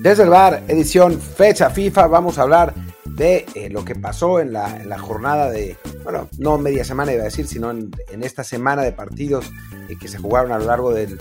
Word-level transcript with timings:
Desde 0.00 0.22
el 0.22 0.30
bar, 0.30 0.62
edición 0.68 1.20
fecha 1.20 1.70
FIFA, 1.70 2.06
vamos 2.06 2.38
a 2.38 2.42
hablar 2.42 2.72
de 3.04 3.44
eh, 3.54 3.68
lo 3.68 3.84
que 3.84 3.96
pasó 3.96 4.38
en 4.38 4.52
la, 4.52 4.98
jornada 4.98 5.50
de, 5.50 5.76
bueno, 6.04 6.28
no 6.38 6.56
media 6.56 6.84
semana 6.84 7.12
iba 7.12 7.22
a 7.22 7.24
decir, 7.24 7.48
sino 7.48 7.72
en, 7.72 7.90
esta 8.22 8.44
semana 8.44 8.82
de 8.82 8.92
partidos 8.92 9.50
eh, 9.88 9.96
que 10.00 10.06
se 10.06 10.18
jugaron 10.18 10.52
a 10.52 10.58
lo 10.58 10.66
largo 10.66 10.94
del, 10.94 11.18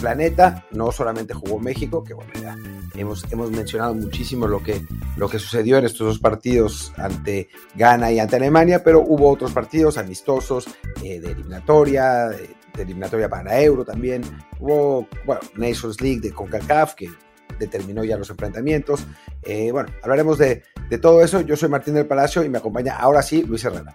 planeta. 0.00 0.64
No 0.72 0.90
solamente 0.90 1.32
jugó 1.32 1.60
México, 1.60 2.02
que 2.02 2.12
bueno, 2.12 2.32
ya 2.42 2.56
hemos, 2.96 3.24
hemos 3.30 3.52
mencionado 3.52 3.94
muchísimo 3.94 4.48
lo 4.48 4.60
que, 4.60 4.84
lo 5.16 5.28
que 5.28 5.38
sucedió 5.38 5.78
en 5.78 5.84
estos 5.84 6.08
dos 6.08 6.18
partidos 6.18 6.92
ante 6.96 7.48
Ghana 7.76 8.10
y 8.10 8.18
ante 8.18 8.34
Alemania, 8.34 8.82
pero 8.82 9.04
hubo 9.06 9.30
otros 9.30 9.52
partidos 9.52 9.96
amistosos 9.96 10.66
eh, 11.04 11.20
de 11.20 11.30
eliminatoria, 11.30 12.30
de, 12.30 12.48
eliminatoria 12.76 13.28
para 13.28 13.62
Euro 13.62 13.84
también. 13.84 14.22
Hubo, 14.58 15.06
bueno, 15.24 15.42
Nations 15.54 16.00
League 16.00 16.20
de 16.20 16.32
CONCACAF, 16.32 16.94
que 16.94 17.08
determinó 17.58 18.04
ya 18.04 18.16
los 18.16 18.30
enfrentamientos. 18.30 19.06
Eh, 19.42 19.70
bueno, 19.72 19.90
hablaremos 20.02 20.38
de, 20.38 20.62
todo 21.00 21.22
eso. 21.22 21.40
Yo 21.40 21.56
soy 21.56 21.68
Martín 21.68 21.94
del 21.94 22.06
Palacio 22.06 22.44
y 22.44 22.48
me 22.48 22.58
acompaña 22.58 22.96
ahora 22.96 23.22
sí 23.22 23.42
Luis 23.42 23.64
Herrera. 23.64 23.94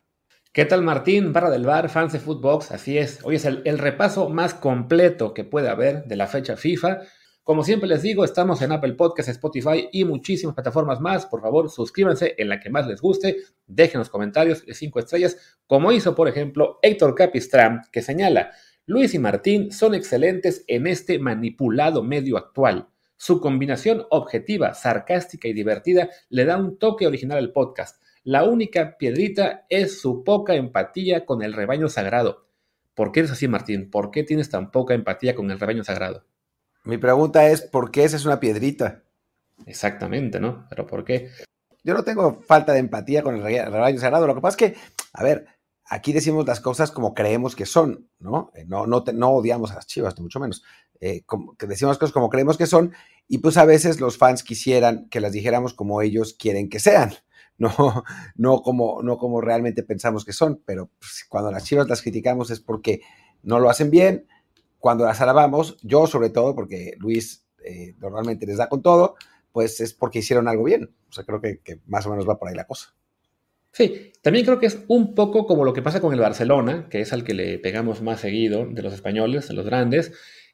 ¿Qué 0.53 0.65
tal 0.65 0.81
Martín? 0.81 1.31
Barra 1.31 1.49
del 1.49 1.65
Bar, 1.65 1.89
fans 1.89 2.11
de 2.11 2.19
Footbox, 2.19 2.71
así 2.71 2.97
es. 2.97 3.19
Hoy 3.23 3.35
es 3.35 3.45
el, 3.45 3.79
repaso 3.79 4.27
más 4.27 4.53
completo 4.53 5.33
que 5.33 5.45
puede 5.45 5.69
haber 5.69 6.03
de 6.03 6.17
la 6.17 6.27
fecha 6.27 6.57
FIFA. 6.57 6.99
Como 7.43 7.63
siempre 7.63 7.87
les 7.87 8.01
digo, 8.01 8.25
estamos 8.25 8.61
en 8.61 8.73
Apple 8.73 8.93
Podcasts, 8.93 9.31
Spotify 9.31 9.87
y 9.91 10.03
muchísimas 10.03 10.53
plataformas 10.53 10.99
más. 10.99 11.25
Por 11.25 11.41
favor, 11.41 11.69
suscríbanse 11.69 12.35
en 12.37 12.49
la 12.49 12.59
que 12.59 12.69
más 12.69 12.85
les 12.85 13.01
guste, 13.01 13.37
dejen 13.65 13.99
los 13.99 14.09
comentarios 14.09 14.65
de 14.65 14.73
cinco 14.73 14.99
estrellas, 14.99 15.37
como 15.65 15.91
hizo, 15.93 16.15
por 16.15 16.27
ejemplo, 16.27 16.79
Héctor 16.81 17.15
Capistram, 17.15 17.81
que 17.91 18.01
señala, 18.01 18.51
Luis 18.85 19.13
y 19.13 19.19
Martín 19.19 19.71
son 19.71 19.95
excelentes 19.95 20.65
en 20.67 20.85
este 20.85 21.17
manipulado 21.17 22.03
medio 22.03 22.35
actual. 22.35 22.90
Su 23.21 23.39
combinación 23.39 24.07
objetiva, 24.09 24.73
sarcástica 24.73 25.47
y 25.47 25.53
divertida 25.53 26.09
le 26.29 26.43
da 26.43 26.57
un 26.57 26.79
toque 26.79 27.05
original 27.05 27.37
al 27.37 27.51
podcast. 27.51 28.01
La 28.23 28.45
única 28.45 28.97
piedrita 28.97 29.67
es 29.69 30.01
su 30.01 30.23
poca 30.23 30.55
empatía 30.55 31.23
con 31.23 31.43
el 31.43 31.53
rebaño 31.53 31.87
sagrado. 31.87 32.47
¿Por 32.95 33.11
qué 33.11 33.19
eres 33.19 33.31
así, 33.31 33.47
Martín? 33.47 33.91
¿Por 33.91 34.09
qué 34.09 34.23
tienes 34.23 34.49
tan 34.49 34.71
poca 34.71 34.95
empatía 34.95 35.35
con 35.35 35.51
el 35.51 35.59
rebaño 35.59 35.83
sagrado? 35.83 36.25
Mi 36.83 36.97
pregunta 36.97 37.47
es, 37.47 37.61
¿por 37.61 37.91
qué 37.91 38.05
esa 38.05 38.15
es 38.17 38.25
una 38.25 38.39
piedrita? 38.39 39.03
Exactamente, 39.67 40.39
¿no? 40.39 40.65
Pero 40.71 40.87
¿por 40.87 41.05
qué? 41.05 41.29
Yo 41.83 41.93
no 41.93 42.03
tengo 42.03 42.41
falta 42.41 42.73
de 42.73 42.79
empatía 42.79 43.21
con 43.21 43.35
el 43.35 43.43
rebaño 43.43 43.99
sagrado. 43.99 44.25
Lo 44.25 44.33
que 44.33 44.41
pasa 44.41 44.65
es 44.65 44.71
que, 44.71 44.79
a 45.13 45.23
ver, 45.23 45.45
aquí 45.85 46.11
decimos 46.11 46.47
las 46.47 46.59
cosas 46.59 46.89
como 46.89 47.13
creemos 47.13 47.55
que 47.55 47.67
son, 47.67 48.09
¿no? 48.17 48.51
Eh, 48.55 48.65
no, 48.65 48.87
no, 48.87 49.03
no 49.13 49.29
odiamos 49.29 49.71
a 49.71 49.75
las 49.75 49.85
chivas, 49.85 50.19
mucho 50.19 50.39
menos. 50.39 50.63
Eh, 51.01 51.23
que 51.57 51.65
decimos 51.65 51.97
cosas 51.97 52.13
como 52.13 52.29
creemos 52.29 52.57
que 52.57 52.67
son, 52.67 52.93
y 53.31 53.37
pues 53.37 53.55
a 53.55 53.63
veces 53.63 54.01
los 54.01 54.17
fans 54.17 54.43
quisieran 54.43 55.07
que 55.09 55.21
las 55.21 55.31
dijéramos 55.31 55.73
como 55.73 56.01
ellos 56.01 56.35
quieren 56.37 56.67
que 56.67 56.81
sean, 56.81 57.13
no, 57.57 58.03
no, 58.35 58.61
como, 58.61 59.01
no 59.01 59.17
como 59.17 59.39
realmente 59.39 59.83
pensamos 59.83 60.25
que 60.25 60.33
son, 60.33 60.61
pero 60.65 60.89
pues, 60.99 61.25
cuando 61.29 61.49
las 61.49 61.63
chivas 61.63 61.87
las 61.87 62.01
criticamos 62.01 62.51
es 62.51 62.59
porque 62.59 62.99
no 63.41 63.61
lo 63.61 63.69
hacen 63.69 63.89
bien, 63.89 64.27
cuando 64.79 65.05
las 65.05 65.21
alabamos, 65.21 65.77
yo 65.81 66.07
sobre 66.07 66.29
todo, 66.29 66.53
porque 66.55 66.95
Luis 66.97 67.45
eh, 67.63 67.95
normalmente 67.99 68.45
les 68.45 68.57
da 68.57 68.67
con 68.67 68.81
todo, 68.81 69.15
pues 69.53 69.79
es 69.79 69.93
porque 69.93 70.19
hicieron 70.19 70.49
algo 70.49 70.65
bien. 70.65 70.93
O 71.09 71.13
sea, 71.13 71.23
creo 71.23 71.39
que 71.39 71.79
más 71.85 72.05
o 72.05 72.09
menos 72.09 72.27
va 72.27 72.37
por 72.37 72.49
ahí 72.49 72.55
la 72.55 72.67
cosa. 72.67 72.93
Sí, 73.71 74.11
también 74.21 74.45
creo 74.45 74.59
que 74.59 74.65
es 74.65 74.83
un 74.89 75.15
poco 75.15 75.47
como 75.47 75.63
lo 75.63 75.71
que 75.71 75.81
pasa 75.81 76.01
con 76.01 76.13
el 76.13 76.19
Barcelona, 76.19 76.89
que 76.89 76.99
es 76.99 77.13
al 77.13 77.23
que 77.23 77.33
le 77.33 77.59
pegamos 77.59 78.01
más 78.01 78.19
seguido 78.19 78.65
de 78.65 78.81
los 78.81 78.93
españoles, 78.93 79.47
de 79.47 79.53
los 79.53 79.65
grandes, 79.65 80.11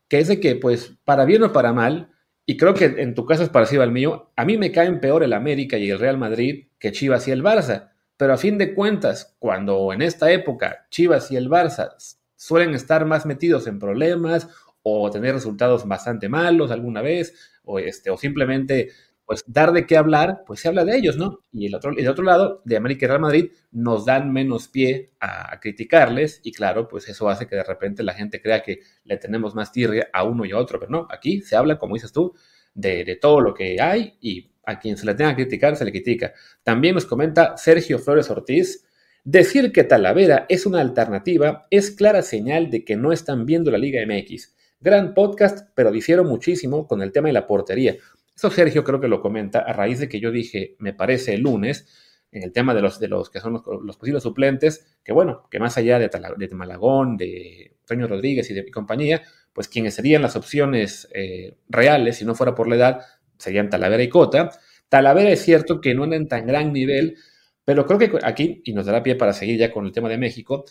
que 0.07 0.19
es 0.19 0.27
de 0.27 0.39
que, 0.39 0.55
pues, 0.55 0.93
para 1.03 1.25
bien 1.25 1.41
o 1.41 1.51
para 1.51 1.73
mal, 1.73 2.11
y 2.50 2.56
creo 2.56 2.74
que 2.74 2.85
en 2.85 3.13
tu 3.13 3.25
caso 3.25 3.44
es 3.44 3.50
parecido 3.50 3.84
al 3.84 3.91
mío, 3.91 4.31
a 4.38 4.46
mí 4.46 4.58
me 4.58 4.72
caen 4.72 5.02
peor 5.02 5.22
el 5.22 5.34
América 5.34 5.78
y 5.78 5.91
el 5.91 6.00
Real 6.00 6.18
Madrid 6.18 6.69
que 6.80 6.94
Chivas 6.94 7.28
y 7.28 7.31
el 7.31 7.44
Barça. 7.44 7.91
Pero 8.16 8.34
a 8.34 8.38
fin 8.38 8.58
de 8.58 8.74
cuentas, 8.74 9.35
cuando 9.38 9.91
en 9.91 10.02
esta 10.02 10.31
época 10.31 10.88
Chivas 10.90 11.30
y 11.30 11.35
el 11.35 11.50
Barça 11.50 11.90
suelen 12.38 12.74
estar 12.74 13.06
más 13.06 13.25
metidos 13.25 13.68
en 13.68 13.80
problemas 13.80 14.47
o 14.81 15.12
tener 15.12 15.35
resultados 15.35 15.85
bastante 15.85 16.30
malos 16.30 16.72
alguna 16.72 17.02
vez, 17.02 17.59
o, 17.66 17.80
este, 17.80 18.09
o 18.12 18.18
simplemente 18.18 18.91
pues 19.27 19.43
dar 19.45 19.73
de 19.73 19.85
qué 19.85 19.97
hablar, 19.97 20.43
pues 20.47 20.61
se 20.61 20.69
habla 20.69 20.85
de 20.85 20.95
ellos, 20.95 21.17
¿no? 21.17 21.43
Y 21.51 21.65
el 21.65 21.75
otro, 21.75 21.91
otro 22.09 22.23
lado, 22.23 22.61
de 22.63 22.77
América 22.77 23.05
y 23.05 23.07
Real 23.09 23.19
Madrid, 23.19 23.51
nos 23.71 24.05
dan 24.05 24.31
menos 24.31 24.69
pie 24.69 25.11
a, 25.19 25.59
criticarles 25.59 26.39
y 26.43 26.53
claro, 26.53 26.88
pues 26.88 27.09
eso 27.09 27.27
hace 27.27 27.45
que 27.45 27.57
de 27.57 27.63
repente 27.66 28.03
la 28.03 28.13
gente 28.13 28.41
crea 28.41 28.63
que 28.63 28.79
le 29.03 29.17
tenemos 29.17 29.53
más 29.53 29.73
tirria 29.73 30.07
a 30.13 30.23
uno 30.23 30.45
y 30.45 30.53
a 30.53 30.57
otro, 30.57 30.79
pero 30.79 30.89
no, 30.89 31.07
aquí 31.11 31.41
se 31.41 31.57
habla, 31.57 31.77
como 31.77 31.95
dices 31.95 32.13
tú, 32.13 32.33
de, 32.73 33.03
de 33.03 33.17
todo 33.17 33.41
lo 33.41 33.53
que 33.53 33.81
hay 33.81 34.17
y 34.21 34.49
a 34.66 34.79
quien 34.79 34.95
se 34.95 35.05
le 35.05 35.13
tenga 35.13 35.35
que 35.35 35.43
criticar, 35.43 35.75
se 35.75 35.83
le 35.83 35.91
critica. 35.91 36.31
También 36.63 36.95
nos 36.95 37.05
comenta 37.05 37.57
Sergio 37.57 37.99
Flores 37.99 38.29
Ortiz, 38.29 38.85
decir 39.25 39.73
que 39.73 39.83
Talavera 39.83 40.45
es 40.47 40.66
una 40.66 40.79
alternativa 40.79 41.67
es 41.69 41.91
clara 41.91 42.21
señal 42.21 42.71
de 42.71 42.85
que 42.85 42.95
no 42.95 43.11
están 43.11 43.45
viendo 43.45 43.71
la 43.71 43.77
Liga 43.77 44.01
MX. 44.07 44.55
Gran 44.79 45.13
podcast, 45.13 45.67
pero 45.75 45.91
difiero 45.91 46.23
muchísimo 46.23 46.87
con 46.87 47.01
el 47.01 47.11
tema 47.11 47.27
de 47.27 47.33
la 47.33 47.45
portería. 47.45 47.97
Eso 48.37 48.51
Sergio 48.51 48.83
creo 48.83 49.01
que 49.01 49.07
lo 49.07 49.19
comenta 49.19 49.59
a 49.59 49.73
raíz 49.73 49.97
de 49.99 50.07
que 50.07 50.19
yo 50.19 50.29
dije, 50.31 50.75
me 50.77 50.93
parece 50.93 51.33
el 51.33 51.41
lunes, 51.41 51.87
en 52.31 52.43
el 52.43 52.51
tema 52.51 52.75
de 52.75 52.83
los, 52.83 52.99
de 52.99 53.07
los 53.07 53.31
que 53.31 53.39
son 53.39 53.53
los, 53.53 53.97
posibles 53.97 54.21
suplentes, 54.21 54.99
que 55.03 55.11
bueno, 55.11 55.47
que 55.49 55.59
más 55.59 55.75
allá 55.79 55.97
de, 55.97 56.07
de 56.37 56.55
Malagón, 56.55 57.17
de 57.17 57.77
Toño 57.85 58.07
Rodríguez 58.07 58.47
y 58.51 58.53
de 58.53 58.61
mi 58.61 58.69
compañía, 58.69 59.23
pues 59.53 59.67
quienes 59.67 59.95
serían 59.95 60.21
las 60.21 60.35
opciones 60.35 61.07
eh, 61.15 61.55
reales, 61.67 62.17
si 62.17 62.25
no 62.25 62.35
fuera 62.35 62.53
por 62.53 62.67
la 62.67 62.75
edad, 62.75 63.01
serían 63.39 63.71
Talavera 63.71 64.03
y 64.03 64.09
Cota. 64.09 64.51
Talavera 64.87 65.31
es 65.31 65.41
cierto 65.41 65.81
que 65.81 65.95
no 65.95 66.03
anda 66.03 66.15
en 66.15 66.27
tan 66.27 66.45
gran 66.45 66.71
nivel, 66.71 67.17
pero 67.65 67.87
creo 67.87 67.97
que 67.97 68.19
aquí, 68.21 68.61
y 68.65 68.73
nos 68.73 68.85
dará 68.85 69.01
pie 69.01 69.15
para 69.15 69.33
seguir 69.33 69.57
ya 69.57 69.71
con 69.71 69.87
el 69.87 69.91
tema 69.91 70.09
de 70.09 70.19
México, 70.19 70.65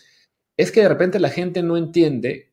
es 0.55 0.71
que 0.71 0.83
de 0.83 0.89
repente 0.89 1.19
la 1.19 1.29
gente 1.29 1.61
no 1.63 1.75
entiende 1.75 2.46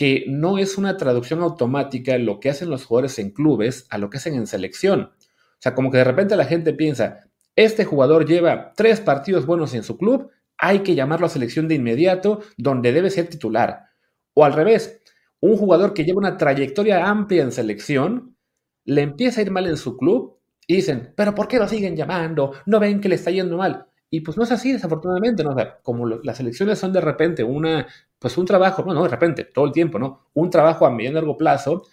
que 0.00 0.24
no 0.28 0.56
es 0.56 0.78
una 0.78 0.96
traducción 0.96 1.42
automática 1.42 2.16
lo 2.16 2.40
que 2.40 2.48
hacen 2.48 2.70
los 2.70 2.86
jugadores 2.86 3.18
en 3.18 3.32
clubes 3.32 3.86
a 3.90 3.98
lo 3.98 4.08
que 4.08 4.16
hacen 4.16 4.32
en 4.32 4.46
selección. 4.46 5.10
O 5.12 5.58
sea, 5.58 5.74
como 5.74 5.90
que 5.90 5.98
de 5.98 6.04
repente 6.04 6.36
la 6.36 6.46
gente 6.46 6.72
piensa, 6.72 7.28
este 7.54 7.84
jugador 7.84 8.24
lleva 8.24 8.72
tres 8.74 9.02
partidos 9.02 9.44
buenos 9.44 9.74
en 9.74 9.82
su 9.82 9.98
club, 9.98 10.30
hay 10.56 10.78
que 10.78 10.94
llamarlo 10.94 11.26
a 11.26 11.28
selección 11.28 11.68
de 11.68 11.74
inmediato, 11.74 12.40
donde 12.56 12.94
debe 12.94 13.10
ser 13.10 13.28
titular. 13.28 13.88
O 14.32 14.46
al 14.46 14.54
revés, 14.54 15.02
un 15.38 15.58
jugador 15.58 15.92
que 15.92 16.06
lleva 16.06 16.20
una 16.20 16.38
trayectoria 16.38 17.06
amplia 17.06 17.42
en 17.42 17.52
selección, 17.52 18.38
le 18.86 19.02
empieza 19.02 19.40
a 19.40 19.44
ir 19.44 19.50
mal 19.50 19.66
en 19.66 19.76
su 19.76 19.98
club 19.98 20.38
y 20.66 20.76
dicen, 20.76 21.12
pero 21.14 21.34
¿por 21.34 21.46
qué 21.46 21.58
lo 21.58 21.68
siguen 21.68 21.94
llamando? 21.94 22.54
¿No 22.64 22.80
ven 22.80 23.02
que 23.02 23.10
le 23.10 23.16
está 23.16 23.32
yendo 23.32 23.58
mal? 23.58 23.89
Y 24.10 24.22
pues 24.22 24.36
no 24.36 24.42
es 24.42 24.50
así, 24.50 24.72
desafortunadamente, 24.72 25.44
¿no? 25.44 25.54
como 25.82 26.06
las 26.06 26.40
elecciones 26.40 26.78
son 26.80 26.92
de 26.92 27.00
repente 27.00 27.44
una, 27.44 27.86
pues 28.18 28.36
un 28.36 28.44
trabajo, 28.44 28.84
no, 28.84 28.92
no, 28.92 29.04
de 29.04 29.08
repente, 29.08 29.44
todo 29.44 29.66
el 29.66 29.72
tiempo, 29.72 30.00
¿no? 30.00 30.26
Un 30.34 30.50
trabajo 30.50 30.84
a 30.84 30.90
medio 30.90 31.10
y 31.10 31.14
largo 31.14 31.36
plazo, 31.36 31.84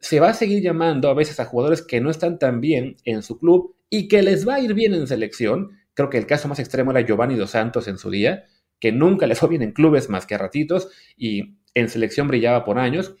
se 0.00 0.18
va 0.18 0.30
a 0.30 0.34
seguir 0.34 0.60
llamando 0.60 1.08
a 1.08 1.14
veces 1.14 1.38
a 1.38 1.44
jugadores 1.44 1.80
que 1.80 2.00
no 2.00 2.10
están 2.10 2.40
tan 2.40 2.60
bien 2.60 2.96
en 3.04 3.22
su 3.22 3.38
club 3.38 3.76
y 3.88 4.08
que 4.08 4.22
les 4.22 4.46
va 4.46 4.56
a 4.56 4.60
ir 4.60 4.74
bien 4.74 4.94
en 4.94 5.06
selección. 5.06 5.78
Creo 5.94 6.10
que 6.10 6.18
el 6.18 6.26
caso 6.26 6.48
más 6.48 6.58
extremo 6.58 6.90
era 6.90 7.02
Giovanni 7.02 7.36
Dos 7.36 7.50
Santos 7.50 7.86
en 7.86 7.98
su 7.98 8.10
día, 8.10 8.44
que 8.80 8.90
nunca 8.90 9.28
le 9.28 9.36
fue 9.36 9.48
bien 9.48 9.62
en 9.62 9.70
clubes 9.70 10.08
más 10.08 10.26
que 10.26 10.34
a 10.34 10.38
ratitos 10.38 10.88
y 11.16 11.58
en 11.74 11.88
selección 11.88 12.26
brillaba 12.26 12.64
por 12.64 12.80
años. 12.80 13.14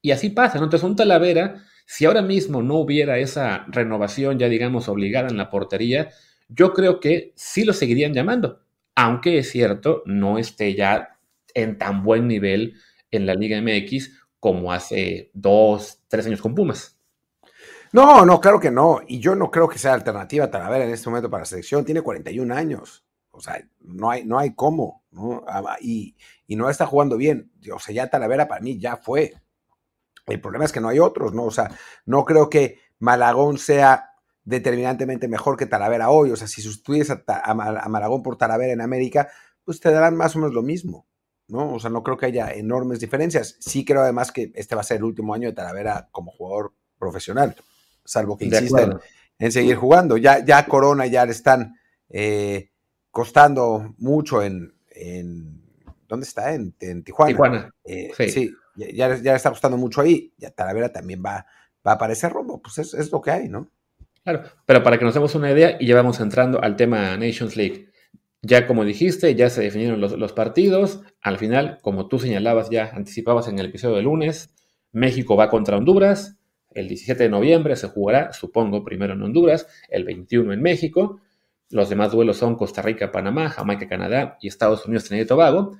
Y 0.00 0.12
así 0.12 0.30
pasa, 0.30 0.58
¿no? 0.58 0.64
Entonces 0.64 0.88
un 0.88 0.94
Talavera, 0.94 1.64
si 1.86 2.04
ahora 2.04 2.22
mismo 2.22 2.62
no 2.62 2.76
hubiera 2.76 3.18
esa 3.18 3.66
renovación 3.68 4.38
ya 4.38 4.48
digamos 4.48 4.88
obligada 4.88 5.28
en 5.28 5.36
la 5.36 5.50
portería, 5.50 6.10
yo 6.52 6.72
creo 6.72 7.00
que 7.00 7.32
sí 7.36 7.64
lo 7.64 7.72
seguirían 7.72 8.12
llamando, 8.12 8.60
aunque 8.94 9.38
es 9.38 9.50
cierto, 9.50 10.02
no 10.06 10.38
esté 10.38 10.74
ya 10.74 11.18
en 11.54 11.78
tan 11.78 12.02
buen 12.02 12.28
nivel 12.28 12.74
en 13.10 13.26
la 13.26 13.34
Liga 13.34 13.60
MX 13.60 14.10
como 14.38 14.72
hace 14.72 15.30
dos, 15.32 16.02
tres 16.08 16.26
años 16.26 16.40
con 16.40 16.54
Pumas. 16.54 16.98
No, 17.92 18.24
no, 18.24 18.40
claro 18.40 18.60
que 18.60 18.70
no. 18.70 19.00
Y 19.06 19.18
yo 19.18 19.34
no 19.34 19.50
creo 19.50 19.68
que 19.68 19.78
sea 19.78 19.94
alternativa 19.94 20.44
a 20.44 20.50
Talavera 20.50 20.84
en 20.84 20.92
este 20.92 21.08
momento 21.08 21.30
para 21.30 21.42
la 21.42 21.46
selección. 21.46 21.84
Tiene 21.84 22.02
41 22.02 22.54
años. 22.54 23.04
O 23.32 23.40
sea, 23.40 23.62
no 23.80 24.10
hay, 24.10 24.24
no 24.24 24.38
hay 24.38 24.54
cómo. 24.54 25.04
Ah, 25.48 25.76
y, 25.80 26.14
y, 26.46 26.56
no 26.56 26.70
está 26.70 26.86
jugando 26.86 27.16
bien. 27.16 27.50
O 27.74 27.78
sea, 27.80 27.94
ya 27.94 28.08
Talavera 28.08 28.46
para 28.46 28.60
mí 28.60 28.78
ya 28.78 28.96
fue. 28.96 29.34
El 30.26 30.40
problema 30.40 30.64
es 30.64 30.72
que 30.72 30.80
no 30.80 30.88
hay 30.88 31.00
otros, 31.00 31.34
¿no? 31.34 31.44
O 31.44 31.50
sea, 31.50 31.70
no 32.06 32.24
creo 32.24 32.48
que 32.48 32.78
Malagón 33.00 33.58
sea 33.58 34.09
determinantemente 34.44 35.28
mejor 35.28 35.56
que 35.56 35.66
Talavera 35.66 36.10
hoy. 36.10 36.30
O 36.30 36.36
sea, 36.36 36.46
si 36.46 36.62
sustituyes 36.62 37.10
a, 37.10 37.22
a, 37.26 37.54
Malagón 37.88 38.22
por 38.22 38.36
Talavera 38.36 38.72
en 38.72 38.80
América, 38.80 39.28
pues 39.64 39.80
te 39.80 39.90
darán 39.90 40.16
más 40.16 40.34
o 40.36 40.38
menos 40.38 40.54
lo 40.54 40.62
mismo, 40.62 41.06
¿no? 41.48 41.74
O 41.74 41.80
sea, 41.80 41.90
no 41.90 42.02
creo 42.02 42.16
que 42.16 42.26
haya 42.26 42.52
enormes 42.52 43.00
diferencias. 43.00 43.56
Sí 43.60 43.84
creo 43.84 44.02
además 44.02 44.32
que 44.32 44.52
este 44.54 44.74
va 44.74 44.80
a 44.80 44.84
ser 44.84 44.98
el 44.98 45.04
último 45.04 45.34
año 45.34 45.48
de 45.48 45.54
Talavera 45.54 46.08
como 46.12 46.30
jugador 46.30 46.72
profesional, 46.98 47.56
salvo 48.04 48.36
que 48.36 48.46
insista 48.46 48.98
en, 49.38 49.52
seguir 49.52 49.76
jugando. 49.76 50.16
Ya, 50.16 50.44
ya 50.44 50.66
Corona 50.66 51.06
ya 51.06 51.24
le 51.24 51.32
están 51.32 51.74
eh, 52.08 52.70
costando 53.10 53.94
mucho 53.98 54.42
en, 54.42 54.74
¿dónde 56.08 56.26
está? 56.26 56.54
En, 56.54 56.72
Tijuana. 57.04 57.30
Tijuana. 57.30 57.74
Eh, 57.84 58.12
sí. 58.30 58.54
ya, 58.76 58.90
ya, 58.90 59.08
le 59.08 59.34
está 59.34 59.50
costando 59.50 59.76
mucho 59.76 60.00
ahí. 60.00 60.32
Ya 60.36 60.50
Talavera 60.50 60.92
también 60.92 61.22
va 61.24 61.46
va 61.86 61.98
para 61.98 62.12
ese 62.12 62.28
rumbo. 62.28 62.60
Pues 62.60 62.78
es, 62.78 62.94
es 62.94 63.10
lo 63.10 63.20
que 63.20 63.30
hay, 63.30 63.48
¿no? 63.48 63.70
Claro, 64.22 64.42
pero 64.66 64.82
para 64.82 64.98
que 64.98 65.04
nos 65.04 65.14
demos 65.14 65.34
una 65.34 65.50
idea 65.50 65.76
y 65.80 65.86
ya 65.86 65.94
vamos 65.94 66.20
entrando 66.20 66.62
al 66.62 66.76
tema 66.76 67.16
Nations 67.16 67.56
League. 67.56 67.88
Ya 68.42 68.66
como 68.66 68.84
dijiste, 68.84 69.34
ya 69.34 69.50
se 69.50 69.62
definieron 69.62 70.00
los, 70.00 70.32
partidos. 70.32 71.02
Al 71.20 71.38
final, 71.38 71.78
como 71.82 72.08
tú 72.08 72.18
señalabas 72.18 72.70
ya, 72.70 72.90
anticipabas 72.94 73.48
en 73.48 73.58
el 73.58 73.66
episodio 73.66 73.96
de 73.96 74.02
lunes, 74.02 74.54
México 74.92 75.36
va 75.36 75.50
contra 75.50 75.76
Honduras. 75.76 76.38
El 76.70 76.88
17 76.88 77.24
de 77.24 77.28
noviembre 77.28 77.76
se 77.76 77.88
jugará, 77.88 78.32
supongo, 78.32 78.84
primero 78.84 79.14
en 79.14 79.22
Honduras, 79.22 79.66
el 79.88 80.04
21 80.04 80.52
en 80.52 80.62
México. 80.62 81.20
Los 81.70 81.88
demás 81.88 82.12
duelos 82.12 82.36
son 82.36 82.56
Costa 82.56 82.82
Rica, 82.82 83.10
Panamá, 83.10 83.48
Jamaica, 83.50 83.88
Canadá 83.88 84.38
y 84.40 84.48
Estados 84.48 84.86
Unidos, 84.86 85.04
Trinidad 85.04 85.24
y 85.24 85.28
Tobago. 85.28 85.76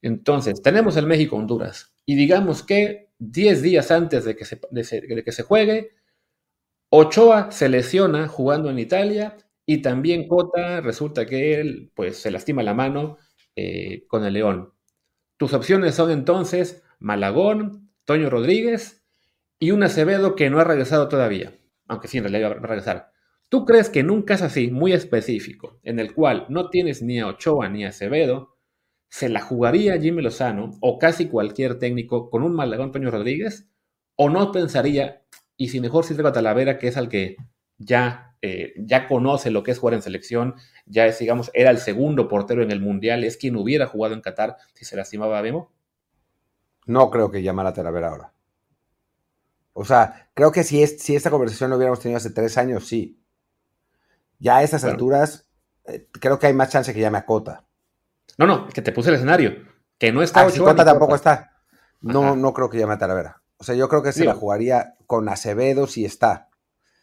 Entonces, 0.00 0.60
tenemos 0.62 0.96
el 0.96 1.06
México-Honduras. 1.06 1.94
Y 2.04 2.16
digamos 2.16 2.62
que 2.62 3.10
10 3.18 3.62
días 3.62 3.90
antes 3.90 4.24
de 4.24 4.34
que 4.34 4.44
se, 4.44 4.60
de 4.70 5.22
que 5.24 5.32
se 5.32 5.42
juegue, 5.42 5.90
Ochoa 6.94 7.50
se 7.52 7.70
lesiona 7.70 8.28
jugando 8.28 8.68
en 8.68 8.78
Italia 8.78 9.38
y 9.64 9.80
también 9.80 10.28
Cota, 10.28 10.82
resulta 10.82 11.24
que 11.24 11.54
él 11.54 11.90
pues 11.94 12.18
se 12.18 12.30
lastima 12.30 12.62
la 12.62 12.74
mano 12.74 13.16
eh, 13.56 14.04
con 14.08 14.26
el 14.26 14.34
León. 14.34 14.74
Tus 15.38 15.54
opciones 15.54 15.94
son 15.94 16.10
entonces 16.10 16.82
Malagón, 16.98 17.90
Toño 18.04 18.28
Rodríguez 18.28 19.06
y 19.58 19.70
un 19.70 19.82
Acevedo 19.82 20.36
que 20.36 20.50
no 20.50 20.60
ha 20.60 20.64
regresado 20.64 21.08
todavía, 21.08 21.58
aunque 21.88 22.08
sí 22.08 22.18
en 22.18 22.24
realidad 22.24 22.50
va 22.50 22.56
a 22.56 22.66
regresar. 22.66 23.10
¿Tú 23.48 23.64
crees 23.64 23.88
que 23.88 24.00
en 24.00 24.10
un 24.10 24.20
caso 24.20 24.44
así, 24.44 24.70
muy 24.70 24.92
específico, 24.92 25.80
en 25.84 25.98
el 25.98 26.12
cual 26.12 26.44
no 26.50 26.68
tienes 26.68 27.00
ni 27.00 27.20
a 27.20 27.26
Ochoa 27.26 27.70
ni 27.70 27.86
a 27.86 27.88
Acevedo, 27.88 28.58
se 29.08 29.30
la 29.30 29.40
jugaría 29.40 29.98
Jimmy 29.98 30.20
Lozano 30.20 30.76
o 30.82 30.98
casi 30.98 31.28
cualquier 31.28 31.78
técnico 31.78 32.28
con 32.28 32.42
un 32.42 32.54
Malagón 32.54 32.92
Toño 32.92 33.10
Rodríguez? 33.10 33.70
¿O 34.14 34.28
no 34.28 34.52
pensaría, 34.52 35.22
y 35.62 35.68
si 35.68 35.80
mejor 35.80 36.04
si 36.04 36.20
a 36.20 36.32
Talavera, 36.32 36.76
que 36.76 36.88
es 36.88 36.96
al 36.96 37.08
que 37.08 37.36
ya 37.78 38.34
eh, 38.42 38.72
ya 38.76 39.06
conoce 39.06 39.52
lo 39.52 39.62
que 39.62 39.70
es 39.70 39.78
jugar 39.78 39.94
en 39.94 40.02
selección, 40.02 40.56
ya 40.86 41.06
es, 41.06 41.20
digamos, 41.20 41.52
era 41.54 41.70
el 41.70 41.78
segundo 41.78 42.26
portero 42.26 42.64
en 42.64 42.72
el 42.72 42.80
Mundial, 42.80 43.22
es 43.22 43.36
quien 43.36 43.54
hubiera 43.54 43.86
jugado 43.86 44.14
en 44.14 44.22
Qatar 44.22 44.56
si 44.74 44.84
se 44.84 44.96
lastimaba 44.96 45.38
a 45.38 45.42
Memo? 45.42 45.70
No 46.84 47.10
creo 47.10 47.30
que 47.30 47.44
llamara 47.44 47.68
a 47.68 47.74
Talavera 47.74 48.08
ahora. 48.08 48.32
O 49.72 49.84
sea, 49.84 50.30
creo 50.34 50.50
que 50.50 50.64
si, 50.64 50.82
es, 50.82 51.00
si 51.00 51.14
esta 51.14 51.30
conversación 51.30 51.70
lo 51.70 51.76
hubiéramos 51.76 52.00
tenido 52.00 52.16
hace 52.16 52.30
tres 52.30 52.58
años, 52.58 52.88
sí. 52.88 53.22
Ya 54.40 54.56
a 54.56 54.62
estas 54.64 54.82
alturas, 54.82 55.48
eh, 55.84 56.08
creo 56.10 56.40
que 56.40 56.48
hay 56.48 56.54
más 56.54 56.70
chance 56.70 56.92
que 56.92 56.98
llame 56.98 57.18
a 57.18 57.24
Cota. 57.24 57.64
No, 58.36 58.48
no, 58.48 58.66
que 58.66 58.82
te 58.82 58.90
puse 58.90 59.10
el 59.10 59.14
escenario. 59.14 59.52
Que 59.96 60.10
no 60.10 60.24
está 60.24 60.40
ah, 60.40 60.50
si 60.50 60.58
Cota 60.58 60.84
tampoco 60.84 61.14
está. 61.14 61.52
No, 62.00 62.34
no 62.34 62.52
creo 62.52 62.68
que 62.68 62.78
llame 62.78 62.94
a 62.94 62.98
Talavera. 62.98 63.42
O 63.62 63.64
sea, 63.64 63.76
yo 63.76 63.88
creo 63.88 64.02
que 64.02 64.10
se 64.10 64.24
la 64.24 64.34
jugaría 64.34 64.96
con 65.12 65.28
Acevedo 65.28 65.86
si 65.86 66.06
está. 66.06 66.48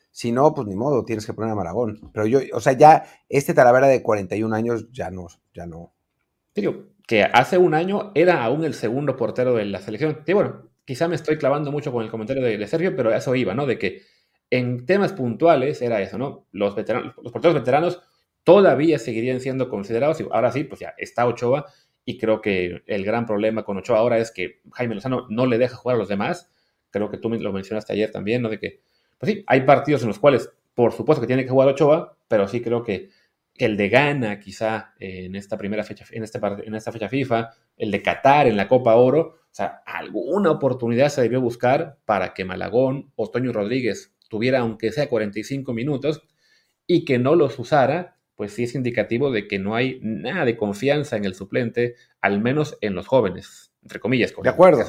Si 0.10 0.32
no, 0.32 0.56
pues 0.56 0.68
ni 0.68 0.76
modo, 0.76 1.06
tienes 1.06 1.28
que 1.28 1.34
poner 1.34 1.52
a 1.52 1.56
Maragón. 1.56 2.10
Pero 2.12 2.26
yo, 2.26 2.40
o 2.54 2.60
sea, 2.60 2.74
ya 2.74 3.06
este 3.30 3.54
Talavera 3.54 3.86
de 3.86 4.02
41 4.02 4.56
años 4.56 4.92
ya 4.92 5.12
no, 5.12 5.28
ya 5.54 5.68
no. 5.68 5.94
Digo, 6.56 6.88
que 7.06 7.22
hace 7.22 7.60
un 7.60 7.76
año 7.76 8.12
era 8.16 8.44
aún 8.44 8.66
el 8.66 8.74
segundo 8.74 9.16
portero 9.16 9.54
de 9.54 9.66
la 9.66 9.80
selección. 9.80 10.24
Y 10.26 10.34
bueno, 10.34 10.72
quizá 10.86 11.08
me 11.08 11.14
estoy 11.14 11.38
clavando 11.38 11.72
mucho 11.72 11.92
con 11.92 12.04
el 12.04 12.10
comentario 12.10 12.42
de, 12.42 12.66
Sergio, 12.66 12.96
pero 12.96 13.14
eso 13.14 13.36
iba, 13.36 13.54
¿no? 13.54 13.68
De 13.68 13.78
que 13.78 14.02
en 14.50 14.88
temas 14.88 15.14
puntuales 15.14 15.84
era 15.84 16.02
eso, 16.02 16.18
¿no? 16.18 16.48
Los, 16.52 16.76
veteranos, 16.76 17.14
los 17.22 17.32
porteros 17.32 17.54
veteranos 17.54 18.02
todavía 18.44 18.98
seguirían 18.98 19.40
siendo 19.40 19.70
considerados. 19.70 20.20
Y 20.20 20.26
ahora 20.32 20.52
sí, 20.52 20.64
pues 20.64 20.80
ya 20.80 20.96
está 20.98 21.28
Ochoa. 21.28 21.68
Y 22.06 22.18
creo 22.18 22.42
que 22.42 22.82
el 22.88 23.06
gran 23.06 23.28
problema 23.28 23.64
con 23.64 23.78
Ochoa 23.78 24.00
ahora 24.00 24.18
es 24.18 24.32
que 24.32 24.62
Jaime 24.72 24.96
Lozano 24.96 25.28
no 25.30 25.46
le 25.46 25.60
deja 25.60 25.76
jugar 25.76 25.94
a 25.94 26.00
los 26.00 26.10
demás. 26.10 26.50
Creo 26.92 27.10
que 27.10 27.18
tú 27.18 27.30
lo 27.30 27.54
mencionaste 27.54 27.94
ayer 27.94 28.12
también, 28.12 28.42
¿no? 28.42 28.50
De 28.50 28.60
que 28.60 28.82
pues 29.20 29.34
sí, 29.34 29.44
hay 29.48 29.62
partidos 29.62 30.02
en 30.02 30.08
los 30.08 30.18
cuales, 30.18 30.50
por 30.74 30.94
supuesto 30.94 31.22
que 31.22 31.28
tiene 31.28 31.44
que 31.44 31.52
jugar 31.52 31.68
Ochoa, 31.68 32.18
pero 32.28 32.48
sí 32.48 32.62
creo 32.62 32.84
que 32.84 33.10
el 33.56 33.76
de 33.76 33.90
Ghana, 33.90 34.40
quizá 34.40 34.94
en 35.00 35.36
esta 35.36 35.58
primera 35.58 35.84
fecha, 35.84 36.06
en, 36.12 36.24
este, 36.24 36.40
en 36.64 36.74
esta 36.74 36.92
fecha 36.94 37.10
FIFA, 37.10 37.50
el 37.76 37.92
de 37.92 38.02
Qatar 38.02 38.48
en 38.48 38.56
la 38.56 38.70
Copa 38.70 38.96
Oro, 38.96 39.20
o 39.22 39.52
sea, 39.52 39.82
alguna 39.86 40.52
oportunidad 40.52 41.10
se 41.10 41.22
debió 41.22 41.42
buscar 41.42 41.98
para 42.06 42.34
que 42.34 42.46
Malagón 42.46 43.12
o 43.16 43.30
Toño 43.30 43.52
Rodríguez 43.52 44.16
tuviera, 44.30 44.60
aunque 44.60 44.94
sea 44.94 45.10
45 45.10 45.74
minutos, 45.74 46.24
y 46.88 47.04
que 47.04 47.20
no 47.20 47.36
los 47.36 47.60
usara, 47.60 48.18
pues 48.36 48.54
sí 48.54 48.64
es 48.64 48.76
indicativo 48.76 49.32
de 49.32 49.48
que 49.48 49.60
no 49.60 49.76
hay 49.76 50.00
nada 50.02 50.46
de 50.46 50.56
confianza 50.56 51.18
en 51.18 51.26
el 51.26 51.36
suplente, 51.36 51.96
al 52.22 52.40
menos 52.40 52.78
en 52.80 52.96
los 52.96 53.08
jóvenes, 53.08 53.74
entre 53.82 54.00
comillas. 54.00 54.34
De 54.42 54.50
acuerdo. 54.50 54.86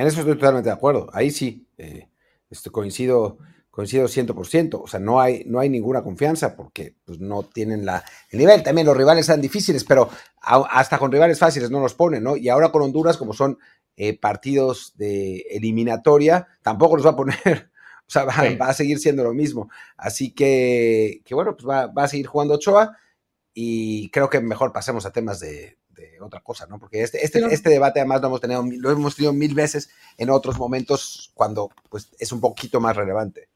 En 0.00 0.06
eso 0.06 0.20
estoy 0.20 0.34
totalmente 0.36 0.70
de 0.70 0.74
acuerdo. 0.74 1.10
Ahí 1.12 1.30
sí. 1.30 1.68
Eh, 1.76 2.08
esto 2.48 2.72
coincido, 2.72 3.36
coincido 3.70 4.08
100%. 4.08 4.80
O 4.82 4.86
sea, 4.86 4.98
no 4.98 5.20
hay, 5.20 5.44
no 5.44 5.60
hay 5.60 5.68
ninguna 5.68 6.02
confianza 6.02 6.56
porque 6.56 6.96
pues, 7.04 7.20
no 7.20 7.42
tienen 7.42 7.84
la, 7.84 8.02
el 8.30 8.38
nivel. 8.38 8.62
También 8.62 8.86
los 8.86 8.96
rivales 8.96 9.28
eran 9.28 9.42
difíciles, 9.42 9.84
pero 9.84 10.08
hasta 10.40 10.96
con 10.96 11.12
rivales 11.12 11.38
fáciles 11.38 11.70
no 11.70 11.80
los 11.80 11.92
ponen, 11.92 12.22
¿no? 12.22 12.34
Y 12.34 12.48
ahora 12.48 12.72
con 12.72 12.80
Honduras, 12.80 13.18
como 13.18 13.34
son 13.34 13.58
eh, 13.94 14.18
partidos 14.18 14.94
de 14.96 15.44
eliminatoria, 15.50 16.48
tampoco 16.62 16.96
los 16.96 17.04
va 17.04 17.10
a 17.10 17.16
poner. 17.16 17.70
O 18.10 18.12
sea, 18.12 18.24
va, 18.24 18.66
a 18.66 18.74
seguir 18.74 18.98
siendo 18.98 19.22
lo 19.22 19.32
mismo. 19.32 19.70
Así 19.96 20.34
que, 20.34 21.22
que 21.24 21.32
bueno, 21.32 21.56
pues 21.56 21.68
va, 21.68 21.86
va, 21.86 22.02
a 22.02 22.08
seguir 22.08 22.26
jugando 22.26 22.54
Ochoa 22.54 22.96
y 23.54 24.10
creo 24.10 24.28
que 24.28 24.40
mejor 24.40 24.72
pasemos 24.72 25.06
a 25.06 25.12
temas 25.12 25.38
de, 25.38 25.78
otra 26.22 26.40
cosa, 26.40 26.66
¿no? 26.66 26.78
Porque 26.78 27.02
este, 27.02 27.24
este, 27.24 27.40
este 27.46 27.70
debate 27.70 28.00
además 28.00 28.20
lo 28.20 28.28
hemos, 28.28 28.40
tenido, 28.40 28.64
lo 28.78 28.90
hemos 28.90 29.16
tenido 29.16 29.32
mil 29.32 29.54
veces 29.54 29.90
en 30.16 30.30
otros 30.30 30.58
momentos 30.58 31.30
cuando 31.34 31.70
pues, 31.88 32.10
es 32.18 32.32
un 32.32 32.40
poquito 32.40 32.80
más 32.80 32.96
relevante. 32.96 33.48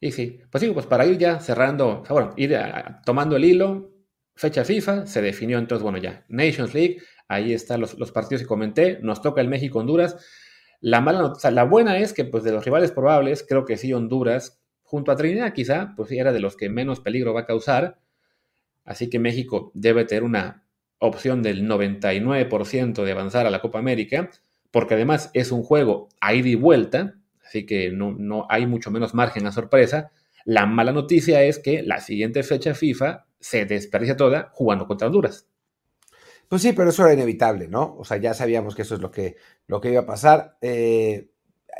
Y 0.00 0.12
sí, 0.12 0.40
pues 0.50 0.62
sí, 0.62 0.70
pues 0.70 0.86
para 0.86 1.04
ir 1.04 1.18
ya 1.18 1.40
cerrando, 1.40 2.02
bueno, 2.08 2.32
ir 2.36 2.56
tomando 3.04 3.36
el 3.36 3.44
hilo, 3.44 3.90
fecha 4.34 4.64
FIFA, 4.64 5.06
se 5.06 5.20
definió 5.20 5.58
entonces, 5.58 5.82
bueno, 5.82 5.98
ya, 5.98 6.24
Nations 6.28 6.72
League, 6.72 7.02
ahí 7.28 7.52
están 7.52 7.80
los, 7.80 7.98
los 7.98 8.10
partidos 8.10 8.42
que 8.42 8.48
comenté, 8.48 8.98
nos 9.02 9.20
toca 9.20 9.42
el 9.42 9.48
México-Honduras. 9.48 10.16
La 10.80 11.02
mala 11.02 11.26
o 11.26 11.34
sea, 11.34 11.50
la 11.50 11.64
buena 11.64 11.98
es 11.98 12.14
que 12.14 12.24
pues 12.24 12.42
de 12.42 12.52
los 12.52 12.64
rivales 12.64 12.92
probables, 12.92 13.44
creo 13.46 13.66
que 13.66 13.76
sí 13.76 13.92
Honduras, 13.92 14.62
junto 14.82 15.12
a 15.12 15.16
Trinidad 15.16 15.52
quizá, 15.52 15.92
pues 15.94 16.08
sí 16.08 16.18
era 16.18 16.32
de 16.32 16.40
los 16.40 16.56
que 16.56 16.70
menos 16.70 17.00
peligro 17.00 17.34
va 17.34 17.42
a 17.42 17.46
causar. 17.46 18.00
Así 18.84 19.10
que 19.10 19.18
México 19.18 19.70
debe 19.74 20.04
tener 20.04 20.24
una 20.24 20.66
opción 21.00 21.42
del 21.42 21.66
99% 21.66 23.02
de 23.02 23.12
avanzar 23.12 23.46
a 23.46 23.50
la 23.50 23.60
Copa 23.60 23.80
América, 23.80 24.30
porque 24.70 24.94
además 24.94 25.30
es 25.34 25.50
un 25.50 25.64
juego 25.64 26.08
a 26.20 26.34
ida 26.34 26.48
y 26.48 26.54
vuelta, 26.54 27.16
así 27.44 27.66
que 27.66 27.90
no, 27.90 28.12
no 28.12 28.46
hay 28.48 28.66
mucho 28.66 28.92
menos 28.92 29.14
margen 29.14 29.46
a 29.46 29.52
sorpresa. 29.52 30.12
La 30.44 30.66
mala 30.66 30.92
noticia 30.92 31.42
es 31.42 31.58
que 31.58 31.82
la 31.82 32.00
siguiente 32.00 32.42
fecha 32.42 32.74
FIFA 32.74 33.26
se 33.40 33.64
desperdicia 33.64 34.16
toda 34.16 34.50
jugando 34.52 34.86
contra 34.86 35.08
Honduras. 35.08 35.48
Pues 36.48 36.62
sí, 36.62 36.72
pero 36.72 36.90
eso 36.90 37.04
era 37.04 37.14
inevitable, 37.14 37.68
¿no? 37.68 37.96
O 37.96 38.04
sea, 38.04 38.16
ya 38.18 38.34
sabíamos 38.34 38.74
que 38.74 38.82
eso 38.82 38.94
es 38.94 39.00
lo 39.00 39.10
que, 39.10 39.36
lo 39.66 39.80
que 39.80 39.90
iba 39.90 40.00
a 40.00 40.06
pasar. 40.06 40.56
Eh, 40.60 41.30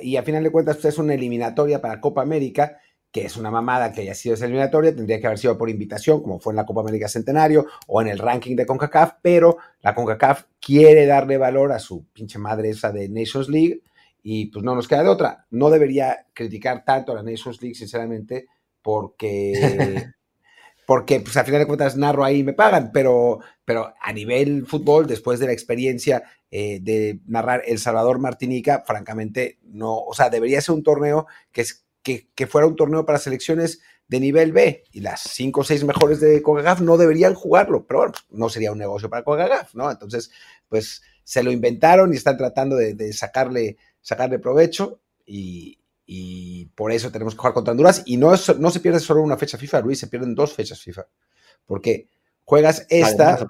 y 0.01 0.17
a 0.17 0.23
final 0.23 0.45
de 0.45 0.51
cuentas, 0.51 0.77
pues 0.77 0.95
es 0.95 0.99
una 0.99 1.15
eliminatoria 1.15 1.81
para 1.81 2.01
Copa 2.01 2.23
América 2.23 2.79
que 3.13 3.25
es 3.25 3.37
una 3.37 3.51
mamada 3.51 3.93
que 3.93 4.03
haya 4.03 4.15
sido 4.15 4.35
esa 4.35 4.45
eliminatoria, 4.45 4.95
tendría 4.95 5.21
que 5.21 5.27
haber 5.27 5.39
sido 5.39 5.59
por 5.59 5.69
invitación, 5.69 6.23
como 6.23 6.39
fue 6.39 6.53
en 6.53 6.59
la 6.59 6.67
Copa 6.67 6.83
América 6.83 7.09
Centenario 7.09 7.67
o 7.87 8.01
en 8.01 8.09
el 8.09 8.19
ranking 8.19 8.55
de 8.55 8.67
CONCACAF, 8.67 9.15
pero 9.21 9.59
la 9.81 9.95
CONCACAF 9.95 10.45
quiere 10.61 11.07
darle 11.07 11.37
valor 11.37 11.73
a 11.73 11.79
su 11.79 12.05
pinche 12.13 12.39
madre 12.39 12.71
esa 12.71 12.93
de 12.93 13.09
Nations 13.09 13.49
League 13.49 13.83
y 14.23 14.47
pues 14.47 14.65
no 14.65 14.75
nos 14.75 14.87
queda 14.87 15.03
de 15.03 15.09
otra. 15.09 15.47
No 15.51 15.71
debería 15.71 16.27
criticar 16.35 16.85
tanto 16.85 17.13
a 17.13 17.17
la 17.17 17.23
Nations 17.23 17.61
League, 17.61 17.75
sinceramente, 17.75 18.47
porque, 18.83 19.53
porque 20.87 21.21
pues 21.21 21.37
a 21.37 21.45
final 21.45 21.61
de 21.61 21.67
cuentas 21.67 21.97
narro 21.97 22.25
ahí 22.25 22.39
y 22.39 22.45
me 22.45 22.53
pagan, 22.53 22.91
pero, 22.93 23.41
pero 23.65 23.93
a 24.01 24.13
nivel 24.13 24.67
fútbol, 24.67 25.07
después 25.07 25.41
de 25.41 25.47
la 25.47 25.53
experiencia 25.53 26.23
eh, 26.51 26.79
de 26.81 27.21
narrar 27.27 27.63
El 27.67 27.79
Salvador 27.79 28.21
Martinica, 28.21 28.85
francamente 28.87 29.59
no, 29.63 29.99
o 29.99 30.15
sea, 30.15 30.31
debería 30.31 30.61
ser 30.61 30.75
un 30.75 30.83
torneo 30.83 31.27
que 31.51 31.63
es 31.63 31.85
que, 32.03 32.47
fuera 32.47 32.67
un 32.67 32.77
torneo 32.77 33.05
para 33.05 33.19
selecciones 33.19 33.81
de 34.09 34.21
nivel 34.21 34.53
B 34.53 34.85
y 34.91 35.01
las 35.01 35.21
cinco 35.21 35.61
o 35.61 35.65
seis 35.65 35.85
mejores 35.85 36.21
de 36.21 36.43
CONCACAF 36.43 36.81
no 36.81 36.97
deberían 36.97 37.35
jugarlo, 37.35 37.87
pero 37.87 38.01
bueno, 38.01 38.15
no 38.31 38.49
sería 38.49 38.73
un 38.73 38.79
negocio 38.79 39.09
para 39.09 39.23
CONCACAF, 39.23 39.75
¿no? 39.75 39.91
Entonces, 39.91 40.31
pues 40.69 41.03
se 41.23 41.43
lo 41.43 41.53
inventaron 41.53 42.13
y 42.13 42.17
están 42.17 42.37
tratando 42.37 42.77
de, 42.77 43.13
sacarle, 43.13 43.77
sacarle 44.01 44.39
provecho 44.39 45.01
y, 45.27 45.79
por 46.75 46.91
eso 46.91 47.13
tenemos 47.13 47.35
que 47.35 47.39
jugar 47.39 47.55
contra 47.55 47.71
Honduras 47.71 48.03
y 48.05 48.17
no, 48.17 48.33
no 48.59 48.71
se 48.71 48.81
pierde 48.81 48.99
solo 48.99 49.23
una 49.23 49.37
fecha 49.37 49.59
FIFA, 49.59 49.81
Luis, 49.83 50.01
se 50.01 50.09
pierden 50.09 50.35
dos 50.35 50.53
fechas 50.53 50.81
FIFA, 50.81 51.07
porque 51.67 52.09
juegas 52.45 52.87
esta... 52.89 53.47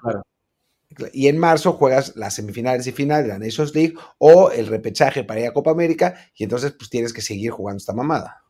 Y 1.13 1.27
en 1.27 1.37
marzo 1.37 1.73
juegas 1.73 2.15
las 2.15 2.35
semifinales 2.35 2.85
y 2.85 2.91
finales 2.91 3.25
de 3.25 3.29
la 3.29 3.39
Nations 3.39 3.73
League 3.73 3.95
o 4.17 4.51
el 4.51 4.67
repechaje 4.67 5.23
para 5.23 5.39
ir 5.39 5.47
a 5.47 5.53
Copa 5.53 5.71
América 5.71 6.15
y 6.35 6.43
entonces 6.43 6.73
pues 6.73 6.89
tienes 6.89 7.13
que 7.13 7.21
seguir 7.21 7.51
jugando 7.51 7.77
esta 7.77 7.93
mamada. 7.93 8.40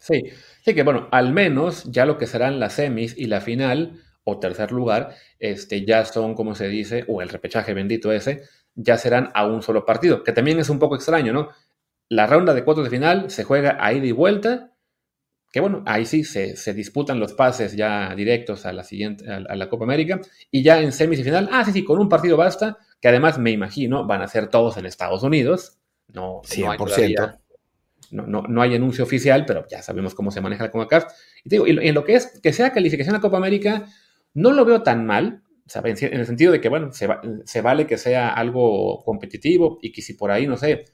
Sí, 0.00 0.22
sí 0.64 0.74
que 0.74 0.82
bueno, 0.82 1.08
al 1.10 1.32
menos 1.32 1.84
ya 1.84 2.06
lo 2.06 2.18
que 2.18 2.26
serán 2.26 2.60
las 2.60 2.74
semis 2.74 3.16
y 3.16 3.26
la 3.26 3.40
final 3.40 4.00
o 4.24 4.38
tercer 4.38 4.72
lugar, 4.72 5.14
este, 5.38 5.84
ya 5.84 6.04
son, 6.04 6.34
como 6.34 6.54
se 6.54 6.68
dice, 6.68 7.04
o 7.08 7.22
el 7.22 7.30
repechaje 7.30 7.72
bendito 7.74 8.12
ese, 8.12 8.42
ya 8.74 8.98
serán 8.98 9.30
a 9.34 9.46
un 9.46 9.62
solo 9.62 9.86
partido, 9.86 10.22
que 10.22 10.32
también 10.32 10.58
es 10.58 10.68
un 10.68 10.78
poco 10.78 10.96
extraño, 10.96 11.32
¿no? 11.32 11.48
la 12.08 12.26
ronda 12.26 12.54
de 12.54 12.64
cuartos 12.64 12.84
de 12.84 12.90
final 12.90 13.30
se 13.30 13.44
juega 13.44 13.76
a 13.80 13.92
ida 13.92 14.06
y 14.06 14.12
vuelta, 14.12 14.72
que 15.50 15.60
bueno, 15.60 15.82
ahí 15.86 16.04
sí 16.04 16.24
se, 16.24 16.74
disputan 16.74 17.20
los 17.20 17.32
pases 17.32 17.74
ya 17.74 18.14
directos 18.14 18.66
a 18.66 18.72
la 18.72 18.84
siguiente, 18.84 19.30
a, 19.30 19.40
la 19.40 19.68
Copa 19.68 19.84
América, 19.84 20.20
y 20.50 20.62
ya 20.62 20.80
en 20.80 20.92
semis 20.92 21.20
y 21.20 21.24
final, 21.24 21.48
ah, 21.52 21.64
sí, 21.64 21.72
sí, 21.72 21.84
con 21.84 21.98
un 21.98 22.08
partido 22.08 22.36
basta, 22.36 22.78
que 23.00 23.08
además 23.08 23.38
me 23.38 23.50
imagino 23.50 24.06
van 24.06 24.22
a 24.22 24.28
ser 24.28 24.48
todos 24.48 24.76
en 24.76 24.86
Estados 24.86 25.22
Unidos, 25.22 25.78
no, 26.08 26.42
100%. 26.42 27.16
No 27.18 27.47
no, 28.10 28.62
hay 28.62 28.74
anuncio 28.74 29.04
oficial, 29.04 29.44
pero 29.46 29.66
ya 29.68 29.82
sabemos 29.82 30.14
cómo 30.14 30.30
se 30.30 30.40
maneja 30.40 30.64
la 30.64 30.70
CONCACAF. 30.70 31.12
Y 31.44 31.50
digo, 31.50 31.66
en 31.66 31.94
lo 31.94 32.04
que 32.04 32.14
es 32.14 32.40
que 32.42 32.52
sea 32.52 32.72
calificación 32.72 33.14
a 33.16 33.20
Copa 33.20 33.36
América, 33.36 33.86
no 34.34 34.52
lo 34.52 34.64
veo 34.64 34.82
tan 34.82 35.06
mal, 35.06 35.42
en 35.84 36.20
el 36.20 36.26
sentido 36.26 36.52
de 36.52 36.60
que, 36.60 36.68
bueno, 36.68 36.90
se, 36.92 37.60
vale 37.60 37.86
que 37.86 37.98
sea 37.98 38.30
algo 38.30 39.02
competitivo 39.04 39.78
y 39.82 39.92
que 39.92 40.02
si 40.02 40.14
por 40.14 40.30
ahí, 40.30 40.46
no 40.46 40.56
sé, 40.56 40.86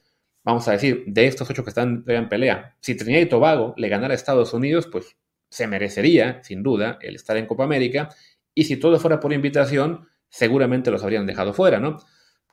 vamos 0.42 0.66
a 0.68 0.72
decir, 0.72 1.04
de 1.06 1.26
estos 1.26 1.48
ocho 1.48 1.62
que 1.62 1.70
están 1.70 2.04
en 2.06 2.28
pelea, 2.28 2.76
si 2.80 2.96
Trinidad 2.96 3.22
y 3.22 3.26
Tobago 3.26 3.74
le 3.76 3.88
ganara 3.88 4.12
a 4.12 4.16
Estados 4.16 4.52
Unidos, 4.52 4.88
pues 4.90 5.16
se 5.48 5.66
merecería, 5.66 6.42
sin 6.42 6.62
duda, 6.62 6.98
el 7.00 7.14
estar 7.14 7.36
en 7.36 7.46
Copa 7.46 7.64
América. 7.64 8.08
Y 8.54 8.64
si 8.64 8.76
todo 8.76 8.98
fuera 8.98 9.20
por 9.20 9.32
invitación, 9.32 10.08
seguramente 10.28 10.90
los 10.90 11.02
habrían 11.04 11.26
dejado 11.26 11.52
fuera, 11.54 11.78
¿no? 11.78 11.98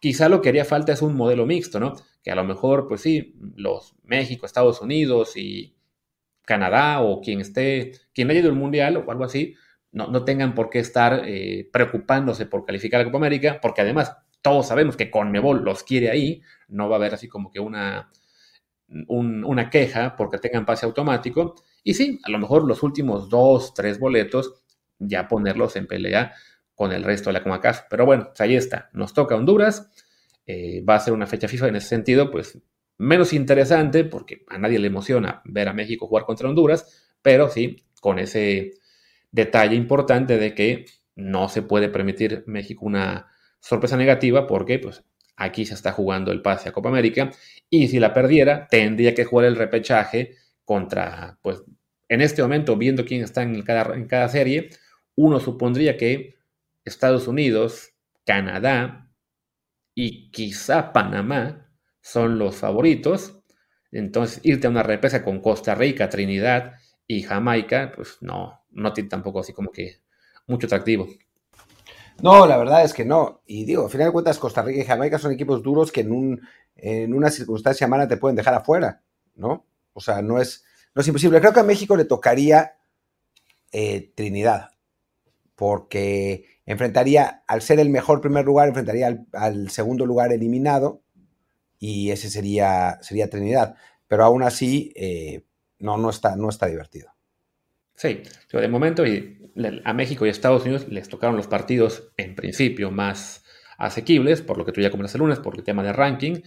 Quizá 0.02 0.30
lo 0.30 0.42
que 0.42 0.50
haría 0.50 0.66
falta 0.66 0.94
es 0.94 1.04
un 1.04 1.16
modelo 1.16 1.46
mixto, 1.46 1.80
¿no? 1.80 1.94
Que 2.24 2.32
a 2.32 2.36
lo 2.36 2.44
mejor, 2.44 2.88
pues 2.88 3.02
sí, 3.02 3.36
los 3.56 3.96
México, 4.04 4.48
Estados 4.48 4.82
Unidos 4.82 5.38
y 5.38 5.76
Canadá 6.44 7.02
o 7.02 7.22
quien 7.22 7.40
esté, 7.40 7.92
quien 8.14 8.30
haya 8.32 8.40
ido 8.40 8.50
al 8.50 8.56
Mundial 8.56 8.98
o 8.98 9.12
algo 9.12 9.24
así, 9.24 9.56
no, 9.92 10.26
tengan 10.26 10.56
por 10.56 10.72
qué 10.72 10.80
estar 10.80 11.22
eh, 11.28 11.70
preocupándose 11.72 12.48
por 12.48 12.66
calificar 12.66 13.02
a 13.02 13.04
Copa 13.04 13.18
América, 13.18 13.60
porque 13.62 13.82
además 13.82 14.18
todos 14.42 14.68
sabemos 14.68 14.98
que 14.98 15.12
Conmebol 15.12 15.64
los 15.64 15.84
quiere 15.84 16.10
ahí, 16.10 16.42
no 16.68 16.90
va 16.90 16.96
a 16.96 17.00
haber 17.00 17.14
así 17.14 17.28
como 17.28 17.52
que 17.52 17.60
una, 17.60 18.10
una 19.08 19.70
queja 19.70 20.16
porque 20.16 20.40
tengan 20.40 20.66
pase 20.66 20.88
automático. 20.88 21.54
Y 21.84 21.94
sí, 21.94 22.20
a 22.24 22.32
lo 22.32 22.40
mejor 22.40 22.68
los 22.68 22.82
últimos 22.82 23.30
dos, 23.30 23.76
tres 23.76 24.00
boletos, 24.00 24.64
ya 24.98 25.28
ponerlos 25.28 25.76
en 25.76 25.86
pelea 25.86 26.34
con 26.82 26.94
el 26.94 27.04
resto 27.04 27.30
de 27.30 27.34
la 27.34 27.44
CONCACAF. 27.44 27.84
Pero 27.92 28.08
bueno, 28.08 28.30
pues 28.30 28.42
ahí 28.42 28.56
está, 28.56 28.90
nos 28.94 29.14
toca 29.14 29.36
Honduras, 29.36 29.92
eh, 30.48 30.84
va 30.84 30.96
a 30.96 31.00
ser 31.00 31.14
una 31.14 31.28
fecha 31.28 31.48
FIFA 31.48 31.68
en 31.68 31.76
ese 31.76 31.90
sentido, 31.90 32.32
pues 32.32 32.58
menos 32.98 33.34
interesante, 33.34 34.04
porque 34.04 34.46
a 34.48 34.58
nadie 34.58 34.80
le 34.80 34.88
emociona 34.88 35.44
ver 35.46 35.68
a 35.68 35.74
México 35.74 36.08
jugar 36.08 36.26
contra 36.26 36.50
Honduras, 36.50 37.14
pero 37.22 37.50
sí, 37.50 37.86
con 38.00 38.18
ese 38.18 38.72
detalle 39.32 39.76
importante 39.76 40.40
de 40.40 40.56
que 40.56 40.86
no 41.14 41.50
se 41.50 41.62
puede 41.62 41.88
permitir 41.88 42.46
México 42.48 42.84
una 42.84 43.28
sorpresa 43.60 43.96
negativa 43.96 44.48
porque 44.48 44.80
pues, 44.80 45.04
aquí 45.36 45.68
se 45.68 45.76
está 45.76 45.92
jugando 45.92 46.32
el 46.32 46.42
pase 46.42 46.70
a 46.70 46.72
Copa 46.72 46.90
América 46.90 47.30
y 47.70 47.90
si 47.90 48.00
la 48.00 48.12
perdiera 48.12 48.66
tendría 48.68 49.14
que 49.14 49.26
jugar 49.26 49.46
el 49.46 49.56
repechaje 49.56 50.32
contra, 50.66 51.38
pues 51.44 51.62
en 52.10 52.22
este 52.22 52.42
momento, 52.42 52.76
viendo 52.76 53.06
quién 53.06 53.22
está 53.22 53.44
en 53.44 53.62
cada, 53.62 53.94
en 53.94 54.08
cada 54.08 54.30
serie, 54.30 54.72
uno 55.14 55.40
supondría 55.40 55.96
que 55.96 56.41
Estados 56.86 57.28
Unidos, 57.28 57.94
Canadá 58.26 59.10
y 59.94 60.32
quizá 60.32 60.94
Panamá 60.94 61.72
son 62.02 62.40
los 62.40 62.56
favoritos. 62.56 63.44
Entonces, 63.92 64.40
irte 64.44 64.68
a 64.68 64.70
una 64.70 64.84
repesa 64.84 65.24
con 65.24 65.42
Costa 65.42 65.76
Rica, 65.76 66.10
Trinidad 66.10 66.74
y 67.08 67.24
Jamaica, 67.24 67.92
pues 67.96 68.18
no, 68.22 68.64
no 68.70 68.94
tiene 68.94 69.10
tampoco 69.10 69.40
así 69.42 69.54
como 69.54 69.72
que 69.72 70.02
mucho 70.48 70.68
atractivo. 70.68 71.08
No, 72.22 72.46
la 72.46 72.58
verdad 72.58 72.84
es 72.84 72.94
que 72.94 73.04
no. 73.04 73.42
Y 73.46 73.66
digo, 73.66 73.86
al 73.86 73.90
final 73.90 74.08
de 74.08 74.14
cuentas, 74.14 74.38
Costa 74.38 74.62
Rica 74.62 74.82
y 74.82 74.86
Jamaica 74.86 75.18
son 75.18 75.32
equipos 75.32 75.64
duros 75.64 75.92
que 75.92 76.02
en, 76.02 76.12
un, 76.12 76.42
en 76.76 77.14
una 77.14 77.30
circunstancia 77.30 77.88
mala 77.88 78.08
te 78.08 78.18
pueden 78.18 78.36
dejar 78.36 78.54
afuera, 78.54 79.02
¿no? 79.36 79.66
O 79.94 80.00
sea, 80.00 80.22
no 80.22 80.40
es, 80.40 80.64
no 80.94 81.02
es 81.02 81.08
imposible. 81.08 81.40
Creo 81.40 81.54
que 81.54 81.60
a 81.60 81.64
México 81.64 81.96
le 81.96 82.06
tocaría 82.06 82.76
eh, 83.72 84.14
Trinidad, 84.16 84.71
porque 85.62 86.58
enfrentaría, 86.66 87.44
al 87.46 87.62
ser 87.62 87.80
el 87.80 87.92
mejor 87.92 88.20
primer 88.20 88.46
lugar, 88.46 88.68
enfrentaría 88.68 89.28
al, 89.32 89.70
segundo 89.70 90.08
lugar 90.08 90.34
eliminado, 90.34 91.04
y 91.78 92.10
ese 92.10 92.32
sería, 92.32 92.98
sería 93.04 93.30
Trinidad. 93.30 93.76
Pero 94.08 94.24
aún 94.24 94.42
así, 94.42 94.92
eh, 94.96 95.44
no, 95.78 95.98
no, 95.98 96.10
está, 96.10 96.36
no 96.36 96.50
está 96.50 96.66
divertido. 96.66 97.14
Sí, 97.94 98.24
de 98.52 98.68
momento 98.70 99.06
y 99.06 99.38
a 99.86 99.94
México 99.94 100.26
y 100.26 100.30
a 100.30 100.32
Estados 100.32 100.64
Unidos 100.64 100.88
les 100.90 101.08
tocaron 101.08 101.38
los 101.38 101.46
partidos 101.46 102.12
en 102.18 102.34
principio 102.34 102.90
más 102.90 103.44
asequibles, 103.78 104.42
por 104.42 104.58
lo 104.58 104.66
que 104.66 104.72
tú 104.72 104.82
ya 104.82 104.90
comentas 104.90 105.14
el 105.14 105.20
lunes, 105.20 105.38
por 105.38 105.56
el 105.56 105.64
tema 105.64 105.84
de 105.84 105.94
ranking, 105.94 106.42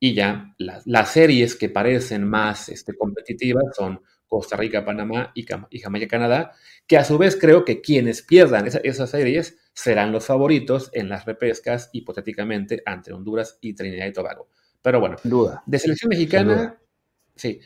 y 0.00 0.14
ya 0.14 0.56
las, 0.58 1.08
series 1.12 1.54
que 1.54 1.68
parecen 1.68 2.28
más 2.28 2.68
este, 2.68 2.96
competitivas 2.96 3.76
son 3.76 4.00
Costa 4.26 4.56
Rica, 4.56 4.84
Panamá 4.84 5.32
y, 5.34 5.46
Jamaica, 5.78 6.08
Canadá, 6.08 6.52
que 6.86 6.96
a 6.96 7.04
su 7.04 7.18
vez 7.18 7.36
creo 7.36 7.64
que 7.64 7.80
quienes 7.80 8.22
pierdan 8.22 8.66
esas 8.66 9.10
series 9.10 9.58
serán 9.72 10.12
los 10.12 10.26
favoritos 10.26 10.90
en 10.92 11.08
las 11.08 11.24
repescas, 11.24 11.90
hipotéticamente, 11.92 12.82
ante 12.86 13.12
Honduras 13.12 13.58
y 13.60 13.74
Trinidad 13.74 14.06
y 14.06 14.12
Tobago. 14.12 14.48
Pero 14.82 15.00
bueno, 15.00 15.16
duda. 15.24 15.62
de 15.66 15.78
selección 15.78 16.08
mexicana, 16.08 16.78
sí, 17.34 17.60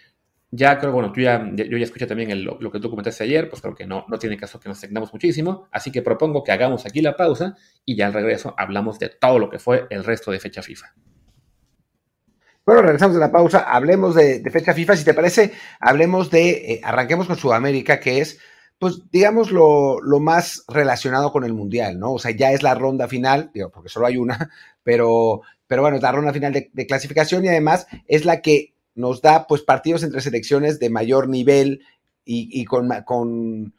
ya 0.50 0.78
creo, 0.78 0.92
bueno, 0.92 1.12
tú 1.12 1.20
ya, 1.20 1.48
yo 1.54 1.76
ya 1.76 1.84
escuché 1.84 2.06
también 2.06 2.44
lo, 2.44 2.58
que 2.58 2.80
tú 2.80 2.90
comentaste 2.90 3.22
ayer, 3.22 3.48
pues 3.48 3.62
creo 3.62 3.74
que 3.74 3.86
no, 3.86 4.04
no 4.08 4.18
tiene 4.18 4.36
caso 4.36 4.58
que 4.58 4.68
nos 4.68 4.78
extendamos 4.78 5.12
muchísimo, 5.12 5.68
así 5.70 5.92
que 5.92 6.02
propongo 6.02 6.42
que 6.42 6.50
hagamos 6.50 6.86
aquí 6.86 7.02
la 7.02 7.16
pausa 7.16 7.56
y 7.84 7.94
ya 7.94 8.06
al 8.06 8.12
regreso 8.12 8.54
hablamos 8.58 8.98
de 8.98 9.10
todo 9.10 9.38
lo 9.38 9.48
que 9.48 9.58
fue 9.58 9.86
el 9.90 10.02
resto 10.02 10.32
de 10.32 10.40
fecha 10.40 10.62
FIFA. 10.62 10.94
Bueno, 12.66 12.82
regresamos 12.82 13.14
de 13.14 13.20
la 13.20 13.32
pausa, 13.32 13.60
hablemos 13.60 14.14
de, 14.14 14.42
fecha 14.50 14.74
FIFA, 14.74 14.96
si 14.96 15.04
te 15.04 15.14
parece, 15.14 15.52
hablemos 15.78 16.30
de, 16.30 16.50
eh, 16.50 16.80
arranquemos 16.84 17.26
con 17.26 17.36
Sudamérica, 17.36 18.00
que 18.00 18.20
es, 18.20 18.38
pues, 18.80 19.02
digamos, 19.12 19.52
lo, 19.52 20.00
más 20.20 20.64
relacionado 20.66 21.30
con 21.30 21.44
el 21.44 21.52
Mundial, 21.52 22.00
¿no? 22.00 22.14
O 22.14 22.18
sea, 22.18 22.32
ya 22.32 22.50
es 22.50 22.64
la 22.64 22.74
ronda 22.74 23.06
final, 23.06 23.52
digo, 23.54 23.70
porque 23.70 23.90
solo 23.90 24.06
hay 24.06 24.16
una, 24.16 24.50
pero, 24.82 25.42
pero 25.68 25.82
bueno, 25.82 25.98
es 25.98 26.02
la 26.02 26.10
ronda 26.10 26.32
final 26.32 26.52
de 26.52 26.86
clasificación 26.86 27.44
y 27.44 27.48
además 27.48 27.86
es 28.08 28.24
la 28.24 28.40
que 28.40 28.74
nos 28.94 29.22
da 29.22 29.46
pues 29.46 29.62
partidos 29.62 30.02
entre 30.02 30.20
selecciones 30.20 30.78
de 30.78 30.90
mayor 30.90 31.28
nivel 31.28 31.82
y, 32.24 32.64
con, 32.64 32.88
con, 33.04 33.74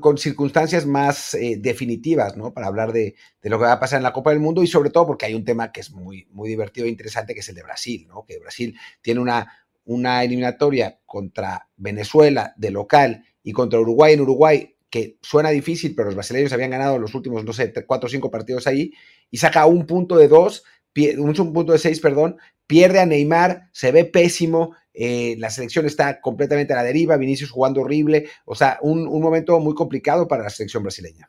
con, 0.00 0.18
circunstancias 0.18 0.86
más 0.86 1.34
eh, 1.34 1.58
definitivas, 1.60 2.38
¿no? 2.38 2.54
Para 2.54 2.68
hablar 2.68 2.92
de, 2.92 3.16
lo 3.42 3.58
que 3.58 3.64
va 3.64 3.72
a 3.72 3.80
pasar 3.80 3.98
en 3.98 4.02
la 4.02 4.14
Copa 4.14 4.30
del 4.30 4.40
Mundo 4.40 4.62
y 4.62 4.66
sobre 4.66 4.88
todo 4.88 5.06
porque 5.06 5.26
hay 5.26 5.34
un 5.34 5.44
tema 5.44 5.70
que 5.70 5.80
es 5.80 5.90
muy, 5.90 6.26
muy 6.30 6.48
divertido 6.48 6.86
e 6.86 6.90
interesante, 6.90 7.34
que 7.34 7.40
es 7.40 7.48
el 7.50 7.54
de 7.54 7.62
Brasil, 7.62 8.06
¿no? 8.08 8.24
Que 8.24 8.38
Brasil 8.38 8.78
tiene 9.02 9.20
una, 9.20 9.52
una 9.84 10.24
eliminatoria 10.24 10.98
contra 11.04 11.68
Venezuela 11.76 12.54
de 12.56 12.70
local 12.70 13.24
y 13.44 13.52
contra 13.52 13.78
Uruguay 13.78 14.14
en 14.14 14.22
Uruguay, 14.22 14.74
que 14.90 15.18
suena 15.22 15.50
difícil, 15.50 15.94
pero 15.94 16.06
los 16.06 16.14
brasileños 16.14 16.52
habían 16.52 16.70
ganado 16.70 16.98
los 16.98 17.14
últimos, 17.14 17.44
no 17.44 17.52
sé, 17.52 17.72
cuatro 17.86 18.06
o 18.06 18.10
cinco 18.10 18.30
partidos 18.30 18.66
ahí, 18.66 18.92
y 19.30 19.36
saca 19.36 19.66
un 19.66 19.86
punto 19.86 20.16
de 20.16 20.26
dos, 20.26 20.64
un 21.18 21.52
punto 21.52 21.72
de 21.72 21.78
seis, 21.78 22.00
perdón, 22.00 22.38
pierde 22.66 23.00
a 23.00 23.06
Neymar, 23.06 23.68
se 23.72 23.92
ve 23.92 24.04
pésimo, 24.04 24.74
eh, 24.94 25.36
la 25.38 25.50
selección 25.50 25.86
está 25.86 26.20
completamente 26.20 26.72
a 26.72 26.76
la 26.76 26.84
deriva, 26.84 27.16
Vinicius 27.16 27.50
jugando 27.50 27.82
horrible, 27.82 28.28
o 28.44 28.54
sea, 28.54 28.78
un, 28.80 29.04
momento 29.20 29.58
muy 29.60 29.74
complicado 29.74 30.26
para 30.26 30.44
la 30.44 30.50
selección 30.50 30.82
brasileña. 30.82 31.28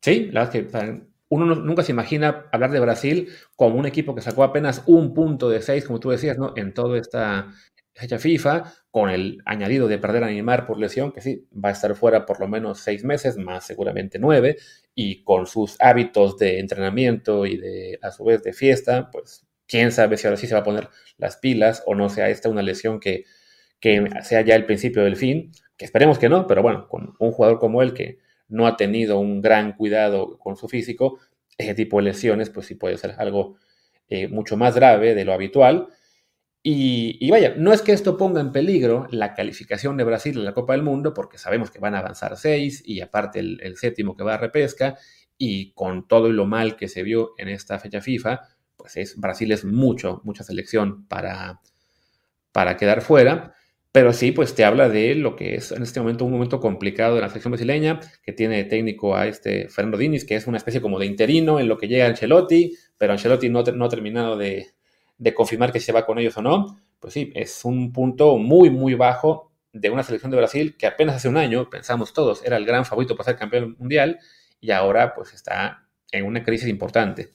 Sí, 0.00 0.30
la 0.32 0.44
verdad 0.44 0.56
es 0.56 0.66
que 0.68 1.00
uno 1.28 1.56
nunca 1.56 1.82
se 1.82 1.90
imagina 1.90 2.46
hablar 2.52 2.70
de 2.70 2.78
Brasil 2.78 3.28
como 3.56 3.76
un 3.76 3.86
equipo 3.86 4.14
que 4.14 4.22
sacó 4.22 4.44
apenas 4.44 4.84
un 4.86 5.12
punto 5.12 5.50
de 5.50 5.60
seis, 5.60 5.84
como 5.84 5.98
tú 5.98 6.10
decías, 6.10 6.38
¿no? 6.38 6.52
En 6.56 6.72
toda 6.72 6.98
esta 6.98 7.48
fecha 7.96 8.18
FIFA, 8.18 8.64
con 8.90 9.10
el 9.10 9.42
añadido 9.46 9.88
de 9.88 9.98
perder 9.98 10.24
a 10.24 10.26
Neymar 10.26 10.66
por 10.66 10.78
lesión, 10.78 11.12
que 11.12 11.20
sí, 11.20 11.48
va 11.52 11.70
a 11.70 11.72
estar 11.72 11.94
fuera 11.96 12.26
por 12.26 12.40
lo 12.40 12.46
menos 12.46 12.80
seis 12.80 13.04
meses, 13.04 13.36
más 13.36 13.66
seguramente 13.66 14.18
nueve, 14.18 14.56
y 14.94 15.22
con 15.24 15.46
sus 15.46 15.76
hábitos 15.80 16.36
de 16.36 16.60
entrenamiento 16.60 17.46
y 17.46 17.56
de, 17.56 17.98
a 18.02 18.10
su 18.10 18.24
vez, 18.24 18.42
de 18.42 18.52
fiesta, 18.52 19.10
pues 19.10 19.46
quién 19.66 19.92
sabe 19.92 20.16
si 20.16 20.26
ahora 20.26 20.36
sí 20.36 20.46
se 20.46 20.54
va 20.54 20.60
a 20.60 20.64
poner 20.64 20.88
las 21.16 21.36
pilas 21.38 21.82
o 21.86 21.94
no 21.94 22.08
sea 22.08 22.28
esta 22.28 22.48
una 22.48 22.62
lesión 22.62 23.00
que, 23.00 23.24
sea 24.22 24.40
ya 24.40 24.56
el 24.56 24.66
principio 24.66 25.04
del 25.04 25.16
fin, 25.16 25.52
que 25.76 25.84
esperemos 25.84 26.18
que 26.18 26.28
no, 26.28 26.46
pero 26.46 26.62
bueno, 26.62 26.88
con 26.88 27.14
un 27.18 27.32
jugador 27.32 27.58
como 27.58 27.82
él 27.82 27.94
que 27.94 28.18
no 28.48 28.66
ha 28.66 28.76
tenido 28.76 29.18
un 29.18 29.40
gran 29.40 29.72
cuidado 29.72 30.38
con 30.38 30.56
su 30.56 30.68
físico, 30.68 31.18
ese 31.56 31.74
tipo 31.74 31.98
de 31.98 32.04
lesiones 32.04 32.50
pues 32.50 32.66
sí 32.66 32.74
puede 32.74 32.98
ser 32.98 33.14
algo 33.18 33.56
eh, 34.08 34.28
mucho 34.28 34.56
más 34.56 34.74
grave 34.74 35.14
de 35.14 35.24
lo 35.24 35.32
habitual. 35.32 35.88
Y, 36.68 37.30
vaya, 37.30 37.54
no 37.56 37.72
es 37.72 37.80
que 37.80 37.92
esto 37.92 38.16
ponga 38.16 38.40
en 38.40 38.50
peligro 38.50 39.06
la 39.12 39.34
calificación 39.34 39.96
de 39.96 40.02
Brasil 40.02 40.36
en 40.36 40.44
la 40.44 40.52
Copa 40.52 40.72
del 40.72 40.82
Mundo, 40.82 41.14
porque 41.14 41.38
sabemos 41.38 41.70
que 41.70 41.78
van 41.78 41.94
a 41.94 42.00
avanzar 42.00 42.36
seis 42.36 42.82
y 42.84 43.00
aparte 43.00 43.38
el, 43.38 43.76
séptimo 43.76 44.16
que 44.16 44.24
va 44.24 44.34
a 44.34 44.38
repesca, 44.38 44.98
y 45.38 45.70
con 45.74 46.08
todo 46.08 46.26
y 46.28 46.32
lo 46.32 46.44
mal 46.44 46.74
que 46.74 46.88
se 46.88 47.04
vio 47.04 47.34
en 47.38 47.50
esta 47.50 47.78
fecha 47.78 48.00
FIFA, 48.00 48.40
pues 48.76 48.96
es, 48.96 49.16
Brasil 49.16 49.52
es 49.52 49.64
mucho, 49.64 50.20
mucha 50.24 50.42
selección 50.42 51.06
para, 51.06 51.60
para 52.50 52.76
quedar 52.76 53.00
fuera. 53.00 53.54
Pero 53.92 54.12
sí, 54.12 54.32
pues 54.32 54.56
te 54.56 54.64
habla 54.64 54.88
de 54.88 55.14
lo 55.14 55.36
que 55.36 55.54
es 55.54 55.70
en 55.70 55.84
este 55.84 56.00
momento 56.00 56.24
un 56.24 56.32
momento 56.32 56.58
complicado 56.58 57.14
de 57.14 57.20
la 57.20 57.28
selección 57.28 57.52
brasileña, 57.52 58.00
que 58.24 58.32
tiene 58.32 58.64
técnico 58.64 59.14
a 59.14 59.28
este 59.28 59.68
Fernando 59.68 59.98
Diniz, 59.98 60.24
que 60.24 60.34
es 60.34 60.48
una 60.48 60.58
especie 60.58 60.80
como 60.80 60.98
de 60.98 61.06
interino 61.06 61.60
en 61.60 61.68
lo 61.68 61.78
que 61.78 61.86
llega 61.86 62.06
Ancelotti, 62.06 62.76
pero 62.98 63.12
Ancelotti 63.12 63.48
no, 63.50 63.62
no 63.62 63.84
ha 63.84 63.88
terminado 63.88 64.36
de, 64.36 64.75
confirmar 65.34 65.72
que 65.72 65.80
se 65.80 65.92
va 65.92 66.06
con 66.06 66.18
ellos 66.18 66.36
o 66.36 66.42
no. 66.42 66.80
pues 67.00 67.14
sí, 67.14 67.32
es 67.34 67.64
un 67.64 67.92
punto 67.92 68.36
muy, 68.38 68.70
muy 68.70 68.94
bajo 68.94 69.52
de 69.72 69.90
una 69.90 70.02
selección 70.02 70.30
de 70.30 70.38
Brasil 70.38 70.76
que 70.78 70.86
apenas 70.86 71.16
hace 71.16 71.28
un 71.28 71.36
año, 71.36 71.68
pensamos 71.68 72.12
todos, 72.12 72.44
era 72.44 72.56
el 72.56 72.64
gran 72.64 72.84
favorito 72.84 73.16
para 73.16 73.26
ser 73.26 73.36
campeón 73.36 73.76
mundial 73.78 74.18
y 74.60 74.70
ahora 74.70 75.14
pues 75.14 75.34
está 75.34 75.86
en 76.10 76.24
una 76.24 76.42
crisis 76.42 76.68
importante. 76.68 77.30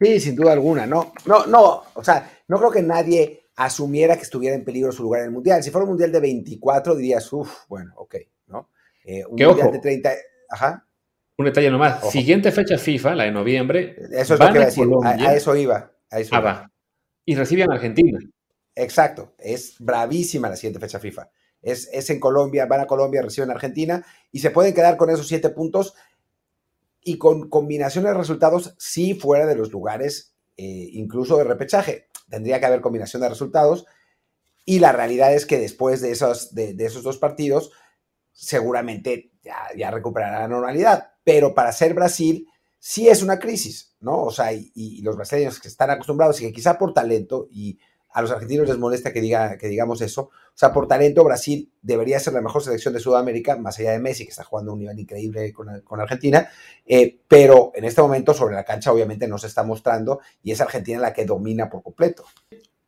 Sí, 0.00 0.20
sin 0.20 0.36
duda 0.36 0.52
alguna, 0.52 0.86
no, 0.86 1.12
no, 1.26 1.46
no, 1.46 1.82
o 1.94 2.04
sea, 2.04 2.30
no 2.46 2.58
creo 2.58 2.70
que 2.70 2.82
nadie 2.82 3.48
asumiera 3.56 4.16
que 4.16 4.22
estuviera 4.22 4.54
en 4.54 4.64
peligro 4.64 4.92
su 4.92 5.02
lugar 5.02 5.22
en 5.22 5.26
el 5.26 5.32
mundial. 5.32 5.62
Si 5.62 5.70
fuera 5.70 5.84
un 5.84 5.90
mundial 5.90 6.12
de 6.12 6.20
24, 6.20 6.94
dirías, 6.94 7.32
uff, 7.32 7.66
bueno, 7.68 7.92
ok, 7.96 8.14
¿no? 8.46 8.70
Eh, 9.04 9.24
un 9.26 9.36
mundial 9.36 9.72
de 9.72 9.78
30, 9.80 10.10
ajá. 10.50 10.86
Un 11.36 11.44
detalle 11.44 11.70
nomás, 11.70 12.08
siguiente 12.10 12.52
fecha 12.52 12.78
FIFA, 12.78 13.14
la 13.14 13.24
de 13.24 13.32
noviembre. 13.32 13.96
Eso 14.12 14.34
es 14.34 14.40
lo 14.40 14.46
que 14.46 14.52
iba 14.52 14.62
a 14.62 14.66
decir, 14.66 14.86
a, 15.04 15.34
eso 15.34 15.56
iba. 15.56 15.76
A 15.76 15.80
eso 15.82 15.97
va. 16.10 16.70
Y 17.24 17.34
reciben 17.34 17.70
a 17.70 17.74
Argentina. 17.74 18.18
Exacto, 18.74 19.34
es 19.38 19.76
bravísima 19.78 20.48
la 20.48 20.56
siguiente 20.56 20.80
fecha 20.80 21.00
FIFA. 21.00 21.30
Es, 21.60 21.88
es, 21.92 22.08
en 22.10 22.20
Colombia, 22.20 22.66
van 22.66 22.80
a 22.80 22.86
Colombia, 22.86 23.22
reciben 23.22 23.50
a 23.50 23.54
Argentina 23.54 24.04
y 24.30 24.38
se 24.38 24.50
pueden 24.50 24.72
quedar 24.72 24.96
con 24.96 25.10
esos 25.10 25.26
siete 25.26 25.50
puntos 25.50 25.94
y 27.02 27.18
con 27.18 27.48
combinaciones 27.48 28.12
de 28.12 28.18
resultados 28.18 28.74
sí 28.78 29.14
fuera 29.14 29.46
de 29.46 29.56
los 29.56 29.72
lugares, 29.72 30.36
eh, 30.56 30.90
incluso 30.92 31.36
de 31.38 31.44
repechaje. 31.44 32.08
Tendría 32.28 32.60
que 32.60 32.66
haber 32.66 32.80
combinación 32.80 33.22
de 33.22 33.28
resultados 33.28 33.86
y 34.64 34.78
la 34.78 34.92
realidad 34.92 35.34
es 35.34 35.46
que 35.46 35.58
después 35.58 36.00
de 36.00 36.10
esos, 36.10 36.54
de, 36.54 36.76
esos 36.78 37.02
dos 37.02 37.18
partidos 37.18 37.72
seguramente 38.32 39.32
ya, 39.42 39.56
ya, 39.76 39.90
recuperará 39.90 40.40
la 40.40 40.48
normalidad. 40.48 41.12
Pero 41.24 41.54
para 41.54 41.72
ser 41.72 41.94
Brasil 41.94 42.46
sí 42.78 43.08
es 43.08 43.22
una 43.22 43.38
crisis, 43.38 43.96
¿no? 44.00 44.22
O 44.24 44.30
sea, 44.30 44.52
y, 44.52 45.00
los 45.02 45.16
brasileños 45.16 45.60
que 45.60 45.68
están 45.68 45.90
acostumbrados 45.90 46.40
y 46.40 46.46
que 46.46 46.52
quizá 46.52 46.78
por 46.78 46.92
talento 46.92 47.48
y 47.50 47.78
a 48.10 48.22
los 48.22 48.30
argentinos 48.30 48.68
les 48.68 48.78
molesta 48.78 49.12
que, 49.12 49.20
diga, 49.20 49.58
que 49.58 49.68
digamos 49.68 50.00
eso. 50.00 50.22
O 50.22 50.54
sea, 50.54 50.72
por 50.72 50.88
talento, 50.88 51.22
Brasil 51.24 51.70
debería 51.82 52.18
ser 52.18 52.32
la 52.32 52.40
mejor 52.40 52.62
selección 52.62 52.94
de 52.94 53.00
Sudamérica, 53.00 53.56
más 53.56 53.78
allá 53.78 53.92
de 53.92 53.98
Messi, 53.98 54.24
que 54.24 54.30
está 54.30 54.44
jugando 54.44 54.70
a 54.70 54.74
un 54.74 54.80
nivel 54.80 54.98
increíble 54.98 55.52
con, 55.52 56.00
Argentina, 56.00 56.48
eh, 56.86 57.20
pero 57.28 57.70
en 57.74 57.84
este 57.84 58.00
momento 58.00 58.34
sobre 58.34 58.54
la 58.54 58.64
cancha 58.64 58.92
obviamente 58.92 59.28
no 59.28 59.38
se 59.38 59.46
está 59.46 59.62
mostrando 59.62 60.20
y 60.42 60.52
es 60.52 60.60
Argentina 60.60 60.98
la 60.98 61.12
que 61.12 61.26
domina 61.26 61.68
por 61.68 61.82
completo. 61.82 62.24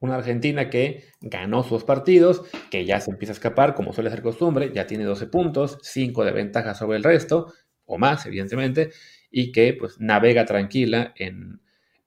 Una 0.00 0.16
Argentina 0.16 0.70
que 0.70 1.04
ganó 1.20 1.62
sus 1.62 1.84
partidos, 1.84 2.42
que 2.70 2.86
ya 2.86 3.00
se 3.00 3.10
empieza 3.10 3.32
a 3.32 3.34
escapar, 3.34 3.74
como 3.74 3.92
suele 3.92 4.08
ser 4.08 4.22
costumbre, 4.22 4.72
ya 4.74 4.86
tiene 4.86 5.04
12 5.04 5.26
puntos, 5.26 5.78
5 5.82 6.24
de 6.24 6.32
ventaja 6.32 6.74
sobre 6.74 6.96
el 6.96 7.04
resto, 7.04 7.52
o 7.84 7.98
más, 7.98 8.24
evidentemente, 8.24 8.92
y 9.30 9.52
que 9.52 9.74
pues 9.74 10.00
navega 10.00 10.44
tranquila 10.44 11.12
en, 11.16 11.60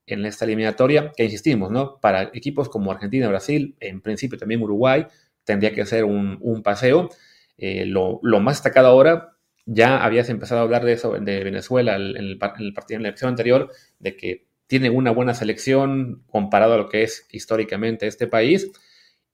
en 0.05 0.25
esta 0.25 0.45
eliminatoria, 0.45 1.11
que 1.15 1.23
insistimos, 1.23 1.71
¿no? 1.71 1.99
Para 1.99 2.23
equipos 2.33 2.69
como 2.69 2.91
Argentina, 2.91 3.27
Brasil, 3.29 3.75
en 3.79 4.01
principio 4.01 4.37
también 4.37 4.61
Uruguay, 4.61 5.05
tendría 5.43 5.73
que 5.73 5.85
ser 5.85 6.05
un, 6.05 6.61
paseo. 6.63 7.09
Eh, 7.57 7.85
lo, 7.85 8.19
más 8.21 8.57
destacado 8.57 8.87
ahora, 8.87 9.37
ya 9.65 10.03
habías 10.03 10.29
empezado 10.29 10.61
a 10.61 10.63
hablar 10.63 10.83
de 10.83 10.93
eso 10.93 11.13
de 11.13 11.43
Venezuela 11.43 11.95
en 11.95 12.17
el, 12.17 12.37
partido 12.37 12.97
en 12.97 13.03
la 13.03 13.09
elección 13.09 13.29
anterior, 13.29 13.71
de 13.99 14.17
que 14.17 14.45
tiene 14.67 14.89
una 14.89 15.11
buena 15.11 15.33
selección 15.33 16.23
comparado 16.27 16.73
a 16.73 16.77
lo 16.77 16.89
que 16.89 17.03
es 17.03 17.27
históricamente 17.31 18.07
este 18.07 18.27
país. 18.27 18.71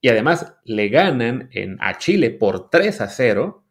Y 0.01 0.09
además 0.09 0.55
le 0.63 0.89
ganan 0.89 1.49
en, 1.51 1.77
a 1.81 1.97
Chile 1.97 2.29
por 2.29 2.69
3 2.69 3.01
a 3.01 3.09
0, 3.09 3.63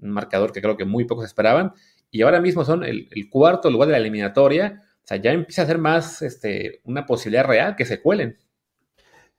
un 0.00 0.10
marcador 0.10 0.52
que 0.52 0.60
creo 0.60 0.76
que 0.76 0.84
muy 0.84 1.04
pocos 1.04 1.24
esperaban. 1.24 1.72
Y 2.10 2.22
ahora 2.22 2.40
mismo 2.40 2.64
son 2.64 2.84
el 2.84 3.28
cuarto 3.30 3.70
lugar 3.70 3.88
de 3.88 3.92
la 3.92 3.98
eliminatoria 3.98 4.82
o 5.02 5.06
sea, 5.06 5.16
ya 5.16 5.32
empieza 5.32 5.62
a 5.62 5.66
ser 5.66 5.78
más 5.78 6.22
este, 6.22 6.80
una 6.84 7.06
posibilidad 7.06 7.44
real 7.44 7.76
que 7.76 7.84
se 7.84 8.00
cuelen. 8.00 8.38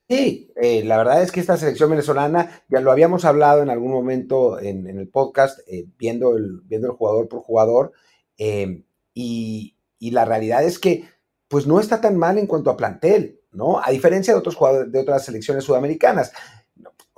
Sí, 0.10 0.52
eh, 0.62 0.84
la 0.84 0.98
verdad 0.98 1.24
es 1.24 1.32
que 1.32 1.40
esta 1.40 1.56
selección 1.56 1.90
venezolana, 1.90 2.64
ya 2.68 2.82
lo 2.82 2.92
habíamos 2.92 3.24
hablado 3.24 3.64
en 3.64 3.70
algún 3.70 3.92
momento 3.92 4.60
en, 4.60 4.86
el 4.88 5.08
podcast, 5.08 5.60
eh, 5.68 5.86
viendo, 5.98 6.36
el, 6.36 6.60
viendo 6.66 6.88
el 6.88 6.94
jugador 6.94 7.30
por 7.30 7.42
jugador, 7.42 7.94
eh, 8.38 8.84
y, 9.14 9.78
y, 10.00 10.12
la 10.12 10.26
realidad 10.26 10.64
es 10.64 10.80
que 10.80 11.06
pues 11.48 11.68
no 11.68 11.80
está 11.80 12.02
tan 12.02 12.18
mal 12.18 12.38
en 12.38 12.48
cuanto 12.48 12.70
a 12.70 12.78
plantel, 12.78 13.40
¿no? 13.52 13.80
A 13.82 13.92
diferencia 13.92 14.34
de 14.34 14.40
otros 14.40 14.56
jugadores, 14.56 14.92
de 14.92 15.00
otras 15.00 15.24
selecciones 15.24 15.64
sudamericanas. 15.64 16.34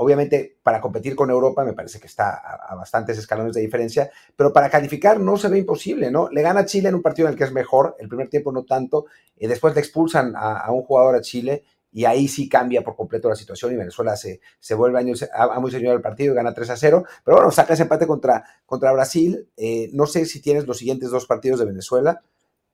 Obviamente, 0.04 0.58
para 0.62 0.82
competir 0.82 1.16
con 1.16 1.30
Europa 1.30 1.64
me 1.64 1.74
parece 1.74 2.00
que 2.00 2.08
está 2.08 2.34
a, 2.34 2.76
bastantes 2.76 3.18
escalones 3.18 3.54
de 3.54 3.62
diferencia, 3.62 4.12
pero 4.36 4.52
para 4.52 4.70
calificar 4.70 5.20
no 5.20 5.38
se 5.38 5.48
ve 5.48 5.60
imposible, 5.60 6.12
¿no? 6.12 6.30
Le 6.30 6.42
gana 6.42 6.66
Chile 6.66 6.90
en 6.90 6.96
un 6.96 7.02
partido 7.02 7.28
en 7.28 7.34
el 7.34 7.38
que 7.38 7.46
es 7.46 7.54
mejor, 7.54 7.96
el 8.00 8.10
primer 8.10 8.30
tiempo 8.30 8.52
no 8.52 8.66
tanto, 8.66 9.06
y 9.38 9.48
después 9.48 9.74
le 9.74 9.80
expulsan 9.80 10.34
a, 10.36 10.70
un 10.72 10.84
jugador 10.84 11.16
a 11.16 11.22
Chile 11.22 11.64
y 11.92 12.06
ahí 12.06 12.28
sí 12.28 12.50
cambia 12.50 12.84
por 12.84 12.96
completo 12.96 13.30
la 13.30 13.36
situación 13.36 13.72
y 13.72 13.78
Venezuela 13.78 14.18
se, 14.18 14.42
se 14.60 14.76
vuelve 14.76 15.00
a, 15.34 15.60
muy 15.60 15.72
señor 15.72 15.94
del 15.94 16.02
partido 16.02 16.34
y 16.34 16.36
gana 16.36 16.54
3 16.54 16.70
a 16.72 16.76
0. 16.76 17.06
Pero 17.24 17.38
bueno, 17.38 17.52
saca 17.52 17.76
ese 17.76 17.84
empate 17.84 18.08
contra, 18.08 18.44
contra 18.66 18.92
Brasil. 18.92 19.48
Eh, 19.56 19.90
no 19.94 20.08
sé 20.08 20.26
si 20.26 20.42
tienes 20.42 20.68
los 20.68 20.80
siguientes 20.80 21.12
dos 21.12 21.28
partidos 21.28 21.60
de 21.60 21.66
Venezuela, 21.66 22.22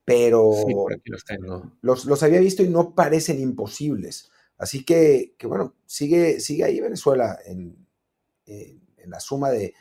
pero 0.05 0.51
los, 1.05 1.25
tengo. 1.25 1.71
Los, 1.81 2.05
los 2.05 2.23
había 2.23 2.39
visto 2.39 2.63
y 2.63 2.69
no 2.69 2.95
parecen 2.95 3.39
imposibles. 3.39 4.31
Así 4.59 4.83
que, 4.83 5.35
bueno, 5.43 5.73
sigue, 5.85 6.41
sigue 6.41 6.65
ahí 6.65 6.81
Venezuela 6.81 7.39
en, 7.45 7.87
la 9.05 9.19
suma 9.21 9.49
de, 9.49 9.73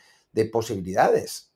posibilidades. 0.52 1.52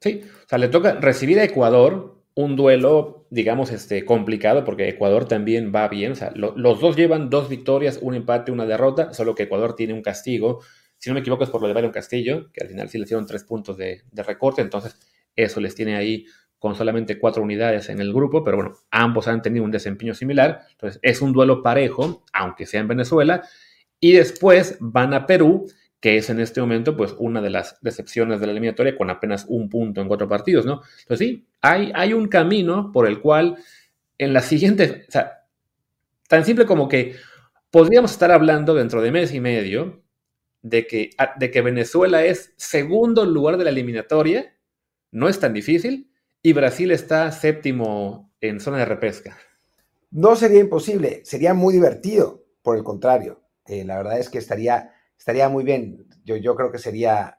Sí, 0.00 0.20
o 0.44 0.48
sea, 0.48 0.58
le 0.58 0.68
toca 0.68 1.00
recibir 1.00 1.40
a 1.40 1.44
Ecuador 1.44 2.22
un 2.34 2.54
duelo, 2.56 3.26
digamos, 3.30 3.72
este, 3.72 4.04
complicado, 4.04 4.64
porque 4.64 4.88
Ecuador 4.88 5.26
también 5.26 5.72
va 5.74 5.88
bien. 5.88 6.12
O 6.12 6.14
sea, 6.14 6.30
los 6.34 6.80
dos 6.80 6.94
llevan 6.94 7.30
dos 7.30 7.48
victorias, 7.48 7.98
un 8.02 8.14
empate, 8.14 8.52
una 8.52 8.66
derrota, 8.66 9.14
solo 9.14 9.34
que 9.34 9.44
Ecuador 9.44 9.74
tiene 9.74 9.94
un 9.94 10.02
castigo. 10.02 10.60
Si 10.98 11.08
no 11.08 11.14
me 11.14 11.20
equivoco, 11.20 11.44
es 11.44 11.50
por 11.50 11.62
lo 11.62 11.68
de 11.68 11.74
Byron 11.74 11.90
Castillo, 11.90 12.52
que 12.52 12.64
al 12.64 12.68
final 12.68 12.90
sí 12.90 12.98
le 12.98 13.04
hicieron 13.04 13.26
tres 13.26 13.44
puntos 13.44 13.78
de, 13.78 14.02
de 14.10 14.22
recorte, 14.22 14.60
entonces 14.60 14.94
eso 15.34 15.58
les 15.60 15.74
tiene 15.74 15.96
ahí 15.96 16.26
con 16.62 16.76
solamente 16.76 17.18
cuatro 17.18 17.42
unidades 17.42 17.88
en 17.88 18.00
el 18.00 18.12
grupo, 18.12 18.44
pero 18.44 18.56
bueno, 18.58 18.76
ambos 18.92 19.26
han 19.26 19.42
tenido 19.42 19.64
un 19.64 19.72
desempeño 19.72 20.14
similar, 20.14 20.60
entonces 20.70 21.00
es 21.02 21.20
un 21.20 21.32
duelo 21.32 21.60
parejo, 21.60 22.24
aunque 22.32 22.66
sea 22.66 22.80
en 22.80 22.86
Venezuela, 22.86 23.42
y 23.98 24.12
después 24.12 24.76
van 24.78 25.12
a 25.12 25.26
Perú, 25.26 25.66
que 25.98 26.18
es 26.18 26.30
en 26.30 26.38
este 26.38 26.60
momento 26.60 26.96
pues 26.96 27.16
una 27.18 27.40
de 27.40 27.50
las 27.50 27.80
decepciones 27.80 28.38
de 28.38 28.46
la 28.46 28.52
eliminatoria 28.52 28.96
con 28.96 29.10
apenas 29.10 29.44
un 29.48 29.68
punto 29.68 30.00
en 30.00 30.06
cuatro 30.06 30.28
partidos, 30.28 30.64
¿no? 30.64 30.82
Entonces 31.00 31.18
sí, 31.18 31.48
hay, 31.62 31.90
hay 31.96 32.12
un 32.12 32.28
camino 32.28 32.92
por 32.92 33.08
el 33.08 33.18
cual 33.18 33.56
en 34.16 34.32
la 34.32 34.40
siguiente, 34.40 35.06
o 35.08 35.10
sea, 35.10 35.42
tan 36.28 36.44
simple 36.44 36.64
como 36.64 36.86
que 36.86 37.16
podríamos 37.72 38.12
estar 38.12 38.30
hablando 38.30 38.72
dentro 38.72 39.02
de 39.02 39.10
mes 39.10 39.34
y 39.34 39.40
medio 39.40 40.04
de 40.60 40.86
que, 40.86 41.10
de 41.40 41.50
que 41.50 41.60
Venezuela 41.60 42.24
es 42.24 42.54
segundo 42.56 43.26
lugar 43.26 43.56
de 43.56 43.64
la 43.64 43.70
eliminatoria, 43.70 44.54
no 45.10 45.28
es 45.28 45.40
tan 45.40 45.52
difícil, 45.52 46.11
y 46.42 46.52
Brasil 46.52 46.90
está 46.90 47.30
séptimo 47.30 48.32
en 48.40 48.60
zona 48.60 48.78
de 48.78 48.84
repesca. 48.84 49.38
No 50.10 50.36
sería 50.36 50.60
imposible, 50.60 51.22
sería 51.24 51.54
muy 51.54 51.72
divertido, 51.72 52.44
por 52.62 52.76
el 52.76 52.84
contrario. 52.84 53.42
Eh, 53.66 53.84
la 53.84 53.96
verdad 53.96 54.18
es 54.18 54.28
que 54.28 54.38
estaría, 54.38 54.92
estaría 55.16 55.48
muy 55.48 55.64
bien. 55.64 56.06
Yo, 56.24 56.36
yo 56.36 56.54
creo 56.54 56.70
que 56.70 56.78
sería 56.78 57.38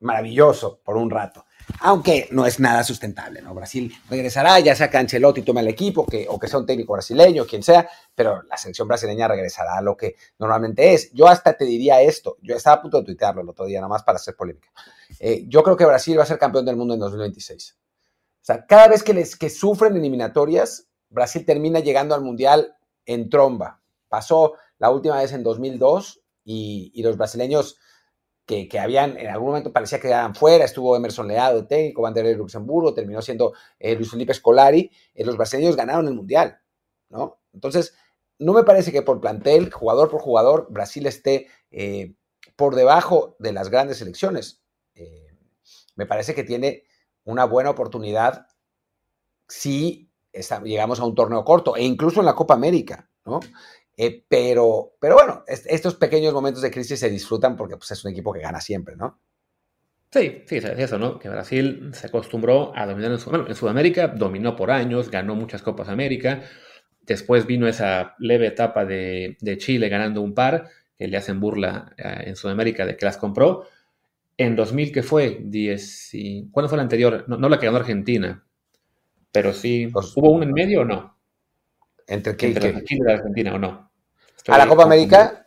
maravilloso 0.00 0.80
por 0.84 0.96
un 0.96 1.10
rato. 1.10 1.46
Aunque 1.80 2.28
no 2.32 2.44
es 2.44 2.58
nada 2.58 2.82
sustentable, 2.82 3.40
¿no? 3.40 3.54
Brasil 3.54 3.92
regresará, 4.10 4.58
ya 4.58 4.74
sea 4.74 4.90
que 4.90 4.98
Ancelotti 4.98 5.42
tome 5.42 5.60
el 5.60 5.68
equipo, 5.68 6.04
que, 6.04 6.26
o 6.28 6.38
que 6.38 6.48
sea 6.48 6.58
un 6.58 6.66
técnico 6.66 6.92
brasileño, 6.92 7.46
quien 7.46 7.62
sea, 7.62 7.88
pero 8.14 8.42
la 8.42 8.56
selección 8.56 8.88
brasileña 8.88 9.28
regresará 9.28 9.78
a 9.78 9.82
lo 9.82 9.96
que 9.96 10.16
normalmente 10.38 10.92
es. 10.92 11.12
Yo 11.12 11.28
hasta 11.28 11.54
te 11.54 11.64
diría 11.64 12.02
esto, 12.02 12.36
yo 12.42 12.56
estaba 12.56 12.76
a 12.76 12.82
punto 12.82 12.98
de 12.98 13.04
tuitearlo 13.04 13.42
el 13.42 13.48
otro 13.48 13.64
día, 13.64 13.78
nada 13.78 13.88
más 13.88 14.02
para 14.02 14.16
hacer 14.16 14.34
polémica. 14.34 14.68
Eh, 15.20 15.44
yo 15.46 15.62
creo 15.62 15.76
que 15.76 15.86
Brasil 15.86 16.18
va 16.18 16.24
a 16.24 16.26
ser 16.26 16.38
campeón 16.38 16.64
del 16.64 16.76
mundo 16.76 16.94
en 16.94 17.00
2026. 17.00 17.76
O 18.42 18.44
sea, 18.44 18.66
cada 18.66 18.88
vez 18.88 19.04
que, 19.04 19.14
les, 19.14 19.36
que 19.36 19.48
sufren 19.48 19.96
eliminatorias, 19.96 20.88
Brasil 21.10 21.46
termina 21.46 21.78
llegando 21.78 22.14
al 22.14 22.22
Mundial 22.22 22.76
en 23.06 23.30
tromba. 23.30 23.80
Pasó 24.08 24.54
la 24.78 24.90
última 24.90 25.18
vez 25.18 25.32
en 25.32 25.44
2002 25.44 26.22
y, 26.44 27.02
los 27.04 27.16
brasileños 27.16 27.78
que, 28.44 28.68
habían, 28.80 29.16
en 29.16 29.28
algún 29.28 29.48
momento 29.48 29.72
parecía 29.72 29.98
que 29.98 30.08
quedaban 30.08 30.34
fuera, 30.34 30.64
estuvo 30.64 30.96
Emerson 30.96 31.28
Leado, 31.28 31.68
técnico, 31.68 32.02
bandera 32.02 32.28
de 32.28 32.34
Luxemburgo, 32.34 32.92
terminó 32.92 33.22
siendo 33.22 33.54
eh, 33.78 33.94
Luis 33.94 34.10
Felipe 34.10 34.34
Scolari, 34.34 34.90
eh, 35.14 35.24
los 35.24 35.36
brasileños 35.36 35.76
ganaron 35.76 36.08
el 36.08 36.14
Mundial, 36.14 36.60
¿no? 37.08 37.40
Entonces, 37.54 37.94
no 38.40 38.52
me 38.52 38.64
parece 38.64 38.90
que 38.90 39.02
por 39.02 39.20
plantel, 39.20 39.70
jugador 39.70 40.10
por 40.10 40.20
jugador, 40.20 40.66
Brasil 40.68 41.06
esté 41.06 41.46
eh, 41.70 42.14
por 42.56 42.74
debajo 42.74 43.36
de 43.38 43.52
las 43.52 43.70
grandes 43.70 43.98
selecciones. 43.98 44.62
me 45.94 46.06
parece 46.06 46.34
que 46.34 46.42
tiene 46.42 46.84
una 47.24 47.44
buena 47.44 47.70
oportunidad 47.70 48.46
si 49.48 50.10
llegamos 50.64 51.00
a 51.00 51.04
un 51.04 51.14
torneo 51.14 51.44
corto 51.44 51.76
e 51.76 51.84
incluso 51.84 52.20
en 52.20 52.26
la 52.26 52.34
Copa 52.34 52.54
América, 52.54 53.10
¿no? 53.26 53.40
Eh, 53.96 54.24
pero, 54.26 54.94
pero 54.98 55.14
bueno, 55.14 55.44
estos 55.46 55.94
pequeños 55.96 56.32
momentos 56.32 56.62
de 56.62 56.70
crisis 56.70 56.98
se 56.98 57.10
disfrutan 57.10 57.56
porque 57.56 57.76
pues, 57.76 57.90
es 57.90 58.04
un 58.04 58.10
equipo 58.10 58.32
que 58.32 58.40
gana 58.40 58.60
siempre, 58.60 58.96
¿no? 58.96 59.20
Sí, 60.10 60.42
sí, 60.46 60.56
es 60.56 60.64
eso, 60.64 60.98
¿no? 60.98 61.18
Que 61.18 61.28
Brasil 61.28 61.90
se 61.94 62.06
acostumbró 62.06 62.72
a 62.76 62.86
dominar 62.86 63.12
en, 63.12 63.46
en 63.46 63.54
Sudamérica, 63.54 64.08
dominó 64.08 64.56
por 64.56 64.70
años, 64.70 65.10
ganó 65.10 65.34
muchas 65.34 65.62
Copas 65.62 65.88
América, 65.88 66.42
después 67.02 67.46
vino 67.46 67.66
esa 67.66 68.14
leve 68.18 68.46
etapa 68.46 68.84
de, 68.84 69.36
Chile 69.58 69.88
ganando 69.88 70.20
un 70.20 70.34
par, 70.34 70.68
que 70.98 71.08
le 71.08 71.16
hacen 71.16 71.40
burla 71.40 71.94
eh, 71.96 72.24
en 72.26 72.36
Sudamérica 72.36 72.86
de 72.86 72.96
que 72.96 73.06
las 73.06 73.16
compró. 73.16 73.66
En 74.36 74.56
2000, 74.56 74.92
¿qué 74.92 75.02
fue? 75.02 75.38
Diez 75.42 76.10
¿Cuándo 76.50 76.68
fue 76.68 76.76
la 76.76 76.82
anterior? 76.82 77.24
No, 77.28 77.48
la 77.48 77.58
que 77.58 77.66
ganó 77.66 77.78
Argentina, 77.78 78.44
pero 79.30 79.52
sí. 79.52 79.88
Pues 79.92 80.16
¿Hubo 80.16 80.30
un 80.30 80.42
en 80.42 80.52
medio 80.52 80.82
o 80.82 80.84
no? 80.84 81.18
¿Entre 82.06 82.36
qué? 82.36 82.48
Entre 82.48 82.84
Chile 82.84 83.00
y 83.08 83.12
Argentina 83.12 83.54
o 83.54 83.58
no? 83.58 83.90
¿A 84.48 84.58
la 84.58 84.66
Copa 84.66 84.84
América? 84.84 85.46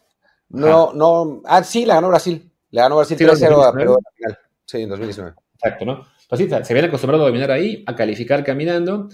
No, 0.49 0.93
no. 0.93 1.41
Ah, 1.45 1.63
sí, 1.63 1.85
la 1.85 1.95
ganó 1.95 2.09
Brasil. 2.09 2.51
Le 2.71 2.81
ganó 2.81 2.97
Brasil 2.97 3.17
3-0 3.17 3.63
a 3.63 3.73
Perú 3.73 3.97
final. 4.15 4.37
Sí, 4.65 4.81
en 4.81 4.89
2019. 4.89 5.35
Exacto, 5.55 5.85
¿no? 5.85 6.05
Pues 6.29 6.41
se 6.49 6.73
habían 6.73 6.85
acostumbrado 6.85 7.23
a 7.23 7.27
dominar 7.27 7.51
ahí, 7.51 7.83
a 7.87 7.95
calificar 7.95 8.43
caminando. 8.43 9.09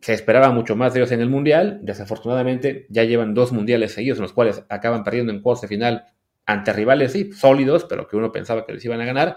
Se 0.00 0.14
esperaba 0.14 0.50
mucho 0.50 0.76
más 0.76 0.92
de 0.92 1.00
ellos 1.00 1.12
en 1.12 1.20
el 1.20 1.28
Mundial. 1.28 1.80
Desafortunadamente, 1.82 2.86
ya 2.88 3.04
llevan 3.04 3.34
dos 3.34 3.52
Mundiales 3.52 3.92
seguidos 3.92 4.18
en 4.18 4.22
los 4.22 4.32
cuales 4.32 4.64
acaban 4.68 5.04
perdiendo 5.04 5.32
en 5.32 5.42
cuartos 5.42 5.62
de 5.62 5.68
final 5.68 6.04
ante 6.48 6.72
rivales, 6.72 7.12
sí, 7.12 7.30
sólidos, 7.30 7.84
pero 7.84 8.08
que 8.08 8.16
uno 8.16 8.32
pensaba 8.32 8.64
que 8.64 8.72
les 8.72 8.82
iban 8.82 9.00
a 9.02 9.04
ganar. 9.04 9.36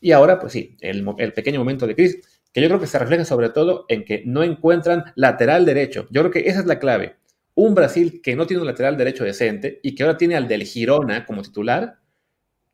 Y 0.00 0.12
ahora, 0.12 0.38
pues 0.38 0.52
sí, 0.52 0.76
el, 0.80 1.04
pequeño 1.32 1.58
momento 1.58 1.84
de 1.84 1.96
crisis, 1.96 2.42
que 2.52 2.60
yo 2.60 2.68
creo 2.68 2.78
que 2.78 2.86
se 2.86 2.96
refleja 2.96 3.24
sobre 3.24 3.50
todo 3.50 3.86
en 3.88 4.04
que 4.04 4.22
no 4.24 4.44
encuentran 4.44 5.12
lateral 5.16 5.66
derecho. 5.66 6.06
Yo 6.10 6.20
creo 6.20 6.30
que 6.30 6.48
esa 6.48 6.60
es 6.60 6.66
la 6.66 6.78
clave. 6.78 7.16
Un 7.56 7.74
Brasil 7.74 8.20
que 8.22 8.36
no 8.36 8.46
tiene 8.46 8.60
un 8.60 8.68
lateral 8.68 8.96
derecho 8.96 9.24
decente 9.24 9.80
y 9.82 9.96
que 9.96 10.04
ahora 10.04 10.16
tiene 10.16 10.36
al 10.36 10.46
del 10.46 10.62
Girona 10.62 11.26
como 11.26 11.42
titular, 11.42 11.98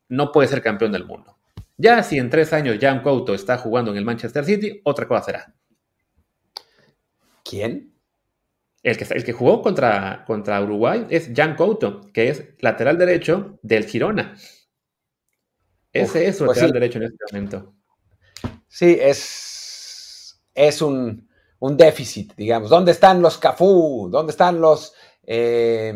no 0.09 0.31
puede 0.31 0.47
ser 0.47 0.61
campeón 0.61 0.91
del 0.91 1.05
mundo. 1.05 1.39
Ya 1.75 2.03
si 2.03 2.19
en 2.19 2.29
tres 2.29 2.53
años 2.53 2.77
Jan 2.79 3.01
Couto 3.01 3.33
está 3.33 3.57
jugando 3.57 3.89
en 3.89 3.97
el 3.97 4.05
Manchester 4.05 4.45
City, 4.45 4.79
otra 4.83 5.07
cosa 5.07 5.23
será. 5.23 5.55
¿Quién? 7.43 7.90
El 8.83 8.97
que, 8.97 9.13
el 9.13 9.23
que 9.23 9.33
jugó 9.33 9.61
contra, 9.61 10.23
contra 10.25 10.61
Uruguay 10.61 11.05
es 11.09 11.31
Jan 11.35 11.55
Couto, 11.55 12.01
que 12.11 12.29
es 12.29 12.45
lateral 12.59 12.97
derecho 12.97 13.59
del 13.61 13.85
Girona. 13.85 14.35
Ese 15.93 16.27
es 16.27 16.37
su 16.37 16.45
pues 16.45 16.57
lateral 16.57 16.73
derecho 16.73 16.97
en 16.97 17.03
este 17.05 17.25
momento. 17.31 17.75
Sí, 18.67 18.97
es, 18.99 20.41
es 20.55 20.81
un, 20.81 21.27
déficit, 21.59 22.33
digamos. 22.35 22.69
¿Dónde 22.69 22.91
están 22.91 23.21
los 23.21 23.37
Cafú? 23.37 24.09
¿Dónde 24.09 24.31
están 24.31 24.59
los, 24.59 24.93
eh, 25.23 25.93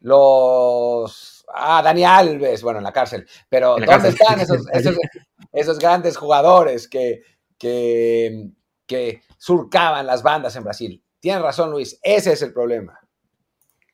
los 0.00 1.46
ah, 1.54 1.80
Dani 1.82 2.04
Alves, 2.04 2.62
bueno, 2.62 2.80
en 2.80 2.84
la 2.84 2.92
cárcel, 2.92 3.26
pero 3.48 3.76
¿dónde 3.78 4.10
están 4.10 4.40
esos, 5.52 5.78
grandes 5.78 6.18
jugadores 6.18 6.86
que, 6.86 7.22
que, 7.56 8.50
que 8.84 9.22
surcaban 9.38 10.06
las 10.06 10.22
bandas 10.22 10.54
en 10.56 10.64
Brasil? 10.64 11.02
Tienes 11.20 11.42
razón, 11.42 11.70
Luis, 11.70 11.98
ese 12.02 12.32
es 12.32 12.42
el 12.42 12.52
problema. 12.52 12.98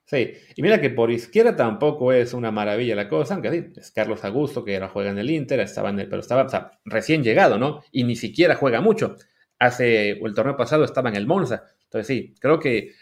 Sí, 0.04 0.32
y 0.54 0.62
mira 0.62 0.80
que 0.80 0.90
por 0.90 1.10
izquierda 1.10 1.56
tampoco 1.56 2.12
es 2.12 2.34
una 2.34 2.50
maravilla 2.50 2.94
la 2.94 3.08
cosa, 3.08 3.34
aunque 3.34 3.50
sí, 3.50 3.72
es 3.76 3.90
Carlos 3.90 4.22
Augusto 4.24 4.62
que 4.64 4.74
ahora 4.74 4.88
juega 4.88 5.10
en 5.10 5.18
el 5.18 5.30
Inter, 5.30 5.60
estaba 5.60 5.90
en 5.90 6.00
el, 6.00 6.08
pero 6.08 6.20
estaba 6.20 6.72
recién 6.84 7.24
llegado, 7.24 7.58
¿no? 7.58 7.82
Y 7.90 8.04
ni 8.04 8.14
siquiera 8.14 8.54
juega 8.54 8.82
mucho. 8.82 9.16
Hace 9.58 10.10
el 10.10 10.34
torneo 10.34 10.56
pasado 10.56 10.84
estaba 10.84 11.08
en 11.08 11.16
el 11.16 11.26
Monza. 11.26 11.64
Entonces 11.84 12.06
sí, 12.06 12.34
creo 12.38 12.60
que 12.60 12.92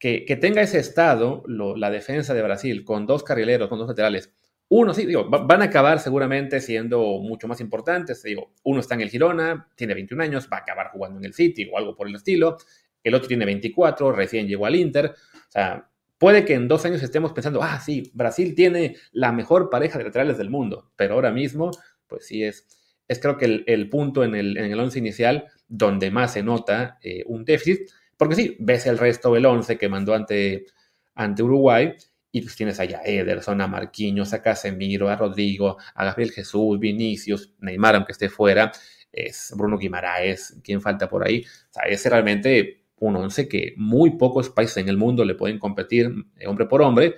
que, 0.00 0.38
tenga 0.40 0.62
ese 0.62 0.78
estado, 0.78 1.44
la 1.46 1.90
defensa 1.90 2.32
de 2.32 2.42
Brasil, 2.42 2.84
con 2.84 3.06
dos 3.06 3.22
carrileros, 3.22 3.68
con 3.68 3.78
dos 3.78 3.86
laterales, 3.86 4.32
uno, 4.68 4.94
sí, 4.94 5.04
digo, 5.04 5.28
van 5.28 5.62
a 5.62 5.66
acabar 5.66 5.98
seguramente 5.98 6.60
siendo 6.60 7.18
mucho 7.18 7.48
más 7.48 7.60
importantes. 7.60 8.22
Digo, 8.22 8.54
uno 8.62 8.80
está 8.80 8.94
en 8.94 9.00
el 9.00 9.10
Girona, 9.10 9.68
tiene 9.74 9.94
21 9.94 10.22
años, 10.22 10.48
va 10.50 10.58
a 10.58 10.60
acabar 10.60 10.90
jugando 10.92 11.18
en 11.18 11.24
el 11.24 11.34
City 11.34 11.68
o 11.70 11.76
algo 11.76 11.96
por 11.96 12.06
el 12.06 12.14
estilo. 12.14 12.56
El 13.02 13.14
otro 13.14 13.28
tiene 13.28 13.44
24, 13.44 14.12
recién 14.12 14.46
llegó 14.46 14.66
al 14.66 14.76
Inter. 14.76 15.06
O 15.06 15.50
sea, 15.50 15.90
puede 16.18 16.44
que 16.44 16.54
en 16.54 16.68
dos 16.68 16.84
años 16.84 17.02
estemos 17.02 17.32
pensando, 17.32 17.62
ah, 17.62 17.80
sí, 17.80 18.10
Brasil 18.14 18.54
tiene 18.54 18.96
la 19.12 19.32
mejor 19.32 19.70
pareja 19.70 19.98
de 19.98 20.04
laterales 20.04 20.38
del 20.38 20.50
mundo. 20.50 20.92
Pero 20.96 21.14
ahora 21.14 21.32
mismo, 21.32 21.70
pues 22.06 22.26
sí, 22.26 22.44
es, 22.44 22.66
es 23.08 23.18
creo 23.18 23.36
que 23.36 23.64
el, 23.66 23.88
punto 23.88 24.22
en 24.24 24.34
el, 24.34 24.56
en 24.56 24.70
el 24.70 24.80
once 24.80 24.98
inicial 24.98 25.46
donde 25.66 26.10
más 26.10 26.34
se 26.34 26.42
nota 26.42 26.98
eh, 27.02 27.22
un 27.26 27.44
déficit. 27.44 27.90
Porque 28.16 28.34
sí, 28.34 28.56
ves 28.60 28.86
el 28.86 28.98
resto 28.98 29.32
del 29.32 29.46
11 29.46 29.78
que 29.78 29.88
mandó 29.88 30.14
ante, 30.14 30.66
ante 31.14 31.42
Uruguay 31.42 31.94
y 32.32 32.42
pues 32.42 32.56
tienes 32.56 32.78
allá 32.78 33.00
a 33.00 33.04
Ederson, 33.04 33.60
a 33.60 33.66
Marquinhos, 33.66 34.32
a 34.32 34.42
Casemiro, 34.42 35.08
a 35.08 35.16
Rodrigo, 35.16 35.78
a 35.94 36.04
Gabriel 36.04 36.30
Jesús, 36.30 36.78
Vinicius, 36.78 37.54
Neymar, 37.58 37.96
aunque 37.96 38.12
esté 38.12 38.28
fuera, 38.28 38.70
es 39.10 39.52
Bruno 39.56 39.76
Guimaraes, 39.78 40.60
¿quién 40.62 40.80
falta 40.80 41.08
por 41.08 41.26
ahí? 41.26 41.44
O 41.44 41.72
sea, 41.72 41.82
es 41.84 42.04
realmente 42.06 42.79
un 43.00 43.16
11 43.16 43.48
que 43.48 43.74
muy 43.76 44.12
pocos 44.12 44.50
países 44.50 44.76
en 44.76 44.88
el 44.88 44.96
mundo 44.96 45.24
le 45.24 45.34
pueden 45.34 45.58
competir 45.58 46.12
eh, 46.36 46.46
hombre 46.46 46.66
por 46.66 46.82
hombre, 46.82 47.16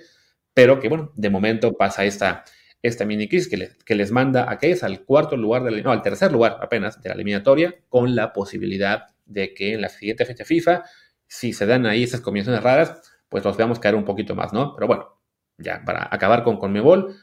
pero 0.53 0.79
que 0.79 0.89
bueno, 0.89 1.11
de 1.15 1.29
momento 1.29 1.73
pasa 1.73 2.05
esta, 2.05 2.43
esta 2.81 3.05
mini 3.05 3.27
crisis 3.27 3.49
que, 3.49 3.69
que 3.85 3.95
les 3.95 4.11
manda 4.11 4.49
a 4.51 4.57
que 4.57 4.71
es 4.71 4.83
al 4.83 5.03
cuarto 5.05 5.37
lugar, 5.37 5.63
de 5.63 5.83
no, 5.83 5.91
al 5.91 6.01
tercer 6.01 6.31
lugar 6.31 6.57
apenas 6.61 7.01
de 7.01 7.09
la 7.09 7.15
eliminatoria, 7.15 7.75
con 7.89 8.15
la 8.15 8.33
posibilidad 8.33 9.07
de 9.25 9.53
que 9.53 9.73
en 9.73 9.81
la 9.81 9.89
siguiente 9.89 10.25
fecha 10.25 10.45
FIFA, 10.45 10.83
si 11.27 11.53
se 11.53 11.65
dan 11.65 11.85
ahí 11.85 12.03
esas 12.03 12.21
combinaciones 12.21 12.63
raras, 12.63 13.01
pues 13.29 13.43
los 13.43 13.57
veamos 13.57 13.79
caer 13.79 13.95
un 13.95 14.05
poquito 14.05 14.35
más, 14.35 14.53
¿no? 14.53 14.75
Pero 14.75 14.87
bueno, 14.87 15.19
ya 15.57 15.83
para 15.85 16.07
acabar 16.11 16.43
con 16.43 16.57
Conmebol, 16.57 17.15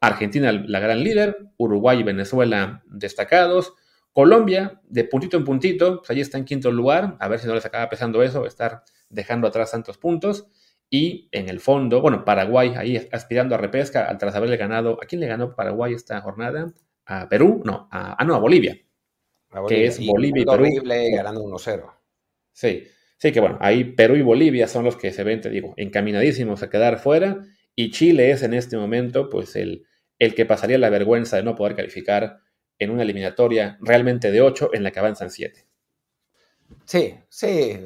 Argentina 0.00 0.52
la 0.52 0.80
gran 0.80 1.04
líder, 1.04 1.36
Uruguay 1.58 2.00
y 2.00 2.02
Venezuela 2.02 2.82
destacados, 2.86 3.74
Colombia 4.12 4.80
de 4.88 5.04
puntito 5.04 5.36
en 5.36 5.44
puntito, 5.44 5.98
pues 5.98 6.10
allí 6.10 6.20
está 6.20 6.38
en 6.38 6.44
quinto 6.44 6.70
lugar, 6.70 7.16
a 7.20 7.28
ver 7.28 7.38
si 7.38 7.46
no 7.46 7.54
les 7.54 7.64
acaba 7.64 7.88
pesando 7.88 8.22
eso, 8.22 8.46
estar 8.46 8.82
dejando 9.08 9.46
atrás 9.46 9.70
tantos 9.70 9.98
puntos. 9.98 10.46
Y 10.88 11.28
en 11.30 11.48
el 11.48 11.60
fondo, 11.60 12.00
bueno, 12.00 12.24
Paraguay 12.24 12.74
ahí 12.76 13.08
aspirando 13.12 13.54
a 13.54 13.58
repesca 13.58 14.16
tras 14.18 14.34
haberle 14.34 14.56
ganado. 14.56 14.98
¿A 15.00 15.06
quién 15.06 15.20
le 15.20 15.28
ganó 15.28 15.54
Paraguay 15.54 15.94
esta 15.94 16.20
jornada? 16.20 16.72
¿A 17.06 17.28
Perú? 17.28 17.62
No, 17.64 17.88
a, 17.92 18.16
ah, 18.18 18.24
no, 18.24 18.34
a 18.34 18.38
Bolivia 18.38 18.76
que 19.66 19.86
es 19.86 20.04
Bolivia 20.04 20.42
y 20.42 20.44
Perú. 20.44 20.62
Horrible, 20.64 21.10
ganando 21.10 21.42
1-0. 21.42 21.92
Sí, 22.52 22.84
sí 23.16 23.32
que 23.32 23.40
bueno, 23.40 23.58
ahí 23.60 23.84
Perú 23.84 24.16
y 24.16 24.22
Bolivia 24.22 24.68
son 24.68 24.84
los 24.84 24.96
que 24.96 25.12
se 25.12 25.24
ven, 25.24 25.40
te 25.40 25.50
digo, 25.50 25.74
encaminadísimos 25.76 26.62
a 26.62 26.70
quedar 26.70 26.98
fuera. 26.98 27.42
Y 27.74 27.90
Chile 27.90 28.30
es 28.30 28.42
en 28.42 28.54
este 28.54 28.76
momento, 28.76 29.28
pues, 29.28 29.56
el, 29.56 29.86
el 30.18 30.34
que 30.34 30.44
pasaría 30.44 30.78
la 30.78 30.90
vergüenza 30.90 31.36
de 31.36 31.42
no 31.42 31.54
poder 31.54 31.76
calificar 31.76 32.40
en 32.80 32.90
una 32.90 33.02
eliminatoria 33.02 33.78
realmente 33.80 34.32
de 34.32 34.40
8 34.40 34.70
en 34.72 34.82
la 34.82 34.90
que 34.90 34.98
avanzan 34.98 35.30
7. 35.30 35.64
Sí, 36.84 37.14
sí, 37.28 37.78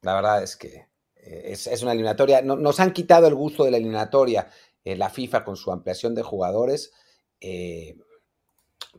la 0.00 0.14
verdad 0.14 0.42
es 0.42 0.56
que 0.56 0.86
eh, 1.16 1.52
es, 1.52 1.82
una 1.82 1.92
eliminatoria. 1.92 2.42
nos 2.42 2.80
han 2.80 2.92
quitado 2.92 3.28
el 3.28 3.34
gusto 3.34 3.64
de 3.64 3.70
la 3.70 3.76
eliminatoria, 3.76 4.48
eh, 4.82 4.96
la 4.96 5.10
FIFA 5.10 5.44
con 5.44 5.56
su 5.56 5.70
ampliación 5.70 6.14
de 6.14 6.22
jugadores. 6.22 6.92
Eh, 7.40 7.96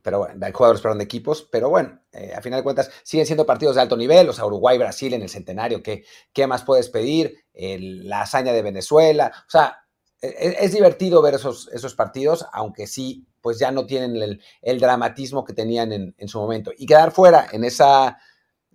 pero 0.01 0.19
bueno, 0.19 0.45
hay 0.45 0.51
jugadores, 0.51 0.83
de 0.83 1.03
equipos, 1.03 1.47
pero 1.51 1.69
bueno, 1.69 1.99
a 2.35 2.41
final 2.41 2.59
de 2.59 2.63
cuentas 2.63 2.91
siguen 3.03 3.25
siendo 3.25 3.45
partidos 3.45 3.75
de 3.75 3.81
alto 3.81 3.97
nivel, 3.97 4.29
o 4.29 4.33
sea, 4.33 4.45
Uruguay, 4.45 4.77
Brasil 4.77 5.13
en 5.13 5.23
el 5.23 5.29
centenario, 5.29 5.81
¿qué, 5.81 6.03
qué 6.31 6.45
más 6.45 6.63
puedes 6.63 6.89
pedir? 6.89 7.43
la 7.53 8.21
hazaña 8.21 8.51
de 8.51 8.61
Venezuela, 8.61 9.31
o 9.47 9.49
sea, 9.49 9.85
e, 10.21 10.27
e, 10.27 10.65
es, 10.65 10.73
divertido 10.73 11.21
ver 11.21 11.35
esos, 11.35 11.69
esos 11.71 11.95
partidos, 11.95 12.45
aunque 12.51 12.87
sí, 12.87 13.25
pues 13.45 13.59
ya 13.59 13.69
no 13.69 13.85
tienen 13.85 14.39
el, 14.63 14.79
dramatismo 14.79 15.45
que 15.45 15.53
tenían 15.53 15.91
en, 15.91 16.27
su 16.27 16.39
momento. 16.39 16.71
Y 16.75 16.87
quedar 16.87 17.11
fuera 17.11 17.45
en 17.51 17.63
esa, 17.63 18.17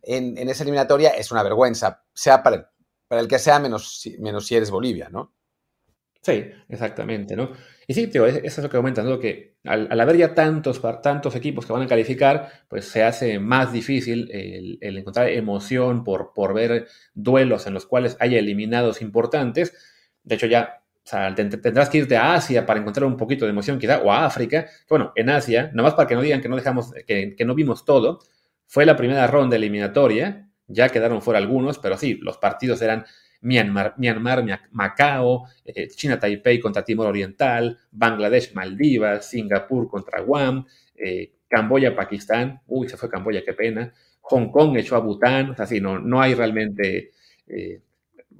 en, 0.00 0.38
esa 0.48 0.62
eliminatoria 0.62 1.10
es 1.10 1.32
una 1.32 1.42
vergüenza, 1.42 2.04
sea 2.14 2.40
para, 2.40 2.70
para 3.08 3.20
el 3.20 3.26
que 3.26 3.40
sea, 3.40 3.58
menos, 3.58 4.08
menos 4.20 4.46
si 4.46 4.54
eres 4.54 4.70
Bolivia, 4.70 5.08
¿no? 5.10 5.34
Sí, 6.22 6.52
exactamente, 6.68 7.34
¿no? 7.34 7.50
Y 7.88 7.94
sí, 7.94 8.06
tío, 8.06 8.26
eso 8.26 8.38
es 8.44 8.58
lo 8.58 8.70
que 8.70 8.76
comentan, 8.76 9.06
¿no? 9.06 9.18
Que 9.18 9.56
al, 9.64 10.00
haber 10.00 10.16
ya 10.16 10.36
tantos, 10.36 10.80
tantos 11.02 11.34
equipos 11.34 11.66
que 11.66 11.72
van 11.72 11.82
a 11.82 11.88
calificar, 11.88 12.66
pues 12.68 12.84
se 12.84 13.02
hace 13.02 13.40
más 13.40 13.72
difícil 13.72 14.30
el, 14.30 14.96
encontrar 14.98 15.30
emoción 15.30 16.04
por, 16.04 16.32
por 16.32 16.54
ver 16.54 16.86
duelos 17.12 17.66
en 17.66 17.74
los 17.74 17.86
cuales 17.86 18.16
haya 18.20 18.38
eliminados 18.38 19.02
importantes. 19.02 19.74
De 20.22 20.36
hecho, 20.36 20.46
ya 20.46 20.84
tendrás 21.04 21.88
que 21.88 21.98
irte 21.98 22.16
a 22.16 22.34
Asia 22.34 22.66
para 22.66 22.80
encontrar 22.80 23.06
un 23.06 23.16
poquito 23.16 23.44
de 23.44 23.50
emoción, 23.50 23.78
quizá, 23.78 24.00
o 24.02 24.12
a 24.12 24.26
África. 24.26 24.66
Bueno, 24.88 25.12
en 25.14 25.30
Asia, 25.30 25.70
nomás 25.74 25.94
para 25.94 26.08
que 26.08 26.14
no 26.14 26.22
digan 26.22 26.40
que 26.40 26.48
no 26.48 26.56
dejamos, 26.56 26.92
que, 27.06 27.34
que 27.36 27.44
no 27.44 27.54
vimos 27.54 27.84
todo, 27.84 28.20
fue 28.66 28.86
la 28.86 28.96
primera 28.96 29.26
ronda 29.26 29.56
eliminatoria, 29.56 30.48
ya 30.68 30.88
quedaron 30.88 31.22
fuera 31.22 31.38
algunos, 31.38 31.78
pero 31.78 31.96
sí, 31.96 32.18
los 32.22 32.38
partidos 32.38 32.80
eran 32.82 33.04
Myanmar, 33.40 33.94
Myanmar 33.96 34.44
Macao, 34.70 35.44
eh, 35.64 35.88
China 35.88 36.18
Taipei 36.18 36.60
contra 36.60 36.84
Timor 36.84 37.06
Oriental, 37.08 37.78
Bangladesh, 37.90 38.52
Maldivas, 38.54 39.28
Singapur 39.28 39.88
contra 39.88 40.20
Guam, 40.20 40.66
eh, 40.94 41.32
Camboya, 41.48 41.96
Pakistán, 41.96 42.60
uy, 42.66 42.88
se 42.88 42.96
fue 42.96 43.08
Camboya, 43.08 43.42
qué 43.44 43.54
pena, 43.54 43.92
Hong 44.20 44.50
Kong 44.50 44.76
echó 44.76 44.96
a 44.96 45.00
Bután, 45.00 45.50
o 45.50 45.56
sea, 45.56 45.66
sí, 45.66 45.80
no, 45.80 45.98
no 45.98 46.20
hay 46.20 46.34
realmente 46.34 47.10
eh, 47.48 47.80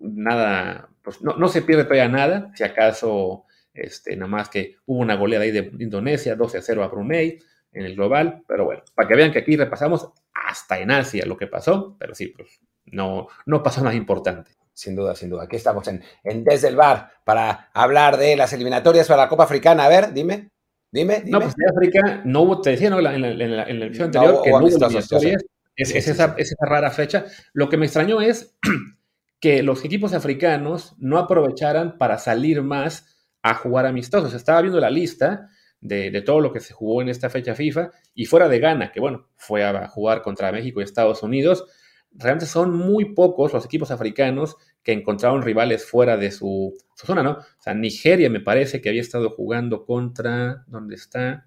nada, 0.00 0.88
pues 1.02 1.20
no, 1.22 1.48
se 1.48 1.62
pierde 1.62 1.84
todavía 1.84 2.08
nada, 2.08 2.50
si 2.54 2.64
acaso, 2.64 3.44
este, 3.72 4.16
nada 4.16 4.30
más 4.30 4.48
que 4.48 4.76
hubo 4.86 4.98
una 4.98 5.16
goleada 5.16 5.44
ahí 5.44 5.50
de 5.50 5.70
Indonesia, 5.78 6.34
12 6.34 6.58
a 6.58 6.62
0 6.62 6.84
a 6.84 6.88
Brunei 6.88 7.38
en 7.72 7.84
el 7.84 7.94
global, 7.94 8.42
pero 8.48 8.64
bueno, 8.64 8.82
para 8.94 9.08
que 9.08 9.14
vean 9.14 9.32
que 9.32 9.38
aquí 9.38 9.56
repasamos 9.56 10.10
hasta 10.32 10.78
en 10.80 10.90
Asia 10.90 11.26
lo 11.26 11.36
que 11.36 11.46
pasó, 11.46 11.96
pero 11.98 12.14
sí, 12.14 12.28
pues 12.28 12.60
no, 12.86 13.28
no 13.46 13.62
pasó 13.62 13.82
nada 13.82 13.94
importante. 13.94 14.52
sin 14.72 14.96
duda, 14.96 15.14
sin 15.14 15.28
duda. 15.28 15.44
Aquí 15.44 15.56
estamos 15.56 15.86
en, 15.88 16.02
Desde 16.24 16.68
el 16.68 16.76
Bar 16.76 17.10
para 17.24 17.70
hablar 17.74 18.16
de 18.16 18.36
las 18.36 18.52
eliminatorias 18.52 19.06
para 19.06 19.24
la 19.24 19.28
Copa 19.28 19.44
Africana. 19.44 19.84
A 19.84 19.88
ver, 19.88 20.12
dime, 20.12 20.50
dime, 20.90 21.20
dime. 21.20 21.30
No, 21.30 21.40
pues 21.40 21.54
de 21.54 21.66
África 21.66 22.22
no 22.24 22.42
hubo, 22.42 22.60
te 22.60 22.70
decía 22.70 22.90
¿no? 22.90 22.98
en, 22.98 23.04
la, 23.04 23.64
en, 23.64 23.82
anterior 23.82 24.42
que 24.42 24.50
no 24.50 24.58
hubo 24.58 24.68
eliminatorias. 24.68 25.44
Es, 25.76 25.94
es, 25.94 26.08
esa, 26.08 26.34
es 26.36 26.52
esa 26.52 26.66
rara 26.66 26.90
fecha. 26.90 27.26
Lo 27.52 27.68
que 27.68 27.76
me 27.76 27.86
extrañó 27.86 28.20
es 28.20 28.56
que 29.40 29.62
los 29.62 29.84
equipos 29.84 30.12
africanos 30.12 30.94
no 30.98 31.18
aprovecharan 31.18 31.98
para 31.98 32.18
salir 32.18 32.62
más 32.62 33.06
a 33.42 33.54
jugar 33.54 33.86
amistosos. 33.86 34.34
Estaba 34.34 34.60
viendo 34.60 34.80
la 34.80 34.90
lista 34.90 35.48
de, 35.80 36.20
todo 36.22 36.40
lo 36.40 36.52
que 36.52 36.60
se 36.60 36.74
jugó 36.74 37.00
en 37.00 37.08
esta 37.08 37.30
fecha 37.30 37.54
FIFA 37.54 37.90
y 38.14 38.26
fuera 38.26 38.48
de 38.48 38.58
Ghana, 38.58 38.92
que 38.92 39.00
bueno, 39.00 39.28
fue 39.36 39.64
a 39.64 39.88
jugar 39.88 40.22
contra 40.22 40.52
México 40.52 40.80
y 40.80 40.84
Estados 40.84 41.22
Unidos, 41.22 41.64
realmente 42.12 42.46
son 42.46 42.76
muy 42.76 43.14
pocos 43.14 43.52
los 43.52 43.64
equipos 43.64 43.90
africanos 43.90 44.56
que 44.82 44.92
encontraron 44.92 45.42
rivales 45.42 45.86
fuera 45.86 46.16
de 46.16 46.30
su, 46.30 46.74
zona, 46.94 47.22
¿no? 47.22 47.32
O 47.32 47.62
sea, 47.62 47.72
Nigeria 47.72 48.28
me 48.28 48.40
parece 48.40 48.80
que 48.80 48.90
había 48.90 49.00
estado 49.00 49.30
jugando 49.30 49.86
contra, 49.86 50.64
¿dónde 50.66 50.96
está? 50.96 51.46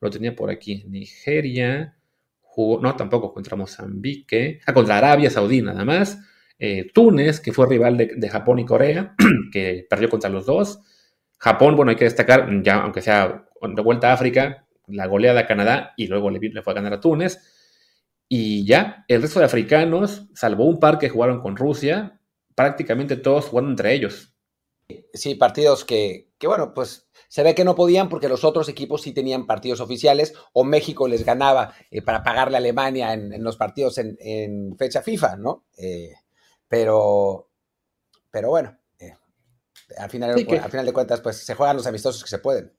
Lo 0.00 0.08
tenía 0.08 0.34
por 0.34 0.50
aquí, 0.50 0.84
Nigeria 0.88 1.94
no, 2.56 2.96
tampoco 2.96 3.32
contra 3.32 3.56
Mozambique, 3.56 4.60
ah, 4.66 4.72
contra 4.72 4.98
Arabia 4.98 5.30
Saudí 5.30 5.60
nada 5.60 5.84
más, 5.84 6.18
eh, 6.58 6.90
Túnez, 6.92 7.40
que 7.40 7.52
fue 7.52 7.66
rival 7.66 7.96
de, 7.96 8.28
Japón 8.28 8.58
y 8.58 8.64
Corea, 8.64 9.14
que 9.52 9.86
perdió 9.88 10.08
contra 10.08 10.30
los 10.30 10.46
dos, 10.46 10.80
Japón, 11.38 11.76
bueno, 11.76 11.90
hay 11.90 11.96
que 11.96 12.04
destacar, 12.04 12.48
ya 12.62 12.80
aunque 12.80 13.02
sea 13.02 13.46
de 13.60 13.82
vuelta 13.82 14.10
a 14.10 14.14
África, 14.14 14.66
la 14.86 15.06
goleada 15.06 15.40
a 15.40 15.46
Canadá 15.46 15.94
y 15.96 16.06
luego 16.06 16.30
le, 16.30 16.62
fue 16.62 16.72
a 16.72 16.76
ganar 16.76 16.94
a 16.94 17.00
Túnez. 17.00 17.38
Y 18.28 18.66
ya, 18.66 19.04
el 19.08 19.22
resto 19.22 19.38
de 19.38 19.46
africanos, 19.46 20.28
salvo 20.34 20.64
un 20.64 20.80
par 20.80 20.98
que 20.98 21.08
jugaron 21.08 21.40
con 21.40 21.56
Rusia, 21.56 22.20
prácticamente 22.54 23.16
todos 23.16 23.46
jugaron 23.46 23.70
entre 23.70 23.94
ellos. 23.94 24.34
Sí, 25.12 25.34
partidos 25.34 25.84
que, 25.84 26.30
bueno, 26.42 26.74
pues 26.74 27.08
se 27.28 27.42
ve 27.42 27.54
que 27.54 27.64
no 27.64 27.74
podían 27.74 28.08
porque 28.08 28.28
los 28.28 28.44
otros 28.44 28.68
equipos 28.68 29.02
sí 29.02 29.12
tenían 29.12 29.46
partidos 29.46 29.80
oficiales 29.80 30.34
o 30.52 30.64
México 30.64 31.08
les 31.08 31.24
ganaba 31.24 31.74
eh, 31.90 32.02
para 32.02 32.22
pagarle 32.22 32.56
a 32.56 32.58
Alemania 32.58 33.12
en, 33.14 33.42
los 33.42 33.56
partidos 33.56 33.98
en, 33.98 34.76
fecha 34.76 35.02
FIFA, 35.02 35.36
¿no? 35.36 35.64
Eh, 35.78 36.12
pero, 36.68 37.50
pero 38.30 38.50
bueno, 38.50 38.76
eh, 38.98 39.12
al, 39.98 40.10
final, 40.10 40.30
al 40.30 40.70
final 40.70 40.86
de 40.86 40.92
cuentas, 40.92 41.20
pues 41.20 41.36
se 41.38 41.54
juegan 41.54 41.76
los 41.76 41.86
amistosos 41.86 42.22
que 42.22 42.30
se 42.30 42.38
pueden. 42.38 42.72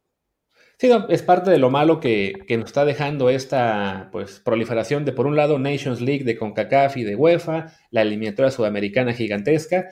Sí, 0.78 0.92
es 1.08 1.22
parte 1.22 1.52
de 1.52 1.58
lo 1.58 1.70
malo 1.70 2.02
que, 2.02 2.34
nos 2.50 2.66
está 2.66 2.84
dejando 2.84 3.30
esta 3.30 4.10
pues, 4.12 4.42
proliferación 4.42 5.06
de, 5.06 5.14
por 5.14 5.26
un 5.26 5.38
lado, 5.38 5.58
Nations 5.58 6.02
League 6.02 6.26
de 6.26 6.38
CONCACAF 6.38 6.98
y 6.98 7.04
de 7.04 7.16
UEFA, 7.16 7.68
la 7.92 8.02
eliminatoria 8.02 8.52
sudamericana 8.52 9.14
gigantesca. 9.14 9.92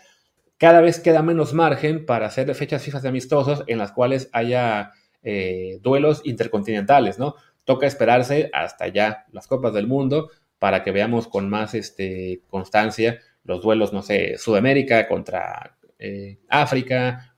Cada 0.58 0.82
vez 0.82 0.99
queda 0.99 1.21
menos 1.21 1.53
margen 1.53 2.06
para 2.06 2.27
hacer 2.27 2.53
fechas 2.53 2.84
FIFA 2.84 2.99
de 2.99 3.10
amistosos 3.10 3.63
en 3.67 3.77
las 3.77 3.93
cuales 3.93 4.29
haya 4.34 4.91
eh, 5.21 5.79
duelos 5.82 6.21
intercontinentales, 6.25 7.17
¿no? 7.17 7.36
Toca 7.63 7.88
esperarse 7.88 8.49
hasta 8.53 8.88
ya 8.89 9.25
las 9.32 9.47
Copas 9.47 9.73
del 9.73 9.88
Mundo 9.88 10.32
para 10.60 10.84
que 10.84 10.91
veamos 10.91 11.29
con 11.29 11.49
más 11.49 11.75
este, 11.75 12.41
constancia 12.49 13.19
los 13.43 13.62
duelos, 13.62 13.93
no 13.93 14.01
sé, 14.01 14.38
Sudamérica 14.38 15.08
contra 15.08 15.77
eh, 15.99 16.39
África, 16.49 17.34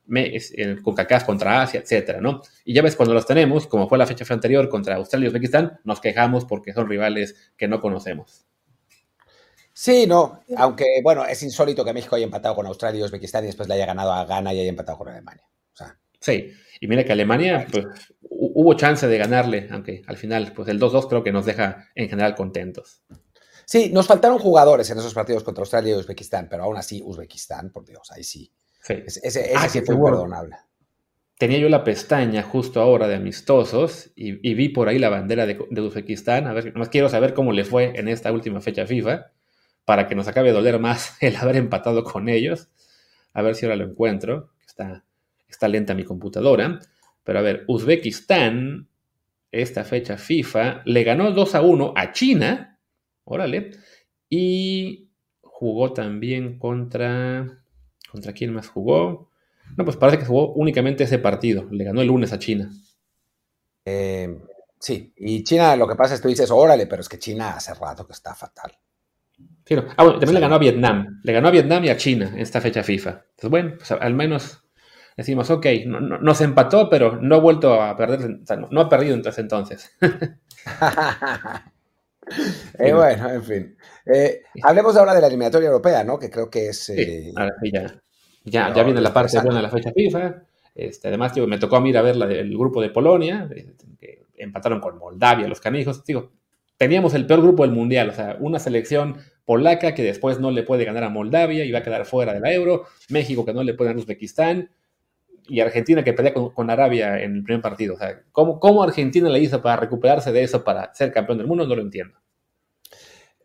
con 0.83 0.93
CACAF 0.93 1.23
contra 1.23 1.63
Asia, 1.63 1.79
etcétera, 1.79 2.21
¿no? 2.21 2.41
Y 2.63 2.73
ya 2.73 2.81
ves, 2.81 2.95
cuando 2.95 3.13
los 3.13 3.25
tenemos, 3.25 3.67
como 3.67 3.89
fue 3.89 3.97
la 3.97 4.05
fecha 4.05 4.25
anterior 4.33 4.69
contra 4.69 4.95
Australia 4.95 5.25
y 5.25 5.29
Uzbekistán, 5.29 5.79
nos 5.83 5.99
quejamos 5.99 6.45
porque 6.45 6.73
son 6.73 6.87
rivales 6.87 7.51
que 7.57 7.67
no 7.67 7.81
conocemos. 7.81 8.45
Sí, 9.73 10.05
no, 10.07 10.41
aunque 10.55 10.85
bueno, 11.03 11.25
es 11.25 11.41
insólito 11.43 11.83
que 11.83 11.91
México 11.91 12.15
haya 12.15 12.25
empatado 12.25 12.55
con 12.55 12.65
Australia 12.65 13.01
y 13.01 13.03
Uzbekistán 13.03 13.43
y 13.43 13.47
después 13.47 13.67
le 13.67 13.75
haya 13.75 13.85
ganado 13.85 14.13
a 14.13 14.23
Ghana 14.25 14.53
y 14.53 14.59
haya 14.61 14.69
empatado 14.69 14.97
con 14.97 15.09
Alemania. 15.09 15.43
sí, 16.19 16.51
y 16.79 16.87
mira 16.87 17.03
que 17.03 17.11
Alemania, 17.11 17.67
pues, 17.71 17.85
hubo 18.29 18.73
chance 18.75 19.07
de 19.07 19.17
ganarle, 19.17 19.67
aunque 19.71 20.01
al 20.07 20.17
final, 20.17 20.53
pues 20.55 20.67
el 20.69 20.79
2-2 20.79 21.09
creo 21.09 21.23
que 21.23 21.31
nos 21.31 21.45
deja 21.45 21.89
en 21.93 22.09
general 22.09 22.35
contentos. 22.35 23.01
Sí, 23.65 23.89
nos 23.91 24.08
faltaron 24.08 24.39
jugadores 24.39 24.89
en 24.89 24.97
esos 24.99 25.13
partidos 25.13 25.43
contra 25.43 25.62
Australia 25.62 25.95
y 25.95 25.99
Uzbekistán, 25.99 26.47
pero 26.49 26.63
aún 26.63 26.78
así, 26.78 27.01
Uzbekistán, 27.04 27.71
por 27.71 27.86
Dios, 27.86 28.12
ahí 28.12 28.23
sí 28.23 28.51
ese, 28.88 29.51
ah, 29.56 29.67
sí 29.69 29.82
fue 29.82 29.95
imperdonable. 29.95 30.56
Tenía 31.38 31.58
yo 31.58 31.67
la 31.67 31.84
pestaña 31.84 32.43
justo 32.43 32.80
ahora 32.80 33.08
de 33.08 33.15
amistosos 33.15 34.12
y, 34.15 34.54
vi 34.54 34.69
por 34.69 34.88
ahí 34.88 34.99
la 34.99 35.10
bandera 35.10 35.45
de, 35.45 35.82
Uzbekistán. 35.82 36.47
A 36.47 36.54
ver, 36.54 36.73
más 36.75 36.89
quiero 36.89 37.10
saber 37.10 37.34
cómo 37.34 37.51
le 37.51 37.65
fue 37.65 37.91
en 37.95 38.08
esta 38.08 38.32
última 38.32 38.62
fecha 38.62 38.86
FIFA 38.86 39.32
para 39.84 40.08
que 40.08 40.15
nos 40.15 40.28
acabe 40.28 40.49
de 40.49 40.54
doler 40.54 40.80
más 40.80 41.17
el 41.21 41.36
haber 41.36 41.58
empatado 41.58 42.04
con 42.04 42.30
ellos. 42.30 42.69
A 43.34 43.41
ver 43.41 43.56
si 43.56 43.65
ahora 43.65 43.75
lo 43.75 43.86
encuentro. 43.86 44.51
Está, 44.65 45.04
está 45.49 45.67
lenta 45.67 45.93
mi 45.93 46.06
computadora. 46.06 46.80
Pero 47.23 47.39
a 47.39 47.41
ver, 47.41 47.65
Uzbekistán, 47.67 48.88
esta 49.51 49.84
fecha 49.84 50.17
FIFA, 50.17 50.84
le 50.86 51.04
ganó 51.04 51.32
2 51.32 51.56
a 51.56 51.62
1 51.62 51.93
a 51.97 52.12
China. 52.13 52.74
Órale. 53.25 53.71
Y 54.29 55.09
jugó 55.41 55.93
también 55.93 56.57
contra. 56.57 57.61
¿Contra 58.09 58.33
quién 58.33 58.53
más 58.53 58.69
jugó? 58.69 59.29
No, 59.75 59.83
pues 59.83 59.97
parece 59.97 60.19
que 60.19 60.25
jugó 60.25 60.53
únicamente 60.53 61.03
ese 61.03 61.19
partido. 61.19 61.67
Le 61.71 61.83
ganó 61.83 62.01
el 62.01 62.07
lunes 62.07 62.31
a 62.31 62.39
China. 62.39 62.71
Eh, 63.83 64.39
sí, 64.79 65.13
y 65.17 65.43
China, 65.43 65.75
lo 65.75 65.88
que 65.88 65.95
pasa 65.95 66.13
es 66.13 66.19
que 66.19 66.23
tú 66.23 66.29
dices, 66.29 66.49
órale, 66.49 66.88
pero 66.88 67.01
es 67.01 67.09
que 67.09 67.19
China 67.19 67.55
hace 67.55 67.73
rato 67.73 68.07
que 68.07 68.13
está 68.13 68.33
fatal. 68.33 68.71
Ah, 69.97 70.03
bueno, 70.03 70.19
también 70.19 70.35
le 70.35 70.39
ganó 70.39 70.55
a 70.55 70.59
Vietnam. 70.59 71.19
Le 71.23 71.33
ganó 71.33 71.47
a 71.47 71.51
Vietnam 71.51 71.83
y 71.83 71.89
a 71.89 71.97
China 71.97 72.29
en 72.31 72.39
esta 72.39 72.61
fecha 72.61 72.83
FIFA. 72.83 73.09
Entonces, 73.09 73.49
bueno, 73.49 73.73
pues 73.77 73.91
al 73.91 74.13
menos 74.13 74.63
decimos, 75.17 75.49
ok, 75.49 75.65
no, 75.88 75.99
nos 75.99 76.41
empató, 76.41 76.89
pero 76.89 77.17
no 77.19 77.35
ha 77.35 77.39
vuelto 77.39 77.81
a 77.81 77.97
perder, 77.97 78.41
no, 78.69 78.81
ha 78.81 78.89
perdido 78.89 79.15
entonces 79.15 79.39
entonces. 79.39 79.97
Eh, 82.77 82.93
bueno, 82.93 83.29
en 83.29 83.43
fin. 83.43 83.77
Eh, 84.05 84.41
hablemos 84.63 84.97
ahora 84.97 85.13
de 85.13 85.21
la 85.21 85.27
eliminatoria 85.27 85.67
europea, 85.67 86.03
¿no? 86.03 86.19
Que 86.19 86.29
creo 86.29 86.49
que 86.49 86.69
es... 86.69 86.91
ahora 87.35 87.55
sí, 87.61 87.71
ya. 87.71 88.01
Ya, 88.43 88.73
ya 88.73 88.83
viene 88.83 89.01
la 89.01 89.13
parte 89.13 89.39
buena 89.39 89.57
de 89.57 89.61
la 89.63 89.69
fecha 89.69 89.91
FIFA. 89.91 90.43
Este, 90.75 91.07
además, 91.07 91.35
me 91.38 91.57
tocó 91.57 91.77
a 91.77 91.81
mí 91.81 91.89
ir 91.89 91.97
a 91.97 92.01
ver 92.01 92.15
el 92.15 92.57
grupo 92.57 92.81
de 92.81 92.89
Polonia, 92.89 93.49
eh, 93.55 93.73
que 93.99 94.25
empataron 94.38 94.79
con 94.81 94.97
Moldavia, 94.97 95.47
los 95.47 95.61
canijos. 95.61 96.03
Digo, 96.03 96.31
teníamos 96.77 97.13
el 97.13 97.25
peor 97.25 97.41
grupo 97.41 97.63
del 97.63 97.71
mundial, 97.71 98.09
o 98.09 98.13
sea, 98.13 98.38
una 98.39 98.59
selección 98.59 99.17
polaca 99.45 99.93
que 99.93 100.03
después 100.03 100.39
no 100.39 100.51
le 100.51 100.63
puede 100.63 100.85
ganar 100.85 101.03
a 101.03 101.09
Moldavia 101.09 101.63
y 101.63 101.71
va 101.71 101.79
a 101.79 101.83
quedar 101.83 102.05
fuera 102.05 102.33
de 102.33 102.39
la 102.39 102.53
Euro, 102.53 102.85
México 103.09 103.45
que 103.45 103.53
no 103.53 103.63
le 103.63 103.73
puede 103.73 103.89
ganar 103.89 104.01
a 104.01 104.03
Uzbekistán 104.03 104.69
y 105.47 105.60
Argentina 105.60 106.03
que 106.03 106.13
pelea 106.13 106.34
con, 106.34 106.69
Arabia 106.69 107.21
en 107.21 107.36
el 107.36 107.43
primer 107.43 107.62
partido. 107.62 107.95
O 107.95 107.97
sea, 107.97 108.21
¿cómo, 108.31 108.60
¿cómo 108.60 108.84
Argentina 108.84 109.29
le 109.29 109.39
hizo 109.39 109.62
para 109.62 109.77
recuperarse 109.77 110.31
de 110.31 110.43
eso 110.43 110.63
para 110.63 110.93
ser 110.93 111.12
campeón 111.12 111.38
del 111.38 111.47
mundo? 111.47 111.67
No 111.67 111.75
lo 111.75 111.81
entiendo. 111.81 112.17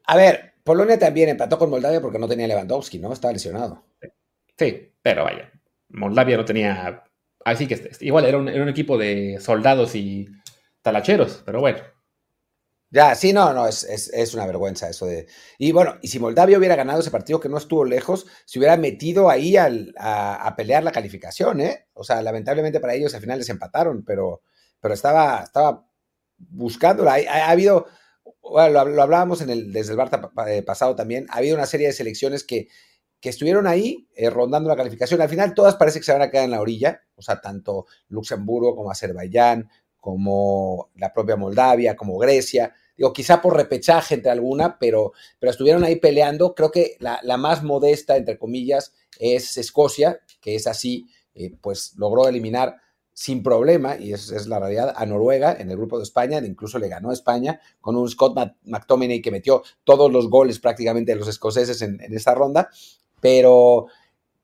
A 0.07 0.17
ver, 0.17 0.55
Polonia 0.65 0.99
también 0.99 1.29
empató 1.29 1.59
con 1.59 1.71
Moldavia 1.71 2.01
porque 2.01 2.19
no 2.19 2.29
tenía 2.29 2.47
Lewandowski, 2.47 2.99
¿no? 2.99 3.13
Estaba 3.13 3.33
lesionado. 3.33 3.85
Sí, 4.57 4.93
pero 5.03 5.25
vaya, 5.25 5.51
Moldavia 5.89 6.37
no 6.37 6.45
tenía... 6.45 7.05
Así 7.45 7.67
que 7.67 7.91
igual 8.01 8.27
era 8.27 8.37
un, 8.37 8.69
equipo 8.69 8.99
de 8.99 9.39
soldados 9.41 9.95
y 9.95 10.29
talacheros, 10.83 11.43
pero 11.47 11.61
bueno. 11.61 11.79
Ya, 12.91 13.15
sí, 13.15 13.33
no, 13.33 13.53
no, 13.53 13.69
es, 13.69 14.35
una 14.35 14.47
vergüenza 14.47 14.89
eso 14.89 15.07
de... 15.07 15.29
Y 15.59 15.71
bueno, 15.71 15.97
y 16.03 16.09
si 16.09 16.19
Moldavia 16.19 16.59
hubiera 16.59 16.75
ganado 16.75 17.01
ese 17.01 17.11
partido 17.11 17.39
que 17.39 17.49
no 17.49 17.57
estuvo 17.57 17.85
lejos, 17.85 18.27
se 18.45 18.59
hubiera 18.59 18.77
metido 18.77 19.31
ahí 19.31 19.57
a, 19.57 20.55
pelear 20.57 20.83
la 20.83 20.91
calificación, 20.91 21.61
¿eh? 21.61 21.87
O 21.95 22.03
sea, 22.03 22.21
lamentablemente 22.21 22.81
para 22.81 22.95
ellos 22.95 23.15
al 23.15 23.21
final 23.21 23.39
les 23.39 23.49
empataron, 23.49 24.05
pero, 24.05 24.43
pero 24.81 24.95
estaba, 24.95 25.43
estaba 25.45 25.87
buscándola. 26.37 27.15
Ha, 27.29 27.51
habido, 27.51 27.87
bueno, 28.43 28.85
lo, 28.85 29.03
hablábamos 29.03 29.41
en 29.41 29.51
el, 29.51 29.73
desde 29.73 29.93
el 29.93 29.97
Barta 29.97 30.31
eh, 30.49 30.63
pasado 30.63 30.97
también, 30.97 31.27
ha 31.31 31.39
habido 31.39 31.55
una 31.55 31.67
serie 31.67 31.87
de 31.87 31.93
selecciones 31.93 32.43
que 32.43 32.69
que 33.21 33.29
estuvieron 33.29 33.67
ahí 33.67 34.09
eh, 34.17 34.31
rondando 34.31 34.69
la 34.69 34.77
calificación. 34.77 35.21
Al 35.21 35.29
final 35.29 35.55
todas 35.55 35.77
parece 35.77 35.99
que 35.99 36.07
se 36.07 36.13
van 36.13 36.23
a 36.23 36.31
quedar 36.31 36.45
en 36.45 36.53
la 36.53 36.61
orilla, 36.61 37.03
o 37.17 37.23
sea, 37.23 37.41
tanto 37.41 37.87
Luxemburgo 38.09 38.75
como 38.75 38.91
Azerbaiyán, 38.91 39.69
como 39.99 40.91
la 40.97 41.13
propia 41.13 41.37
Moldavia, 41.37 41.97
como 41.97 42.17
Grecia. 42.19 42.75
Digo, 43.01 43.15
quizá 43.15 43.41
por 43.41 43.57
repechaje 43.57 44.15
entre 44.15 44.31
alguna, 44.31 44.79
pero, 44.79 45.15
pero 45.39 45.51
estuvieron 45.51 45.85
ahí 45.85 45.97
peleando. 45.97 46.55
Creo 46.55 46.71
que 46.71 46.99
la, 47.01 47.19
más 47.39 47.63
modesta, 47.63 48.19
entre 48.19 48.39
comillas, 48.39 48.93
es 49.19 49.57
Escocia, 49.57 50.21
que 50.43 50.55
es 50.55 50.67
así, 50.67 51.09
eh, 51.35 51.51
pues 51.63 51.95
logró 51.97 52.29
eliminar 52.29 52.77
sin 53.15 53.43
problema, 53.43 53.97
y 53.97 54.13
esa 54.13 54.37
es 54.37 54.47
la 54.49 54.59
realidad, 54.59 54.93
a 54.95 55.07
Noruega 55.07 55.57
en 55.59 55.71
el 55.71 55.79
grupo 55.79 55.97
de 55.97 56.03
España, 56.03 56.43
incluso 56.45 56.79
le 56.79 56.91
ganó 56.91 57.09
a 57.09 57.15
España 57.15 57.59
con 57.81 57.97
un 57.97 58.07
Scott 58.07 58.37
McTominay 58.65 59.23
que 59.23 59.31
metió 59.31 59.63
todos 59.85 60.13
los 60.13 60.29
goles 60.29 60.59
prácticamente 60.59 61.13
de 61.13 61.19
los 61.19 61.29
escoceses 61.29 61.81
en, 61.81 62.03
en 62.03 62.15
esta 62.15 62.35
ronda. 62.35 62.69
Pero, 63.23 63.87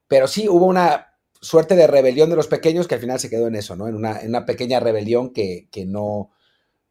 pero 0.09 0.29
sí 0.29 0.49
hubo 0.49 0.65
una 0.65 1.13
suerte 1.43 1.77
de 1.77 1.87
rebelión 1.87 2.31
de 2.31 2.37
los 2.37 2.49
pequeños 2.49 2.89
que 2.89 2.95
al 2.95 3.01
final 3.01 3.21
se 3.21 3.31
quedó 3.31 3.49
en 3.49 3.55
eso, 3.55 3.77
¿no? 3.77 3.87
En 3.87 3.95
una, 3.95 4.21
en 4.21 4.29
una 4.31 4.47
pequeña 4.47 4.81
rebelión 4.81 5.33
que, 5.33 5.69
no, 5.87 6.31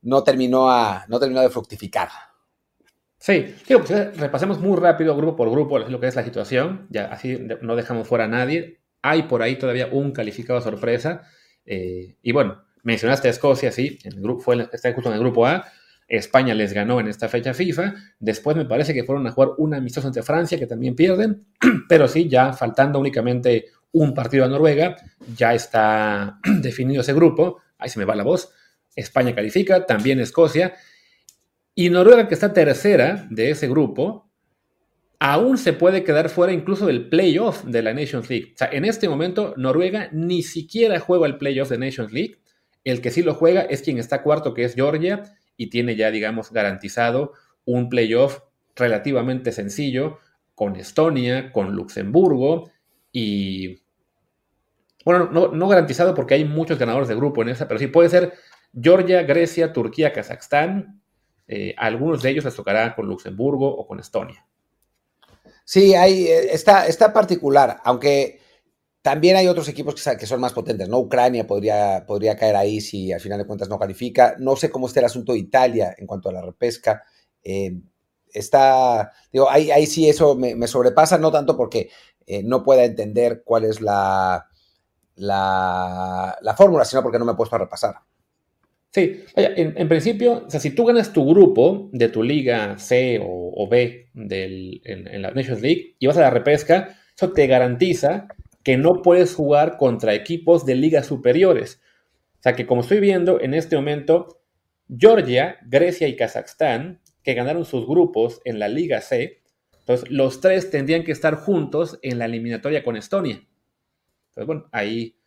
no, 0.06 0.24
terminó 0.24 0.70
a, 0.70 1.06
no 1.08 1.20
terminó 1.20 1.42
de 1.42 1.50
fructificar. 1.50 2.10
Sí, 3.18 3.56
pues, 3.68 4.18
repasemos 4.18 4.60
muy 4.60 4.78
rápido, 4.78 5.16
grupo 5.18 5.36
por 5.36 5.50
grupo, 5.50 5.80
lo 5.80 6.00
que 6.00 6.08
es 6.08 6.16
la 6.16 6.24
situación. 6.24 6.88
Ya 6.90 7.06
así 7.06 7.40
no 7.62 7.76
dejamos 7.76 8.08
fuera 8.08 8.26
a 8.26 8.28
nadie. 8.28 8.82
Hay 9.02 9.24
por 9.24 9.42
ahí 9.42 9.58
todavía 9.58 9.88
un 9.92 10.12
calificado 10.12 10.62
sorpresa. 10.62 11.24
Eh, 11.66 12.18
y 12.22 12.32
bueno, 12.32 12.64
mencionaste 12.84 13.28
a 13.28 13.32
Escocia, 13.32 13.72
sí, 13.72 13.98
el 14.04 14.22
grupo, 14.22 14.42
fue, 14.42 14.70
está 14.72 14.94
justo 14.94 15.10
en 15.10 15.16
el 15.16 15.22
grupo 15.22 15.48
A. 15.48 15.66
España 16.08 16.54
les 16.54 16.72
ganó 16.72 17.00
en 17.00 17.08
esta 17.08 17.28
fecha 17.28 17.56
FIFA. 17.56 17.96
Después 18.20 18.56
me 18.56 18.66
parece 18.66 18.94
que 18.94 19.04
fueron 19.04 19.26
a 19.26 19.32
jugar 19.32 19.52
una 19.58 19.78
amistosa 19.78 20.08
ante 20.08 20.22
Francia, 20.22 20.60
que 20.60 20.68
también 20.68 20.96
pierden. 20.96 21.48
Pero 21.90 22.08
sí, 22.08 22.30
ya 22.30 22.54
faltando 22.54 23.00
únicamente 23.00 23.66
un 23.92 24.14
partido 24.14 24.46
a 24.46 24.48
Noruega, 24.48 24.98
ya 25.36 25.54
está 25.56 26.40
definido 26.62 27.02
ese 27.02 27.14
grupo. 27.14 27.62
Ahí 27.80 27.90
se 27.90 27.98
me 27.98 28.06
va 28.06 28.16
la 28.16 28.24
voz. 28.24 28.54
España 28.96 29.36
califica, 29.36 29.86
también 29.86 30.20
Escocia. 30.20 30.76
Y 31.74 31.90
Noruega, 31.90 32.28
que 32.28 32.34
está 32.34 32.54
tercera 32.54 33.28
de 33.30 33.52
ese 33.52 33.68
grupo, 33.68 34.30
aún 35.20 35.58
se 35.58 35.74
puede 35.74 36.04
quedar 36.04 36.30
fuera 36.30 36.54
incluso 36.54 36.88
del 36.88 37.10
playoff 37.10 37.64
de 37.64 37.82
la 37.82 37.94
Nations 37.94 38.30
League. 38.30 38.52
O 38.54 38.58
sea, 38.58 38.70
en 38.72 38.86
este 38.86 39.10
momento 39.10 39.54
Noruega 39.58 40.10
ni 40.12 40.44
siquiera 40.44 41.00
juega 41.00 41.28
el 41.28 41.38
playoff 41.38 41.70
de 41.70 41.78
Nations 41.78 42.14
League. 42.14 42.40
El 42.84 43.02
que 43.02 43.12
sí 43.12 43.24
lo 43.24 43.34
juega 43.34 43.62
es 43.62 43.82
quien 43.82 43.98
está 43.98 44.22
cuarto, 44.22 44.54
que 44.54 44.64
es 44.64 44.76
Georgia, 44.76 45.24
y 45.58 45.70
tiene 45.70 45.96
ya, 45.96 46.12
digamos, 46.12 46.52
garantizado 46.52 47.34
un 47.66 47.90
playoff 47.90 48.40
relativamente 48.76 49.52
sencillo 49.52 50.20
con 50.54 50.76
Estonia, 50.76 51.52
con 51.52 51.76
Luxemburgo 51.76 52.72
y... 53.12 53.82
Bueno, 55.04 55.30
no, 55.32 55.68
garantizado 55.68 56.16
porque 56.16 56.34
hay 56.34 56.46
muchos 56.46 56.80
ganadores 56.80 57.08
de 57.08 57.16
grupo 57.16 57.44
en 57.44 57.50
esa, 57.50 57.68
pero 57.68 57.80
sí 57.80 57.86
puede 57.86 58.10
ser 58.10 58.34
Georgia, 58.80 59.24
Grecia, 59.24 59.72
Turquía, 59.72 60.12
Kazajstán. 60.12 61.02
Eh, 61.48 61.74
algunos 61.78 62.22
de 62.22 62.32
ellos 62.32 62.46
les 62.46 62.56
tocará 62.56 62.96
con 62.96 63.08
Luxemburgo 63.08 63.68
o 63.68 63.88
con 63.88 64.00
Estonia. 64.00 64.46
Sí, 65.64 65.94
eh, 65.94 66.54
está, 66.54 67.14
particular, 67.14 67.82
aunque 67.84 68.40
también 69.02 69.36
hay 69.36 69.48
otros 69.48 69.68
equipos 69.68 69.96
que, 69.96 70.26
son 70.26 70.42
más 70.42 70.54
potentes, 70.54 70.90
¿no? 70.90 71.00
Ucrania 71.00 71.46
podría, 71.46 72.06
podría 72.06 72.36
caer 72.36 72.56
ahí 72.56 72.82
si 72.82 73.12
al 73.12 73.22
final 73.22 73.40
de 73.40 73.46
cuentas 73.46 73.70
no 73.70 73.80
califica. 73.80 74.36
No 74.40 74.56
sé 74.56 74.70
cómo 74.70 74.88
está 74.88 75.00
el 75.00 75.06
asunto 75.08 75.34
de 75.34 75.40
Italia 75.40 75.96
en 75.98 76.08
cuanto 76.08 76.30
a 76.30 76.34
la 76.34 76.42
repesca. 76.42 77.04
Eh, 77.44 77.80
está, 78.28 79.12
digo, 79.32 79.50
ahí, 79.50 79.72
ahí 79.72 79.86
sí 79.86 80.10
eso 80.10 80.36
me, 80.36 80.68
sobrepasa, 80.68 81.18
no 81.18 81.32
tanto 81.32 81.56
porque 81.56 81.90
no 82.44 82.64
pueda 82.64 82.84
entender 82.84 83.44
cuál 83.46 83.66
es 83.66 83.82
la, 83.82 84.48
la, 85.16 86.56
fórmula, 86.58 86.86
sino 86.86 87.04
porque 87.04 87.20
no 87.20 87.26
me 87.26 87.34
he 87.34 87.36
puesto 87.36 87.56
a 87.56 87.60
repasar. 87.60 87.96
Sí, 88.96 89.26
en, 89.36 89.90
principio, 89.90 90.46
o 90.48 90.50
sea, 90.50 90.62
si 90.62 90.70
tú 90.70 90.86
ganas 90.86 91.12
tu 91.12 91.30
grupo 91.30 91.90
de 91.92 92.08
tu 92.08 92.24
liga 92.24 92.80
C 92.80 93.20
o, 93.22 93.68
B 93.70 94.08
del, 94.14 94.82
en 94.86 95.22
la 95.22 95.32
Nations 95.32 95.62
League 95.62 95.98
y 96.00 96.08
vas 96.08 96.16
a 96.16 96.22
la 96.22 96.30
repesca, 96.30 96.98
eso 97.14 97.34
te 97.34 97.46
garantiza 97.46 98.30
que 98.64 98.78
no 98.78 99.02
puedes 99.02 99.36
jugar 99.36 99.76
contra 99.76 100.14
equipos 100.14 100.66
de 100.66 100.76
ligas 100.76 101.08
superiores. 101.08 101.82
O 102.40 102.44
sea 102.44 102.56
que 102.56 102.66
como 102.66 102.84
estoy 102.84 103.02
viendo 103.02 103.42
en 103.42 103.54
este 103.54 103.76
momento, 103.76 104.40
Georgia, 104.88 105.58
Grecia 105.66 106.08
y 106.08 106.16
Kazajstán, 106.16 107.02
que 107.22 107.34
ganaron 107.34 107.66
sus 107.66 107.86
grupos 107.86 108.40
en 108.46 108.60
la 108.60 108.70
Liga 108.70 109.02
C, 109.02 109.42
entonces 109.80 110.10
los 110.10 110.40
tres 110.40 110.72
tendrían 110.72 111.04
que 111.04 111.12
estar 111.12 111.36
juntos 111.36 112.00
en 112.02 112.18
la 112.18 112.28
eliminatoria 112.28 112.82
con 112.82 112.96
Estonia. 112.96 113.46
Entonces, 114.30 114.48
bueno, 114.48 114.70
ahí 114.72 115.18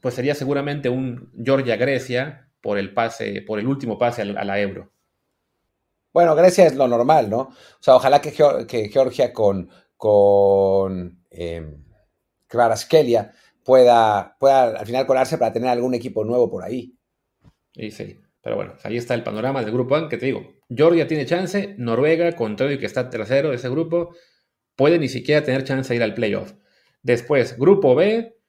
pues 0.00 0.14
sería 0.14 0.34
seguramente 0.34 0.88
un 0.88 1.30
Georgia-Grecia 1.44 2.46
por 2.60 2.78
el 2.78 2.92
pase, 2.92 3.42
por 3.42 3.58
el 3.58 3.66
último 3.66 3.98
pase 3.98 4.22
a 4.22 4.44
la 4.44 4.60
Euro. 4.60 4.90
Bueno, 6.12 6.34
Grecia 6.34 6.66
es 6.66 6.74
lo 6.74 6.88
normal, 6.88 7.30
¿no? 7.30 7.40
O 7.40 7.78
sea, 7.80 7.96
ojalá 7.96 8.20
que, 8.20 8.32
Georgia 8.90 9.32
con, 9.32 9.70
con 9.96 11.24
em, 11.30 11.84
pueda, 13.64 14.36
pueda 14.38 14.78
al 14.78 14.86
final 14.86 15.06
colarse 15.06 15.38
para 15.38 15.52
tener 15.52 15.68
algún 15.68 15.94
equipo 15.94 16.24
nuevo 16.24 16.50
por 16.50 16.64
ahí. 16.64 16.96
Sí, 17.72 17.90
sí. 17.90 18.20
Pero 18.42 18.56
bueno, 18.56 18.74
ahí 18.82 18.96
está 18.96 19.14
el 19.14 19.22
panorama 19.22 19.62
del 19.62 19.72
grupo 19.72 19.94
A, 19.94 20.08
que 20.08 20.16
te 20.16 20.26
digo, 20.26 20.54
Georgia 20.68 21.06
tiene 21.06 21.26
chance, 21.26 21.74
Noruega, 21.78 22.32
contrario 22.34 22.78
que 22.78 22.86
está 22.86 23.10
tercero 23.10 23.50
de 23.50 23.56
ese 23.56 23.68
grupo, 23.68 24.14
puede 24.74 24.98
ni 24.98 25.08
siquiera 25.08 25.44
tener 25.44 25.62
chance 25.64 25.90
de 25.90 25.96
ir 25.96 26.02
al 26.02 26.14
playoff. 26.14 26.54
Después, 27.02 27.58
grupo 27.58 27.94
B, 27.94 28.39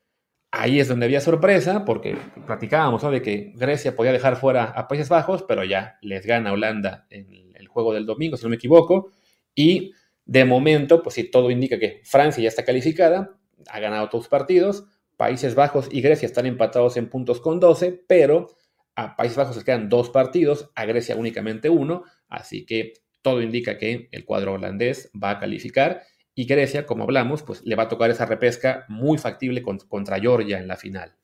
ahí 0.52 0.80
es 0.80 0.88
donde 0.88 1.06
había 1.06 1.22
sorpresa, 1.22 1.86
porque 1.86 2.18
platicábamos 2.46 3.10
de 3.10 3.22
que 3.22 3.54
Grecia 3.56 3.96
podía 3.96 4.12
dejar 4.12 4.36
fuera 4.36 4.66
a 4.66 4.88
Países 4.88 5.10
Bajos, 5.10 5.44
pero 5.48 5.64
ya 5.64 5.98
les 6.02 6.26
gana 6.26 6.52
Holanda 6.52 7.08
en 7.10 7.54
el 7.56 7.68
juego 7.68 7.94
del 7.94 8.06
domingo, 8.06 8.38
si 8.38 8.44
no 8.44 8.50
me 8.50 8.58
equivoco, 8.58 9.12
y 9.56 9.94
de 10.26 10.46
momento, 10.46 11.02
pues 11.02 11.16
sí, 11.16 11.32
todo 11.32 11.50
indica 11.52 11.80
que 11.80 12.02
Francia 12.04 12.44
ya 12.44 12.50
está 12.50 12.64
calificada, 12.64 13.38
ha 13.70 13.80
ganado 13.80 14.10
todos 14.10 14.26
los 14.26 14.30
partidos. 14.30 14.86
Países 15.18 15.56
Bajos 15.56 15.88
y 15.92 16.02
Grecia 16.02 16.26
están 16.26 16.46
empatados 16.46 16.98
en 16.98 17.10
puntos 17.10 17.42
con 17.42 17.60
12, 17.60 18.04
pero 18.08 18.48
a 18.96 19.16
Países 19.16 19.38
Bajos 19.38 19.56
se 19.56 19.64
quedan 19.64 19.90
dos 19.90 20.10
partidos, 20.10 20.70
a 20.76 20.86
Grecia 20.86 21.16
únicamente 21.16 21.70
uno, 21.70 22.04
así 22.28 22.66
que 22.66 22.94
todo 23.22 23.42
indica 23.42 23.78
que 23.78 24.10
el 24.12 24.26
cuadro 24.26 24.54
holandés 24.54 25.12
va 25.22 25.32
a 25.32 25.40
calificar 25.40 26.02
y 26.34 26.46
Grecia, 26.46 26.86
como 26.86 27.04
hablamos, 27.04 27.44
pues 27.44 27.62
le 27.64 27.76
va 27.76 27.84
a 27.84 27.90
tocar 27.90 28.10
esa 28.10 28.26
repesca 28.26 28.86
muy 28.88 29.18
factible 29.18 29.64
contra 29.64 30.20
Georgia 30.20 30.60
en 30.60 30.68
la 30.68 30.78
final. 30.78 31.16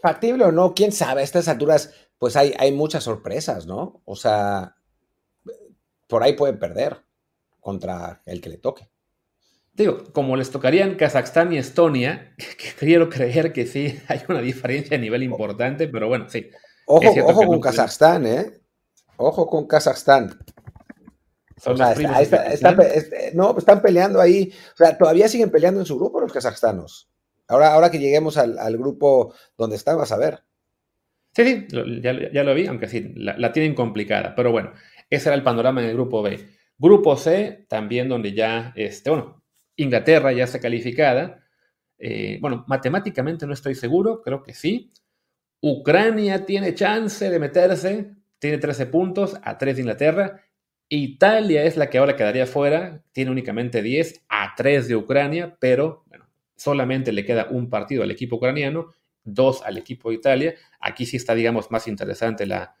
Factible 0.00 0.44
o 0.44 0.52
no, 0.52 0.74
quién 0.74 0.92
sabe, 0.92 1.22
a 1.22 1.24
estas 1.24 1.48
alturas 1.48 1.92
pues 2.22 2.36
hay, 2.36 2.54
hay 2.56 2.70
muchas 2.70 3.02
sorpresas, 3.02 3.66
¿no? 3.66 4.00
O 4.04 4.14
sea, 4.14 4.76
por 6.06 6.22
ahí 6.22 6.34
pueden 6.34 6.56
perder 6.56 7.02
contra 7.58 8.22
el 8.26 8.40
que 8.40 8.48
le 8.48 8.58
toque. 8.58 8.88
Digo, 9.72 10.04
como 10.12 10.36
les 10.36 10.52
tocarían 10.52 10.94
Kazajstán 10.94 11.52
y 11.52 11.58
Estonia, 11.58 12.32
que 12.38 12.74
quiero 12.78 13.08
creer 13.08 13.52
que 13.52 13.66
sí 13.66 13.98
hay 14.06 14.20
una 14.28 14.40
diferencia 14.40 14.96
a 14.96 15.00
nivel 15.00 15.24
importante, 15.24 15.88
pero 15.88 16.06
bueno, 16.06 16.28
sí. 16.28 16.48
Ojo, 16.86 17.10
ojo 17.24 17.44
con 17.44 17.60
Kazajstán, 17.60 18.26
¿eh? 18.26 18.60
Ojo 19.16 19.48
con 19.48 19.66
Kazajstán. 19.66 20.38
No, 23.34 23.58
están 23.58 23.82
peleando 23.82 24.20
ahí. 24.20 24.52
O 24.74 24.76
sea, 24.76 24.96
todavía 24.96 25.28
siguen 25.28 25.50
peleando 25.50 25.80
en 25.80 25.86
su 25.86 25.98
grupo 25.98 26.20
los 26.20 26.32
kazajstanos. 26.32 27.08
Ahora, 27.48 27.72
ahora 27.72 27.90
que 27.90 27.98
lleguemos 27.98 28.36
al, 28.36 28.76
grupo 28.78 29.34
donde 29.56 29.76
están, 29.76 29.98
vas 29.98 30.12
a 30.12 30.18
ver. 30.18 30.42
Sí, 31.34 31.44
sí, 31.44 31.66
ya, 32.02 32.44
lo 32.44 32.54
vi, 32.54 32.66
aunque 32.66 32.88
sí, 32.88 33.12
la, 33.16 33.36
la, 33.38 33.52
tienen 33.52 33.74
complicada. 33.74 34.34
Pero 34.34 34.52
bueno, 34.52 34.72
ese 35.08 35.28
era 35.28 35.36
el 35.36 35.42
panorama 35.42 35.82
en 35.82 35.88
el 35.88 35.94
grupo 35.94 36.22
B. 36.22 36.38
Grupo 36.78 37.16
C, 37.16 37.66
también 37.68 38.08
donde 38.08 38.32
ya, 38.32 38.72
este, 38.76 39.10
bueno, 39.10 39.42
Inglaterra 39.76 40.32
ya 40.32 40.44
está 40.44 40.60
calificada. 40.60 41.44
Eh, 41.98 42.38
bueno, 42.40 42.64
matemáticamente 42.66 43.46
no 43.46 43.52
estoy 43.52 43.74
seguro, 43.74 44.20
creo 44.22 44.42
que 44.42 44.54
sí. 44.54 44.92
Ucrania 45.60 46.44
tiene 46.44 46.74
chance 46.74 47.30
de 47.30 47.38
meterse, 47.38 48.10
tiene 48.38 48.58
13 48.58 48.86
puntos 48.86 49.38
a 49.42 49.56
3 49.56 49.76
de 49.76 49.82
Inglaterra. 49.82 50.40
Italia 50.96 51.64
es 51.64 51.76
la 51.76 51.88
que 51.88 51.98
ahora 51.98 52.16
quedaría 52.16 52.46
fuera, 52.46 53.02
tiene 53.12 53.30
únicamente 53.30 53.82
10 53.82 54.24
a 54.28 54.54
3 54.56 54.88
de 54.88 54.96
Ucrania, 54.96 55.56
pero 55.58 56.04
bueno, 56.06 56.28
solamente 56.56 57.12
le 57.12 57.24
queda 57.24 57.48
un 57.50 57.70
partido 57.70 58.02
al 58.02 58.10
equipo 58.10 58.36
ucraniano, 58.36 58.92
dos 59.24 59.62
al 59.62 59.78
equipo 59.78 60.10
de 60.10 60.16
Italia. 60.16 60.54
Aquí 60.80 61.06
sí 61.06 61.16
está, 61.16 61.34
digamos, 61.34 61.70
más 61.70 61.88
interesante 61.88 62.46
la, 62.46 62.74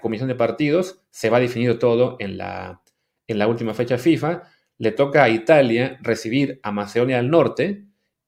comisión 0.00 0.28
de 0.28 0.34
partidos. 0.34 1.02
Se 1.10 1.30
va 1.30 1.40
definido 1.40 1.78
todo 1.78 2.16
en 2.20 2.36
la, 2.36 2.82
en 3.26 3.38
la 3.38 3.48
última 3.48 3.74
fecha 3.74 3.98
FIFA 3.98 4.42
le 4.78 4.90
toca 4.90 5.22
a 5.22 5.28
Italia 5.28 5.96
recibir 6.00 6.58
a 6.62 6.72
Macedonia 6.72 7.18
del 7.18 7.30
Norte 7.30 7.84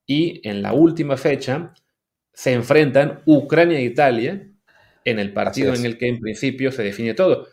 y 0.06 0.40
en 0.48 0.62
la 0.62 0.72
última 0.72 1.16
fecha 1.16 1.74
se 2.32 2.52
enfrentan 2.52 3.22
Ucrania 3.26 3.78
e 3.78 3.84
Italia 3.84 4.50
en 5.04 5.18
el 5.18 5.32
partido 5.32 5.74
en 5.74 5.84
el 5.84 5.98
que 5.98 6.08
en 6.08 6.20
principio 6.20 6.70
se 6.70 6.84
define 6.84 7.14
todo. 7.14 7.48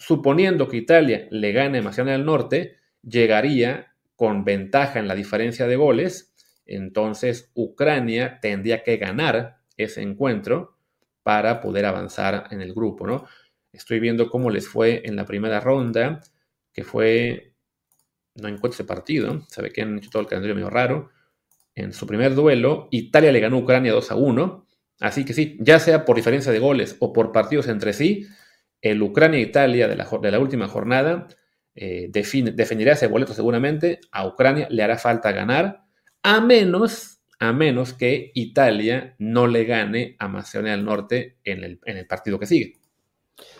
Suponiendo 0.00 0.66
que 0.66 0.78
Italia 0.78 1.28
le 1.30 1.52
gane 1.52 1.78
a 1.78 1.82
Macedonia 1.82 2.14
del 2.14 2.24
Norte, 2.24 2.78
llegaría 3.02 3.94
con 4.16 4.44
ventaja 4.44 4.98
en 4.98 5.06
la 5.06 5.14
diferencia 5.14 5.66
de 5.66 5.76
goles, 5.76 6.34
entonces 6.64 7.50
Ucrania 7.54 8.40
tendría 8.40 8.82
que 8.82 8.96
ganar 8.96 9.58
ese 9.76 10.00
encuentro 10.00 10.78
para 11.22 11.60
poder 11.60 11.84
avanzar 11.84 12.48
en 12.50 12.62
el 12.62 12.72
grupo, 12.72 13.06
¿no? 13.06 13.26
Estoy 13.72 14.00
viendo 14.00 14.30
cómo 14.30 14.48
les 14.50 14.66
fue 14.66 15.02
en 15.04 15.16
la 15.16 15.26
primera 15.26 15.60
ronda, 15.60 16.20
que 16.72 16.82
fue 16.82 17.52
no 18.36 18.48
encuentro 18.48 18.70
ese 18.70 18.84
partido. 18.84 19.44
Se 19.48 19.60
ve 19.60 19.70
que 19.70 19.82
han 19.82 19.98
hecho 19.98 20.10
todo 20.10 20.22
el 20.22 20.28
calendario 20.28 20.54
medio 20.54 20.70
raro. 20.70 21.10
En 21.74 21.92
su 21.92 22.06
primer 22.06 22.34
duelo, 22.34 22.88
Italia 22.90 23.32
le 23.32 23.40
ganó 23.40 23.56
a 23.56 23.60
Ucrania 23.60 23.92
2 23.92 24.10
a 24.10 24.16
1. 24.16 24.66
Así 25.00 25.24
que 25.24 25.34
sí, 25.34 25.58
ya 25.60 25.78
sea 25.78 26.04
por 26.06 26.16
diferencia 26.16 26.52
de 26.52 26.58
goles 26.58 26.96
o 27.00 27.12
por 27.12 27.32
partidos 27.32 27.68
entre 27.68 27.92
sí, 27.92 28.26
el 28.82 29.02
Ucrania-Italia 29.02 29.88
de 29.88 29.96
la, 29.96 30.08
de 30.20 30.30
la, 30.30 30.38
última 30.38 30.68
jornada 30.68 31.28
eh, 31.74 32.08
definirá 32.10 32.92
ese 32.92 33.06
boleto 33.06 33.34
seguramente. 33.34 34.00
A 34.12 34.26
Ucrania 34.26 34.66
le 34.70 34.82
hará 34.82 34.98
falta 34.98 35.32
ganar, 35.32 35.84
a 36.22 36.40
menos, 36.40 37.20
a 37.38 37.52
menos 37.52 37.94
que 37.94 38.32
Italia 38.34 39.14
no 39.18 39.46
le 39.46 39.64
gane 39.64 40.16
a 40.18 40.28
Macedonia 40.28 40.72
del 40.72 40.84
Norte 40.84 41.38
en 41.44 41.78
el 41.84 42.06
partido 42.06 42.38
que 42.38 42.46
sigue. 42.46 42.80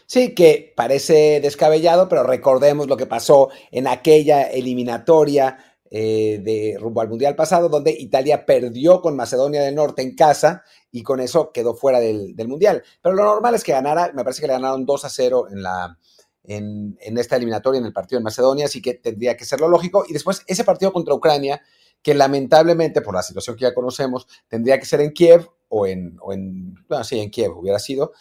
Sí, 0.07 0.35
que 0.35 0.73
parece 0.75 1.41
descabellado, 1.41 2.09
pero 2.09 2.25
recordemos 2.25 2.89
lo 2.89 2.97
que 2.97 3.07
pasó 3.07 3.49
en 3.71 3.87
aquella 3.87 4.43
eliminatoria 4.43 5.57
eh, 5.91 6.41
de 6.43 6.77
rumbo 6.79 7.01
al 7.01 7.09
Mundial 7.09 7.35
pasado, 7.35 7.69
donde 7.69 7.91
Italia 7.91 8.47
perdió 8.47 9.01
con 9.01 9.17
Macedonia 9.17 9.63
del 9.63 9.75
Norte 9.75 10.03
en 10.03 10.15
casa 10.15 10.63
y 10.91 11.03
con 11.03 11.21
eso 11.21 11.53
quedó 11.53 11.75
fuera 11.75 12.01
del, 12.01 12.35
Mundial. 12.47 12.83
Pero 13.03 13.15
lo 13.15 13.25
normal 13.25 13.55
es 13.55 13.65
que 13.65 13.73
ganara, 13.73 14.13
me 14.15 14.25
parece 14.25 14.41
que 14.41 14.47
le 14.47 14.55
ganaron 14.55 14.87
2 14.87 15.05
a 15.05 15.09
0 15.09 15.47
en, 15.51 15.63
la, 15.63 15.99
en, 16.45 16.97
en, 17.01 17.19
esta 17.19 17.37
eliminatoria, 17.37 17.79
en 17.79 17.87
el 17.87 17.93
partido 17.93 18.19
en 18.19 18.25
Macedonia, 18.25 18.67
así 18.67 18.81
que 18.81 18.95
tendría 18.95 19.37
que 19.37 19.45
ser 19.45 19.61
lo 19.61 19.69
lógico. 19.69 20.05
Y 20.09 20.13
después 20.13 20.43
ese 20.47 20.65
partido 20.65 20.93
contra 20.93 21.15
Ucrania, 21.15 21.61
que 22.03 22.15
lamentablemente, 22.15 23.03
por 23.03 23.15
la 23.15 23.23
situación 23.23 23.57
que 23.57 23.63
ya 23.63 23.75
conocemos, 23.75 24.27
tendría 24.49 24.79
que 24.79 24.87
ser 24.87 25.01
en 25.01 25.13
Kiev 25.13 25.49
o 25.69 25.87
en, 25.87 26.17
o 26.21 26.33
en 26.33 26.75
bueno, 26.89 27.05
sí, 27.05 27.19
en 27.21 27.31
Kiev 27.31 27.57
hubiera 27.57 27.79
sido, 27.79 28.13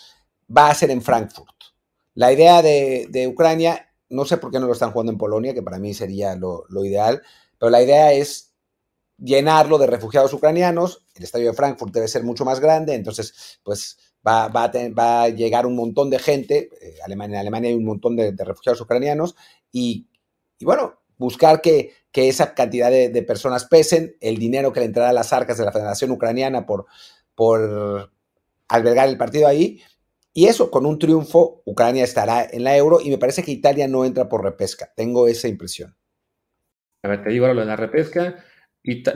va 0.55 0.69
a 0.69 0.75
ser 0.75 0.91
en 0.91 1.01
Frankfurt. 1.01 1.55
La 2.15 2.33
idea 2.33 2.61
de, 2.61 3.27
Ucrania, 3.27 3.93
no 4.09 4.25
sé 4.25 4.37
por 4.37 4.51
qué 4.51 4.59
no 4.59 4.67
lo 4.67 4.73
están 4.73 4.91
jugando 4.91 5.11
en 5.11 5.17
Polonia, 5.17 5.53
que 5.53 5.61
para 5.61 5.79
mí 5.79 5.93
sería 5.93 6.35
lo, 6.35 6.65
ideal, 6.83 7.21
pero 7.59 7.69
la 7.69 7.83
idea 7.83 8.13
es 8.13 8.53
llenarlo 9.17 9.77
de 9.77 9.87
refugiados 9.87 10.33
ucranianos. 10.33 11.05
El 11.13 11.23
estadio 11.23 11.47
de 11.47 11.53
Frankfurt 11.53 11.93
debe 11.93 12.07
ser 12.07 12.23
mucho 12.23 12.45
más 12.45 12.59
grande, 12.59 12.95
entonces, 12.95 13.59
pues 13.63 13.97
va, 14.25 14.45
a, 14.45 15.29
llegar 15.29 15.65
un 15.65 15.75
montón 15.75 16.09
de 16.09 16.19
gente. 16.19 16.69
Eh, 16.81 16.95
Alemania, 17.03 17.35
en 17.35 17.41
Alemania 17.41 17.69
hay 17.69 17.75
un 17.75 17.85
montón 17.85 18.15
de, 18.15 18.31
refugiados 18.31 18.81
ucranianos 18.81 19.35
y, 19.71 20.07
bueno, 20.61 20.99
buscar 21.17 21.61
que, 21.61 21.93
esa 22.13 22.53
cantidad 22.53 22.89
de, 22.91 23.23
personas 23.23 23.65
pesen, 23.65 24.17
el 24.19 24.37
dinero 24.37 24.73
que 24.73 24.81
le 24.81 24.87
entrará 24.87 25.09
a 25.09 25.13
las 25.13 25.31
arcas 25.31 25.57
de 25.57 25.65
la 25.65 25.71
Federación 25.71 26.11
Ucraniana 26.11 26.65
por, 26.65 26.85
por 27.33 28.11
albergar 28.67 29.07
el 29.07 29.17
partido 29.17 29.47
ahí. 29.47 29.81
Y 30.33 30.47
eso, 30.47 30.69
con 30.69 30.85
un 30.85 30.99
triunfo, 30.99 31.61
Ucrania 31.65 32.03
estará 32.03 32.45
en 32.49 32.63
la 32.63 32.75
euro 32.75 32.99
y 33.01 33.09
me 33.09 33.17
parece 33.17 33.41
que 33.41 33.51
Italia 33.51 33.87
no 33.87 34.05
entra 34.05 34.27
por 34.27 34.43
repesca. 34.43 34.91
Tengo 34.95 35.27
esa 35.27 35.47
impresión. 35.47 35.95
A 37.03 37.07
ver, 37.07 37.23
te 37.23 37.29
digo 37.29 37.45
ahora 37.45 37.53
lo 37.53 37.61
de 37.61 37.67
la 37.67 37.75
repesca. 37.75 38.43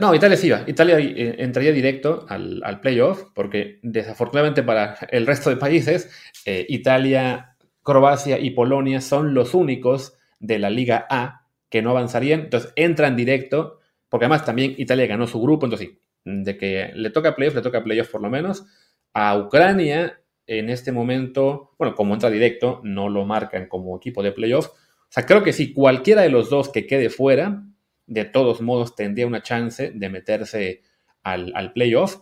no, 0.00 0.14
Italia 0.14 0.36
sí 0.36 0.50
va. 0.50 0.64
Italia 0.66 0.98
eh, 0.98 1.36
entraría 1.38 1.72
directo 1.72 2.26
al, 2.28 2.80
playoff 2.80 3.24
porque 3.34 3.78
desafortunadamente 3.82 4.62
para 4.62 4.96
el 5.10 5.26
resto 5.26 5.50
de 5.50 5.56
países, 5.56 6.10
eh, 6.46 6.64
Italia, 6.68 7.56
Croacia 7.82 8.38
y 8.38 8.50
Polonia 8.50 9.00
son 9.00 9.34
los 9.34 9.54
únicos 9.54 10.16
de 10.38 10.58
la 10.58 10.70
Liga 10.70 11.06
A 11.10 11.46
que 11.68 11.82
no 11.82 11.90
avanzarían. 11.90 12.40
Entonces 12.40 12.72
entran 12.76 13.16
directo 13.16 13.80
porque 14.08 14.26
además 14.26 14.44
también 14.44 14.74
Italia 14.78 15.06
ganó 15.06 15.26
su 15.26 15.40
grupo. 15.40 15.66
Entonces 15.66 15.90
de 16.24 16.56
que 16.56 16.90
le 16.94 17.10
toca 17.10 17.36
playoff, 17.36 17.54
le 17.54 17.62
toca 17.62 17.84
playoff 17.84 18.08
por 18.08 18.22
lo 18.22 18.30
menos. 18.30 18.64
A 19.12 19.36
Ucrania, 19.38 20.20
en 20.46 20.70
este 20.70 20.92
momento, 20.92 21.74
bueno, 21.78 21.94
como 21.94 22.14
entra 22.14 22.30
directo, 22.30 22.80
no 22.82 23.08
lo 23.08 23.24
marcan 23.24 23.68
como 23.68 23.96
equipo 23.96 24.22
de 24.22 24.32
playoff. 24.32 24.68
O 24.68 25.08
sea, 25.08 25.26
creo 25.26 25.42
que 25.42 25.52
si 25.52 25.72
cualquiera 25.72 26.22
de 26.22 26.30
los 26.30 26.50
dos 26.50 26.70
que 26.70 26.86
quede 26.86 27.10
fuera, 27.10 27.62
de 28.06 28.24
todos 28.24 28.60
modos 28.60 28.94
tendría 28.94 29.26
una 29.26 29.42
chance 29.42 29.90
de 29.94 30.08
meterse 30.08 30.82
al, 31.22 31.72
playoff. 31.72 32.18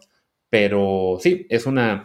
Pero 0.49 1.19
sí, 1.21 1.47
es 1.49 1.67
una. 1.67 2.03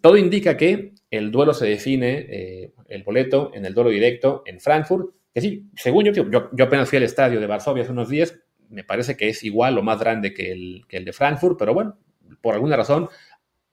todo 0.00 0.16
indica 0.16 0.56
que 0.56 0.94
el 1.10 1.30
duelo 1.30 1.52
se 1.54 1.66
define, 1.66 2.26
eh, 2.28 2.72
el 2.88 3.02
boleto, 3.02 3.50
en 3.54 3.66
el 3.66 3.74
duelo 3.74 3.90
directo 3.90 4.42
en 4.46 4.60
Frankfurt. 4.60 5.14
Que 5.34 5.40
sí, 5.40 5.70
según 5.76 6.04
yo, 6.04 6.12
yo, 6.12 6.50
yo 6.52 6.64
apenas 6.64 6.88
fui 6.88 6.96
al 6.96 7.04
estadio 7.04 7.40
de 7.40 7.46
Varsovia 7.46 7.82
hace 7.82 7.92
unos 7.92 8.08
días, 8.08 8.36
me 8.68 8.84
parece 8.84 9.16
que 9.16 9.28
es 9.28 9.42
igual 9.44 9.78
o 9.78 9.82
más 9.82 9.98
grande 9.98 10.32
que 10.32 10.52
el, 10.52 10.84
el 10.88 11.04
de 11.04 11.12
Frankfurt, 11.12 11.58
pero 11.58 11.74
bueno, 11.74 11.98
por 12.40 12.54
alguna 12.54 12.76
razón, 12.76 13.08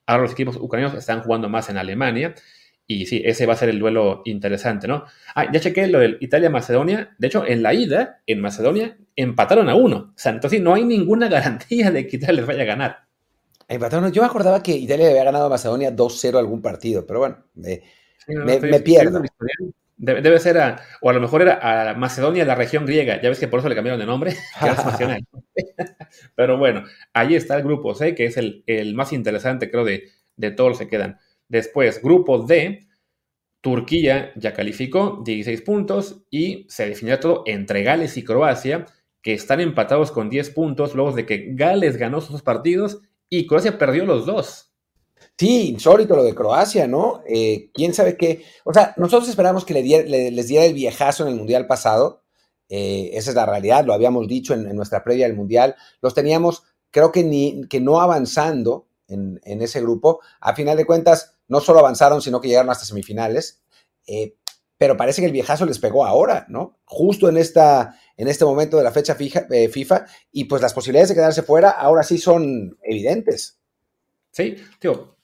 ahora 0.06 0.24
los 0.24 0.32
equipos 0.34 0.58
ucranianos 0.58 0.98
están 0.98 1.22
jugando 1.22 1.50
más 1.50 1.70
en 1.70 1.78
Alemania. 1.78 2.34
Y 2.90 3.06
sí, 3.06 3.22
ese 3.26 3.46
va 3.46 3.54
a 3.54 3.58
ser 3.58 3.68
el 3.68 3.80
duelo 3.80 4.22
interesante, 4.24 4.88
¿no? 4.88 5.04
Ah, 5.36 5.52
ya 5.52 5.60
chequé 5.60 5.88
lo 5.88 6.00
del 6.00 6.18
Italia-Macedonia. 6.22 7.16
De 7.18 7.28
hecho, 7.28 7.46
en 7.46 7.62
la 7.62 7.74
ida, 7.74 8.22
en 8.26 8.40
Macedonia, 8.40 8.98
empataron 9.14 9.68
a 9.68 9.76
uno. 9.76 10.14
O 10.16 10.18
sea, 10.18 10.32
entonces 10.32 10.62
no 10.62 10.74
hay 10.74 10.86
ninguna 10.86 11.28
garantía 11.30 11.92
de 11.92 12.08
que 12.08 12.16
Italia 12.16 12.38
les 12.38 12.48
vaya 12.48 12.64
a 12.64 12.66
ganar. 12.66 13.08
Empataron. 13.68 14.12
Yo 14.14 14.22
me 14.22 14.28
acordaba 14.28 14.64
que 14.64 14.72
Italia 14.72 15.06
le 15.06 15.12
había 15.12 15.26
ganado 15.26 15.48
a 15.48 15.50
Macedonia 15.50 15.94
2-0 15.94 16.38
algún 16.38 16.62
partido, 16.62 17.06
pero 17.06 17.20
bueno, 17.20 17.38
me, 17.56 17.82
me 18.28 18.80
pierdo. 18.80 19.22
Debe, 20.00 20.40
ser, 20.40 20.60
a, 20.60 20.80
o 21.02 21.10
a 21.10 21.14
lo 21.14 21.20
mejor 21.20 21.42
era 21.42 21.90
a 21.90 21.96
Macedonia, 21.96 22.46
la 22.46 22.54
región 22.56 22.86
griega. 22.86 23.20
Ya 23.20 23.30
ves 23.30 23.40
que 23.40 23.48
por 23.48 23.60
eso 23.60 23.68
le 23.68 23.76
cambiaron 23.76 24.00
de 24.00 24.06
nombre, 24.06 24.36
Pero 26.36 26.58
bueno, 26.58 26.84
ahí 27.14 27.36
está 27.36 27.58
el 27.58 27.64
grupo 27.64 27.96
C, 27.96 28.14
que 28.14 28.26
es 28.26 28.38
el, 28.38 28.94
más 28.94 29.12
interesante, 29.12 29.70
creo, 29.72 29.84
de, 29.84 30.10
de 30.36 30.52
todos 30.52 30.70
los 30.70 30.80
que 30.80 30.88
quedan. 30.88 31.20
Después, 31.50 32.02
grupo 32.02 32.40
D, 32.40 32.88
Turquía 33.62 34.32
ya 34.36 34.54
calificó 34.54 35.22
16 35.26 35.62
puntos 35.62 36.24
y 36.30 36.66
se 36.70 36.88
definirá 36.88 37.20
todo 37.20 37.44
entre 37.46 37.84
Gales 37.84 38.18
y 38.18 38.24
Croacia, 38.24 38.86
que 39.22 39.34
están 39.34 39.60
empatados 39.60 40.12
con 40.12 40.30
10 40.30 40.52
puntos 40.52 40.96
luego 40.96 41.12
de 41.12 41.26
que 41.26 41.48
Gales 41.54 41.98
ganó 41.98 42.22
sus 42.22 42.42
partidos 42.42 43.02
y 43.30 43.48
Croacia 43.48 43.78
perdió 43.78 44.06
los 44.06 44.26
dos. 44.26 44.68
Sí, 45.38 45.70
insólito 45.70 46.16
lo 46.16 46.24
de 46.24 46.34
Croacia, 46.34 46.88
¿no? 46.88 47.22
Eh, 47.28 47.70
¿Quién 47.74 47.94
sabe 47.94 48.18
qué? 48.18 48.44
O 48.64 48.74
sea, 48.74 48.94
nosotros 48.98 49.30
esperamos 49.30 49.66
que 49.66 49.74
les 49.74 50.48
diera 50.48 50.66
el 50.66 50.74
viejazo 50.74 51.24
en 51.24 51.30
el 51.30 51.36
Mundial 51.36 51.68
pasado. 51.68 52.24
Eh, 52.70 53.12
esa 53.14 53.30
es 53.30 53.36
la 53.36 53.46
realidad, 53.46 53.86
lo 53.86 53.94
habíamos 53.94 54.28
dicho 54.28 54.54
en, 54.54 54.76
nuestra 54.76 55.04
previa 55.04 55.28
del 55.28 55.36
Mundial. 55.36 55.76
Los 56.02 56.14
teníamos, 56.14 56.64
creo 56.92 57.12
que, 57.12 57.24
ni, 57.24 57.68
que 57.68 57.80
no 57.80 58.02
avanzando 58.02 58.88
en, 59.08 59.40
ese 59.44 59.82
grupo. 59.82 60.22
A 60.40 60.56
final 60.56 60.78
de 60.78 60.86
cuentas, 60.86 61.37
no 61.48 61.60
solo 61.60 61.80
avanzaron, 61.80 62.22
sino 62.22 62.42
que 62.42 62.48
llegaron 62.48 62.70
hasta 62.70 62.86
semifinales. 62.86 63.62
Eh, 64.08 64.36
pero 64.78 64.96
parece 64.96 65.22
que 65.22 65.26
el 65.26 65.34
viejazo 65.34 65.66
les 65.66 65.80
pegó 65.80 66.06
ahora, 66.06 66.46
¿no? 66.50 66.80
Justo 66.86 67.30
en, 67.30 67.38
esta, 67.38 68.00
en 68.16 68.28
este 68.28 68.46
momento 68.46 68.78
de 68.78 68.84
la 68.84 68.92
fecha 68.92 69.16
FIFA. 69.16 70.06
Y 70.32 70.46
pues 70.46 70.62
las 70.62 70.74
posibilidades 70.74 71.10
de 71.10 71.16
quedarse 71.16 71.42
fuera 71.42 71.72
ahora 71.72 72.04
sí 72.04 72.18
son 72.18 72.78
evidentes. 72.84 73.60
Sí, 74.32 74.56
tío, 74.80 75.18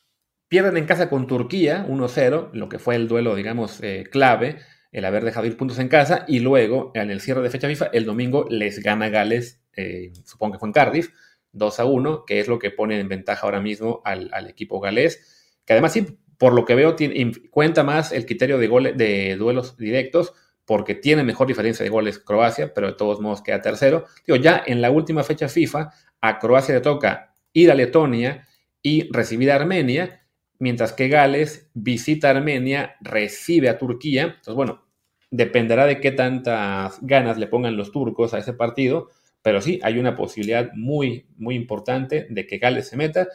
Pierden 0.53 0.77
en 0.77 0.85
casa 0.85 1.09
con 1.09 1.25
Turquía 1.25 1.83
1-0, 1.89 2.51
lo 2.53 2.69
que 2.69 2.77
fue 2.77 2.95
el 2.95 3.07
duelo, 3.07 3.33
digamos, 3.33 3.81
eh, 3.81 4.03
clave, 4.11 4.59
el 4.91 5.03
haber 5.03 5.25
dejado 5.25 5.47
ir 5.47 5.57
puntos 5.57 5.79
en 5.79 5.87
casa, 5.87 6.25
y 6.27 6.41
luego, 6.41 6.91
en 6.93 7.09
el 7.09 7.21
cierre 7.21 7.41
de 7.41 7.49
fecha 7.49 7.67
FIFA, 7.67 7.87
el 7.87 8.05
domingo 8.05 8.45
les 8.47 8.77
gana 8.83 9.09
Gales, 9.09 9.63
eh, 9.75 10.13
supongo 10.23 10.53
que 10.53 10.59
fue 10.59 10.69
en 10.69 10.73
Cardiff, 10.73 11.09
2 11.53 11.79
1, 11.79 12.25
que 12.25 12.39
es 12.39 12.47
lo 12.47 12.59
que 12.59 12.69
pone 12.69 12.99
en 12.99 13.09
ventaja 13.09 13.47
ahora 13.47 13.61
mismo 13.61 14.03
al, 14.05 14.29
equipo 14.47 14.79
galés, 14.79 15.32
que 15.65 15.73
además 15.73 15.93
sí, 15.93 16.17
por 16.37 16.53
lo 16.53 16.65
que 16.65 16.75
veo, 16.75 16.95
tiene, 16.95 17.31
cuenta 17.49 17.83
más 17.83 18.11
el 18.11 18.25
criterio 18.25 18.57
de, 18.57 18.67
goles, 18.67 18.97
de 18.97 19.35
duelos 19.37 19.77
directos, 19.77 20.33
porque 20.65 20.95
tiene 20.95 21.23
mejor 21.23 21.47
diferencia 21.47 21.83
de 21.83 21.89
goles 21.89 22.19
Croacia, 22.19 22.73
pero 22.73 22.87
de 22.87 22.93
todos 22.93 23.19
modos 23.19 23.41
queda 23.41 23.61
tercero. 23.61 24.05
Digo, 24.25 24.37
ya 24.37 24.63
en 24.65 24.81
la 24.81 24.91
última 24.91 25.23
fecha 25.23 25.49
FIFA, 25.49 25.91
a 26.21 26.39
Croacia 26.39 26.75
le 26.75 26.81
toca 26.81 27.35
ir 27.53 27.71
a 27.71 27.75
Letonia 27.75 28.47
y 28.81 29.11
recibir 29.11 29.51
a 29.51 29.55
Armenia, 29.55 30.25
mientras 30.59 30.93
que 30.93 31.09
Gales 31.09 31.69
visita 31.73 32.29
Armenia, 32.29 32.95
recibe 33.01 33.69
a 33.69 33.77
Turquía. 33.77 34.23
Entonces, 34.23 34.55
bueno, 34.55 34.85
dependerá 35.31 35.85
de 35.85 35.99
qué 35.99 36.11
tantas 36.11 36.99
ganas 37.01 37.37
le 37.37 37.47
pongan 37.47 37.75
los 37.75 37.91
turcos 37.91 38.33
a 38.33 38.37
ese 38.37 38.53
partido, 38.53 39.09
pero 39.41 39.61
sí, 39.61 39.79
hay 39.83 39.99
una 39.99 40.15
posibilidad 40.15 40.71
muy, 40.73 41.25
muy 41.37 41.55
importante 41.55 42.27
de 42.29 42.47
que 42.47 42.59
Gales 42.59 42.87
se 42.87 42.97
meta. 42.97 43.27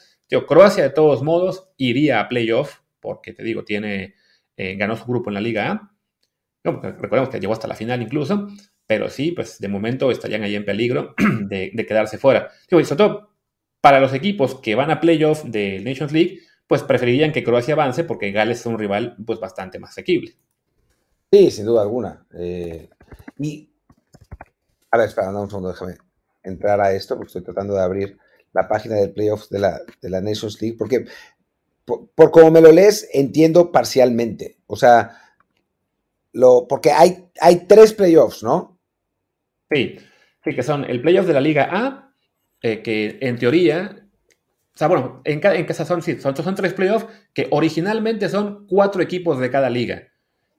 Croacia, 0.47 0.83
de 0.83 0.91
todos 0.91 1.23
modos, 1.23 1.71
iría 1.77 2.21
a 2.21 2.29
playoff, 2.29 2.81
porque 3.01 3.33
te 3.33 3.43
digo, 3.43 3.65
tiene, 3.65 4.15
eh, 4.57 4.77
ganó 4.77 4.97
su 4.97 5.05
grupo 5.07 5.31
en 5.31 5.35
la 5.35 5.41
Liga 5.41 5.71
A. 5.71 5.93
recordemos 6.65 7.31
que 7.31 7.41
llegó 7.41 7.53
hasta 7.53 7.69
la 7.69 7.75
final 7.75 8.03
incluso, 8.03 8.49
pero 8.87 9.09
sí, 9.09 9.33
pues 9.33 9.59
de 9.59 9.69
momento 9.69 10.11
estarían 10.11 10.43
ahí 10.43 10.55
en 10.55 10.65
peligro 10.65 11.15
de, 11.43 11.87
quedarse 11.87 12.19
fuera. 12.19 12.51
Y 12.67 12.85
sobre 12.85 12.97
todo 12.97 13.31
para 13.81 14.01
los 14.01 14.13
equipos 14.13 14.57
que 14.57 14.75
van 14.75 14.91
a 14.91 15.01
playoff 15.01 15.45
de 15.45 15.81
Nations 15.81 16.13
League, 16.13 16.41
pues 16.67 16.83
preferirían 16.83 17.33
que 17.33 17.45
Croacia 17.45 17.75
avance 17.75 18.05
porque 18.05 18.33
Gales 18.33 18.61
es 18.61 18.67
un 18.67 18.79
rival 18.79 19.17
pues 19.25 19.41
bastante 19.41 19.79
más 19.79 19.91
asequible. 19.91 20.37
Sí, 21.31 21.51
sin 21.51 21.67
duda 21.67 21.83
alguna. 21.83 22.27
Eh, 22.35 22.89
y, 23.39 23.71
a 24.91 24.99
ver, 24.99 25.09
espera, 25.09 25.31
un 25.31 25.49
segundo, 25.49 25.71
déjame 25.71 25.95
entrar 26.43 26.81
a 26.81 26.93
esto 26.93 27.17
porque 27.17 27.29
estoy 27.29 27.43
tratando 27.43 27.75
de 27.75 27.83
abrir 27.83 28.19
la 28.53 28.69
página 28.69 28.97
de 28.97 29.09
playoffs 29.09 29.49
de 29.51 29.59
la, 29.59 29.81
de 30.01 30.11
la 30.11 30.21
Nations 30.21 30.61
League 30.61 30.77
porque 30.79 31.07
por, 31.85 32.31
como 32.31 32.51
me 32.51 32.61
lo 32.61 32.71
lees 32.71 33.09
entiendo 33.13 33.73
parcialmente. 33.73 34.59
O 34.67 34.77
sea, 34.77 35.13
lo, 36.33 36.67
porque 36.69 36.93
hay, 36.93 37.29
hay 37.41 37.67
tres 37.67 37.95
playoffs, 37.95 38.43
¿no? 38.43 38.79
Sí, 39.71 39.97
sí, 40.45 40.55
que 40.55 40.63
son 40.63 40.85
el 40.85 41.01
playoff 41.01 41.27
de 41.27 41.33
la 41.33 41.41
Liga 41.41 41.69
A, 41.71 42.15
eh, 42.61 42.83
que 42.83 43.19
en 43.21 43.39
teoría 43.39 44.09
o 44.75 44.79
sea, 44.79 44.87
bueno, 44.87 45.23
en, 45.25 45.45
en 45.45 45.65
casa 45.65 45.85
son, 45.85 46.03
sí, 46.03 46.21
son, 46.21 46.37
son 46.37 46.55
tres 46.55 46.73
playoffs 46.73 47.07
que 47.35 47.49
originalmente 47.51 48.29
son 48.29 48.65
cuatro 48.69 49.03
equipos 49.03 49.41
de 49.41 49.51
cada 49.51 49.69
liga. 49.69 50.07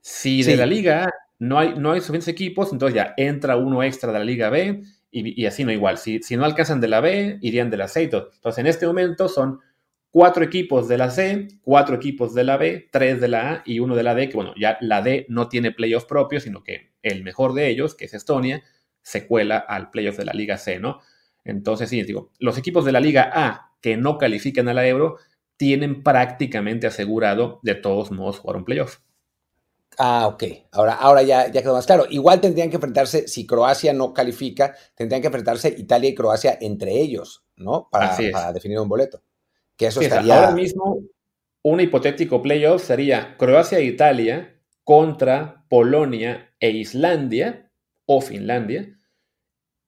Si 0.02 0.44
de 0.44 0.58
la 0.58 0.66
liga 0.66 1.06
A 1.06 1.10
no 1.38 1.58
hay, 1.58 1.76
no 1.78 1.94
hay 1.94 2.02
suficientes 2.02 2.28
equipos, 2.28 2.74
entonces 2.74 2.96
ya 2.96 3.14
entra 3.16 3.56
uno 3.56 3.82
extra 3.82 4.12
de 4.12 4.20
la 4.20 4.26
liga 4.26 4.50
B 4.50 4.84
y, 5.12 5.46
así 5.46 5.64
no 5.64 5.72
igual. 5.72 5.98
Si, 5.98 6.22
si, 6.22 6.38
no 6.38 6.46
alcanzan 6.46 6.82
de 6.82 6.88
la 6.88 7.02
B, 7.02 7.40
irían 7.42 7.70
de 7.70 7.78
la 7.78 7.88
C. 7.88 8.04
Entonces, 8.04 8.58
en 8.58 8.68
este 8.68 8.86
momento 8.86 9.28
son 9.28 9.60
cuatro 10.10 10.44
equipos 10.44 10.88
de 10.88 10.98
la 10.98 11.10
C, 11.10 11.48
cuatro 11.62 11.96
equipos 11.96 12.34
de 12.34 12.44
la 12.44 12.58
B, 12.58 12.88
tres 12.92 13.22
de 13.22 13.28
la 13.28 13.52
A 13.52 13.64
y 13.66 13.80
uno 13.80 13.96
de 13.96 14.04
la 14.04 14.16
D, 14.16 14.30
que 14.30 14.36
bueno, 14.36 14.54
ya 14.60 14.78
la 14.82 15.02
D 15.02 15.26
no 15.30 15.50
tiene 15.50 15.72
playoff 15.72 16.06
propio, 16.06 16.40
sino 16.40 16.64
que 16.64 16.92
el 17.02 17.24
mejor 17.24 17.54
de 17.54 17.70
ellos, 17.70 17.96
que 17.96 18.06
es 18.06 18.14
Estonia, 18.14 18.64
se 19.02 19.28
cuela 19.28 19.58
al 19.58 19.90
playoff 19.90 20.18
de 20.18 20.26
la 20.26 20.34
Liga 20.34 20.58
C, 20.58 20.80
¿no? 20.80 21.00
Entonces, 21.44 21.90
sí, 21.90 22.04
digo, 22.04 22.32
los 22.40 22.58
equipos 22.58 22.86
de 22.86 22.92
la 22.92 23.00
Liga 23.00 23.32
A 23.34 23.72
que 23.82 23.98
no 23.98 24.18
califican 24.18 24.68
a 24.68 24.74
la 24.74 24.88
Euro 24.88 25.18
tienen 25.58 26.04
prácticamente 26.04 26.88
asegurado 26.88 27.60
de 27.64 27.76
todos 27.76 28.12
modos 28.12 28.40
jugar 28.40 28.58
un 28.58 28.66
playoff. 28.66 29.00
Ah, 30.02 30.28
ok. 30.28 30.44
Ahora, 30.72 30.94
ahora 30.94 31.24
ya, 31.24 31.52
ya 31.52 31.62
quedó 31.62 31.74
más 31.74 31.86
claro. 31.86 32.06
Igual 32.10 32.40
tendrían 32.40 32.70
que 32.70 32.78
enfrentarse, 32.78 33.28
si 33.28 33.46
Croacia 33.46 33.92
no 33.92 34.14
califica, 34.14 34.74
tendrían 34.96 35.22
que 35.22 35.28
enfrentarse 35.28 35.76
Italia 35.78 36.10
y 36.10 36.16
Croacia 36.16 36.58
entre 36.62 36.94
ellos, 36.94 37.44
¿no? 37.58 37.90
Para, 37.92 38.16
para 38.32 38.54
definir 38.54 38.80
un 38.80 38.88
boleto. 38.88 39.22
Que 39.76 39.88
eso 39.88 40.00
estaría... 40.00 40.36
Ahora 40.36 40.52
mismo, 40.52 41.02
un 41.64 41.82
hipotético 41.82 42.42
playoff 42.42 42.82
sería 42.82 43.36
Croacia 43.38 43.80
e 43.80 43.84
Italia 43.84 44.56
contra 44.86 45.66
Polonia 45.68 46.54
e 46.62 46.70
Islandia 46.70 47.70
o 48.06 48.22
Finlandia 48.22 48.98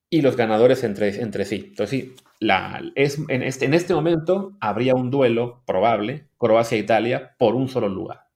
y 0.09 0.21
los 0.21 0.35
ganadores 0.35 0.83
entre, 0.83 1.21
entre 1.21 1.45
sí. 1.45 1.67
Entonces, 1.69 1.89
sí, 1.89 2.15
la, 2.41 2.81
es, 2.95 3.17
en, 3.29 3.43
este, 3.43 3.63
en 3.63 3.73
este 3.73 3.93
momento 3.93 4.57
habría 4.59 4.93
un 4.93 5.09
duelo 5.09 5.63
probable, 5.65 6.27
Croacia-Italia, 6.37 7.33
por 7.39 7.55
un 7.55 7.69
solo 7.69 7.87
lugar. 7.87 8.30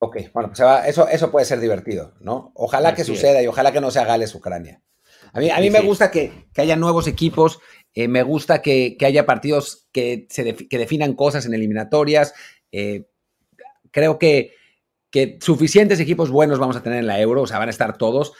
Ok, 0.00 0.16
bueno, 0.32 0.50
pues 0.50 0.60
eso, 0.86 1.08
eso 1.08 1.30
puede 1.30 1.44
ser 1.44 1.58
divertido, 1.58 2.14
¿no? 2.20 2.52
Ojalá 2.54 2.94
que 2.94 3.04
suceda 3.04 3.42
y 3.42 3.48
ojalá 3.48 3.72
que 3.72 3.80
no 3.80 3.90
sea 3.90 4.04
Gales-Ucrania. 4.04 4.80
A 5.32 5.40
mí, 5.40 5.50
a 5.50 5.58
mí 5.58 5.70
me 5.70 5.80
gusta 5.80 6.10
que, 6.10 6.46
haya 6.56 6.76
nuevos 6.76 7.08
equipos, 7.08 7.58
eh, 7.94 8.06
me 8.06 8.22
gusta 8.22 8.62
que, 8.62 8.96
haya 9.04 9.26
partidos 9.26 9.88
que, 9.92 10.26
se 10.30 10.54
que 10.54 10.78
definan 10.78 11.14
cosas 11.14 11.46
en 11.46 11.54
eliminatorias. 11.54 12.32
Eh, 12.70 13.08
creo 13.90 14.18
que, 14.18 14.54
que 15.10 15.38
suficientes 15.40 15.98
equipos 15.98 16.30
buenos 16.30 16.60
vamos 16.60 16.76
a 16.76 16.82
tener 16.82 17.00
en 17.00 17.06
la 17.08 17.20
Euro, 17.20 17.42
o 17.42 17.46
sea, 17.46 17.58
van 17.58 17.68
a 17.68 17.72
estar 17.72 17.98
todos, 17.98 18.34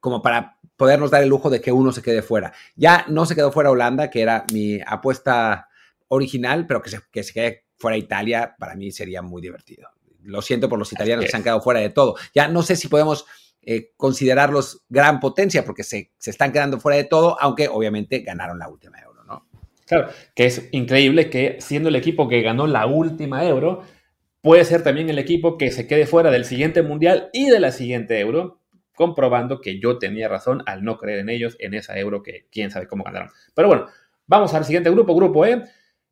como 0.00 0.22
para 0.22 0.58
podernos 0.76 1.12
dar 1.12 1.22
el 1.22 1.28
lujo 1.28 1.50
de 1.50 1.60
que 1.60 1.70
uno 1.70 1.92
se 1.92 2.02
quede 2.02 2.22
fuera. 2.22 2.52
Ya 2.74 3.04
no 3.08 3.26
se 3.26 3.36
quedó 3.36 3.52
fuera 3.52 3.70
Holanda, 3.70 4.10
que 4.10 4.22
era 4.22 4.44
mi 4.52 4.80
apuesta 4.84 5.68
original, 6.08 6.66
pero 6.66 6.82
que 6.82 6.90
se, 6.90 7.00
que 7.12 7.22
se 7.22 7.32
quede 7.32 7.64
fuera 7.76 7.96
Italia, 7.96 8.56
para 8.58 8.74
mí 8.74 8.90
sería 8.90 9.22
muy 9.22 9.40
divertido. 9.40 9.88
Lo 10.26 10.42
siento 10.42 10.68
por 10.68 10.78
los 10.78 10.92
italianos 10.92 11.24
que 11.24 11.30
se 11.30 11.36
han 11.36 11.42
quedado 11.42 11.60
fuera 11.60 11.80
de 11.80 11.90
todo. 11.90 12.16
Ya 12.34 12.48
no 12.48 12.62
sé 12.62 12.76
si 12.76 12.88
podemos 12.88 13.26
eh, 13.62 13.92
considerarlos 13.96 14.84
gran 14.88 15.18
potencia, 15.18 15.64
porque 15.64 15.82
se, 15.82 16.12
se, 16.18 16.30
están 16.30 16.52
quedando 16.52 16.78
fuera 16.78 16.96
de 16.96 17.04
todo, 17.04 17.36
aunque 17.40 17.68
obviamente 17.68 18.20
ganaron 18.20 18.60
la 18.60 18.68
última 18.68 19.00
euro, 19.00 19.24
¿no? 19.24 19.48
Claro, 19.86 20.08
que 20.34 20.46
es 20.46 20.68
increíble 20.70 21.30
que 21.30 21.56
siendo 21.58 21.88
el 21.88 21.96
equipo 21.96 22.28
que 22.28 22.42
ganó 22.42 22.68
la 22.68 22.86
última 22.86 23.44
euro, 23.44 23.82
puede 24.40 24.64
ser 24.64 24.84
también 24.84 25.10
el 25.10 25.18
equipo 25.18 25.58
que 25.58 25.72
se 25.72 25.88
quede 25.88 26.06
fuera 26.06 26.30
del 26.30 26.44
siguiente 26.44 26.82
mundial 26.82 27.30
y 27.32 27.50
de 27.50 27.58
la 27.58 27.72
siguiente 27.72 28.20
euro, 28.20 28.60
comprobando 28.94 29.60
que 29.60 29.80
yo 29.80 29.98
tenía 29.98 30.28
razón 30.28 30.62
al 30.66 30.84
no 30.84 30.98
creer 30.98 31.18
en 31.18 31.28
ellos 31.28 31.56
en 31.58 31.74
esa 31.74 31.98
euro 31.98 32.22
que 32.22 32.46
quién 32.52 32.70
sabe 32.70 32.86
cómo 32.86 33.02
ganaron. 33.02 33.30
Pero 33.54 33.66
bueno, 33.66 33.88
vamos 34.28 34.54
al 34.54 34.64
siguiente 34.64 34.90
grupo, 34.90 35.16
grupo 35.16 35.44
E, 35.44 35.62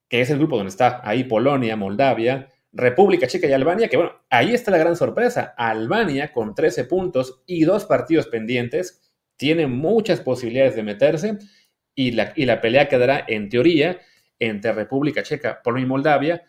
que 0.08 0.20
es 0.20 0.30
el 0.30 0.38
grupo 0.38 0.56
donde 0.56 0.70
está 0.70 1.00
ahí 1.04 1.22
Polonia, 1.22 1.76
Moldavia, 1.76 2.48
República 2.74 3.28
Checa 3.28 3.46
y 3.46 3.52
Albania, 3.52 3.88
que 3.88 3.96
bueno, 3.96 4.12
ahí 4.28 4.52
está 4.52 4.72
la 4.72 4.78
gran 4.78 4.96
sorpresa. 4.96 5.54
Albania 5.56 6.32
con 6.32 6.54
13 6.54 6.84
puntos 6.84 7.42
y 7.46 7.64
dos 7.64 7.84
partidos 7.84 8.26
pendientes, 8.26 9.12
tiene 9.36 9.66
muchas 9.66 10.20
posibilidades 10.20 10.74
de 10.74 10.82
meterse 10.82 11.38
y 11.94 12.12
la, 12.12 12.32
y 12.34 12.46
la 12.46 12.60
pelea 12.60 12.88
quedará 12.88 13.24
en 13.28 13.48
teoría 13.48 14.00
entre 14.38 14.72
República 14.72 15.22
Checa, 15.22 15.62
Polonia 15.62 15.84
y 15.84 15.88
Moldavia. 15.88 16.42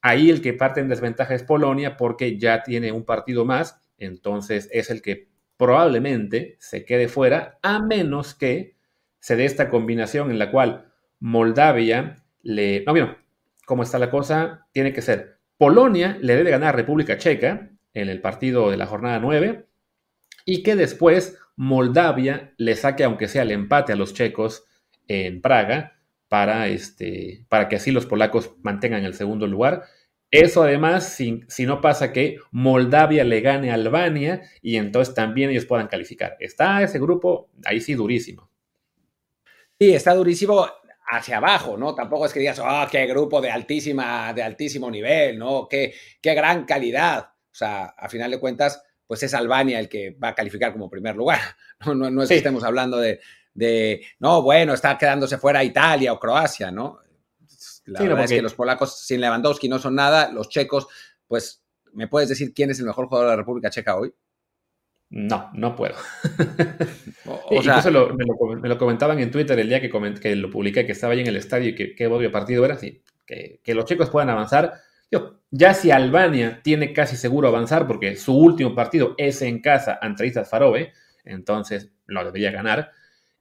Ahí 0.00 0.30
el 0.30 0.40
que 0.40 0.52
parte 0.52 0.80
en 0.80 0.88
desventaja 0.88 1.34
es 1.34 1.42
Polonia 1.42 1.96
porque 1.96 2.38
ya 2.38 2.62
tiene 2.62 2.92
un 2.92 3.04
partido 3.04 3.44
más, 3.44 3.80
entonces 3.98 4.68
es 4.72 4.90
el 4.90 5.02
que 5.02 5.28
probablemente 5.56 6.56
se 6.60 6.84
quede 6.84 7.08
fuera, 7.08 7.58
a 7.62 7.80
menos 7.80 8.34
que 8.34 8.76
se 9.20 9.36
dé 9.36 9.44
esta 9.44 9.68
combinación 9.68 10.30
en 10.30 10.38
la 10.38 10.50
cual 10.50 10.92
Moldavia 11.20 12.24
le... 12.42 12.82
No, 12.84 12.92
bien, 12.92 13.16
¿cómo 13.66 13.84
está 13.84 13.98
la 14.00 14.10
cosa? 14.10 14.66
Tiene 14.72 14.92
que 14.92 15.02
ser 15.02 15.31
Polonia 15.62 16.18
le 16.20 16.34
debe 16.34 16.50
ganar 16.50 16.70
a 16.70 16.76
República 16.76 17.18
Checa 17.18 17.70
en 17.94 18.08
el 18.08 18.20
partido 18.20 18.68
de 18.68 18.76
la 18.76 18.86
jornada 18.86 19.20
9 19.20 19.64
y 20.44 20.64
que 20.64 20.74
después 20.74 21.38
Moldavia 21.54 22.52
le 22.56 22.74
saque, 22.74 23.04
aunque 23.04 23.28
sea 23.28 23.42
el 23.42 23.52
empate 23.52 23.92
a 23.92 23.96
los 23.96 24.12
checos 24.12 24.64
en 25.06 25.40
Praga, 25.40 26.00
para, 26.26 26.66
este, 26.66 27.44
para 27.48 27.68
que 27.68 27.76
así 27.76 27.92
los 27.92 28.06
polacos 28.06 28.56
mantengan 28.64 29.04
el 29.04 29.14
segundo 29.14 29.46
lugar 29.46 29.84
eso 30.32 30.64
además, 30.64 31.10
si, 31.10 31.44
si, 31.46 31.64
no 31.64 31.80
pasa 31.80 32.12
que 32.12 32.38
Moldavia 32.50 33.22
le 33.22 33.40
gane 33.40 33.70
a 33.70 33.74
Albania 33.74 34.42
y 34.62 34.78
entonces 34.78 35.14
también 35.14 35.50
ellos 35.50 35.66
puedan 35.66 35.88
calificar. 35.88 36.36
Está 36.40 36.82
ese 36.82 36.98
grupo 36.98 37.50
ahí 37.66 37.80
sí 37.80 37.94
durísimo. 37.94 38.50
Sí, 39.78 39.92
está 39.94 40.14
durísimo 40.14 40.66
hacia 41.06 41.38
abajo, 41.38 41.76
¿no? 41.76 41.94
Tampoco 41.94 42.26
es 42.26 42.32
que 42.32 42.40
digas, 42.40 42.60
ah, 42.62 42.88
qué 42.90 43.06
grupo 43.06 43.40
de, 43.40 43.50
altísima, 43.50 44.32
de 44.32 44.42
altísimo 44.42 44.90
nivel, 44.90 45.38
¿no? 45.38 45.68
Qué, 45.68 45.94
qué 46.20 46.34
gran 46.34 46.64
calidad. 46.64 47.30
O 47.50 47.54
sea, 47.54 47.94
a 47.96 48.08
final 48.08 48.30
de 48.30 48.40
cuentas, 48.40 48.82
pues 49.06 49.22
es 49.22 49.34
Albania 49.34 49.78
el 49.78 49.88
que 49.88 50.12
va 50.12 50.28
a 50.28 50.34
calificar 50.34 50.72
como 50.72 50.90
primer 50.90 51.16
lugar. 51.16 51.40
No, 51.84 51.94
no, 51.94 52.22
es 52.22 52.28
que 52.28 52.36
estemos 52.36 52.62
hablando 52.62 52.98
de, 52.98 53.18
de, 53.54 54.06
no, 54.20 54.40
bueno, 54.40 54.72
está 54.72 54.96
quedándose 54.96 55.36
fuera 55.36 55.64
Italia 55.64 56.12
o 56.12 56.20
Croacia, 56.20 56.70
¿no? 56.70 57.00
La 57.86 58.00
verdad 58.00 58.24
es 58.24 58.30
que 58.30 58.40
los 58.40 58.54
polacos 58.54 59.00
sin 59.00 59.20
Lewandowski 59.20 59.68
no 59.68 59.80
son 59.80 59.96
nada, 59.96 60.30
los 60.30 60.48
checos, 60.48 60.86
pues, 61.26 61.64
¿me 61.92 62.06
puedes 62.06 62.28
decir 62.28 62.54
quién 62.54 62.70
es 62.70 62.78
el 62.78 62.86
mejor 62.86 63.06
jugador 63.06 63.26
de 63.26 63.32
la 63.32 63.36
República 63.36 63.70
Checa 63.70 63.96
hoy? 63.96 64.14
No, 65.14 65.50
no 65.52 65.76
puedo. 65.76 65.94
o, 67.26 67.62
sea, 67.62 67.82
lo, 67.90 68.14
me, 68.14 68.24
lo, 68.24 68.78
comentaban 68.78 69.18
en 69.18 69.30
Twitter 69.30 69.58
el 69.58 69.68
día 69.68 69.78
que, 69.78 69.90
que 70.18 70.36
lo 70.36 70.48
publiqué, 70.48 70.86
que 70.86 70.92
estaba 70.92 71.12
ahí 71.12 71.20
en 71.20 71.26
el 71.26 71.36
estadio 71.36 71.68
y 71.68 71.74
que 71.74 71.94
qué 71.94 72.06
obvio 72.06 72.32
partido 72.32 72.64
era, 72.64 72.78
sí, 72.78 73.02
que, 73.26 73.60
los 73.74 73.84
checos 73.84 74.08
puedan 74.08 74.30
avanzar. 74.30 74.72
ya 75.50 75.74
si 75.74 75.90
Albania 75.90 76.60
tiene 76.64 76.94
casi 76.94 77.16
seguro 77.16 77.48
avanzar, 77.48 77.86
porque 77.86 78.16
su 78.16 78.34
último 78.34 78.74
partido 78.74 79.14
es 79.18 79.42
en 79.42 79.60
casa 79.60 79.98
ante 80.00 80.26
Islas 80.26 80.48
Faroe, 80.48 80.94
entonces 81.26 81.90
lo 82.06 82.24
debería 82.24 82.50
ganar 82.50 82.92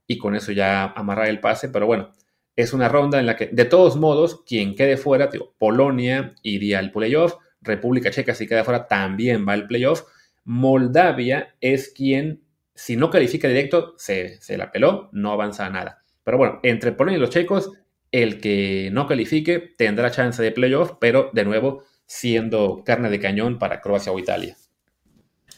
y 0.06 0.18
con 0.18 0.36
eso 0.36 0.52
ya 0.52 0.88
amarrar 0.88 1.30
el 1.30 1.40
pase, 1.40 1.70
pero 1.70 1.86
bueno, 1.88 2.12
es 2.58 2.74
una 2.74 2.90
ronda 2.90 3.18
en 3.18 3.26
la 3.26 3.38
que, 3.38 3.48
de 3.48 3.64
todos 3.64 3.96
modos, 3.96 4.44
quien 4.46 4.76
quede 4.76 4.98
fuera, 4.98 5.30
Polonia 5.58 6.36
iría 6.44 6.80
al 6.80 6.92
playoff, 6.92 7.36
República 7.62 8.12
Checa 8.12 8.36
si 8.36 8.46
queda 8.46 8.66
fuera 8.66 8.90
también 8.90 9.48
va 9.48 9.54
al 9.54 9.68
playoff, 9.68 10.04
Moldavia 10.44 11.56
es 11.62 11.90
quien, 11.90 12.44
si 12.76 12.96
no 12.96 13.10
califica 13.10 13.48
directo, 13.48 13.94
se, 13.98 14.40
la 14.58 14.72
peló, 14.72 15.10
no 15.12 15.32
avanza 15.32 15.70
nada. 15.70 16.04
Pero 16.24 16.38
bueno, 16.38 16.60
entre 16.64 16.92
Polonia 16.92 17.18
y 17.18 17.22
los 17.22 17.30
checos, 17.30 17.72
el 18.12 18.40
que 18.40 18.90
no 18.92 19.08
califique 19.08 19.60
tendrá 19.78 20.12
chance 20.12 20.42
de 20.42 20.52
playoff, 20.52 20.94
pero 21.00 21.30
de 21.34 21.46
nuevo 21.46 21.84
siendo 22.06 22.84
carne 22.86 23.10
de 23.10 23.20
cañón 23.20 23.58
para 23.58 23.82
Croacia 23.82 24.12
o 24.12 24.20
Italia. 24.20 24.58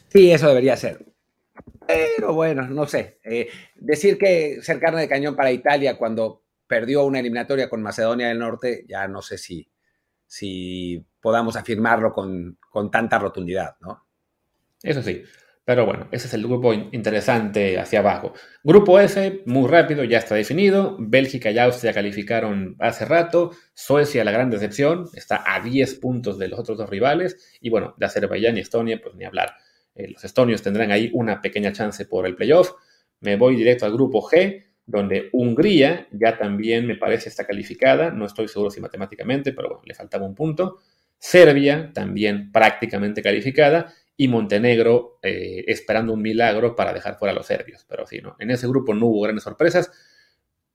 Sí, 0.10 0.32
eso 0.32 0.48
debería 0.48 0.78
ser. 0.78 1.06
Pero 1.88 2.34
bueno, 2.34 2.68
no 2.68 2.86
sé. 2.86 3.20
Eh, 3.24 3.50
decir 3.76 4.18
que 4.18 4.62
ser 4.62 4.80
carne 4.80 5.02
de 5.02 5.10
cañón 5.10 5.36
para 5.36 5.52
Italia 5.52 5.98
cuando 5.98 6.44
perdió 6.68 7.04
una 7.06 7.20
eliminatoria 7.20 7.70
con 7.70 7.82
Macedonia 7.82 8.28
del 8.28 8.40
Norte, 8.40 8.86
ya 8.88 9.08
no 9.08 9.22
sé 9.22 9.38
si, 9.38 9.68
si 10.26 11.06
podamos 11.22 11.56
afirmarlo 11.56 12.12
con, 12.12 12.58
tanta 12.92 13.20
rotundidad, 13.20 13.76
¿no? 13.80 14.06
Eso 14.84 15.02
sí. 15.02 15.24
Pero 15.66 15.86
bueno, 15.86 16.10
ese 16.12 16.28
es 16.28 16.34
el 16.34 16.44
grupo 16.44 16.74
interesante 16.74 17.80
hacia 17.80 18.00
abajo. 18.00 18.34
Grupo 18.64 19.00
F, 19.00 19.44
muy 19.46 19.70
rápido, 19.70 20.04
ya 20.04 20.18
está 20.18 20.36
definido. 20.36 20.98
Bélgica 21.00 21.52
y 21.52 21.58
Austria 21.58 21.94
calificaron 21.94 22.76
hace 22.80 23.06
rato. 23.06 23.52
Suecia, 23.74 24.26
la 24.26 24.32
gran 24.32 24.50
decepción, 24.50 25.06
está 25.14 25.42
a 25.48 25.62
10 25.62 25.96
puntos 25.96 26.38
de 26.38 26.50
los 26.50 26.60
otros 26.60 26.78
dos 26.78 26.90
rivales. 26.90 27.58
Y 27.62 27.70
bueno, 27.70 27.96
de 27.98 28.06
Azerbaiyán 28.06 28.58
y 28.58 28.60
Estonia, 28.60 29.00
pues 29.02 29.16
ni 29.16 29.24
hablar. 29.24 29.56
Eh, 29.96 30.10
los 30.10 30.24
estonios 30.26 30.62
tendrán 30.62 30.92
ahí 30.92 31.10
una 31.14 31.42
pequeña 31.42 31.72
chance 31.72 32.06
por 32.06 32.28
el 32.28 32.36
playoff. 32.36 32.72
Me 33.22 33.38
voy 33.38 33.56
directo 33.56 33.86
al 33.86 33.94
grupo 33.94 34.22
G 34.22 34.66
donde 34.86 35.30
Hungría 35.32 36.08
ya 36.12 36.38
también 36.38 36.86
me 36.86 36.96
parece 36.96 37.30
está 37.30 37.48
calificada, 37.48 38.12
no 38.12 38.26
estoy 38.26 38.50
seguro 38.50 38.70
si 38.70 38.82
matemáticamente, 38.82 39.54
pero 39.54 39.70
bueno, 39.70 39.84
le 39.86 39.94
faltaba 39.94 40.26
un 40.26 40.36
punto. 40.36 40.80
Serbia 41.18 41.92
también 41.94 42.52
prácticamente 42.52 43.22
calificada 43.22 43.94
y 44.16 44.28
Montenegro 44.28 45.20
eh, 45.22 45.64
esperando 45.68 46.14
un 46.14 46.22
milagro 46.22 46.76
para 46.76 46.94
dejar 46.94 47.18
fuera 47.18 47.32
a 47.32 47.36
los 47.36 47.46
serbios. 47.46 47.86
Pero 47.88 48.06
sí, 48.06 48.20
¿no? 48.22 48.36
en 48.40 48.52
ese 48.52 48.68
grupo 48.68 48.94
no 48.94 49.08
hubo 49.08 49.22
grandes 49.22 49.44
sorpresas. 49.44 49.92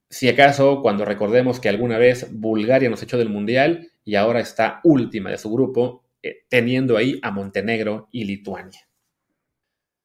Si 0.09 0.27
acaso, 0.27 0.81
cuando 0.81 1.05
recordemos 1.05 1.59
que 1.59 1.69
alguna 1.69 1.97
vez 1.97 2.27
Bulgaria 2.31 2.89
nos 2.89 3.03
echó 3.03 3.17
del 3.17 3.29
Mundial 3.29 3.91
y 4.03 4.15
ahora 4.15 4.39
está 4.39 4.81
última 4.83 5.29
de 5.29 5.37
su 5.37 5.51
grupo, 5.51 6.03
eh, 6.23 6.45
teniendo 6.49 6.97
ahí 6.97 7.19
a 7.21 7.31
Montenegro 7.31 8.09
y 8.11 8.25
Lituania. 8.25 8.81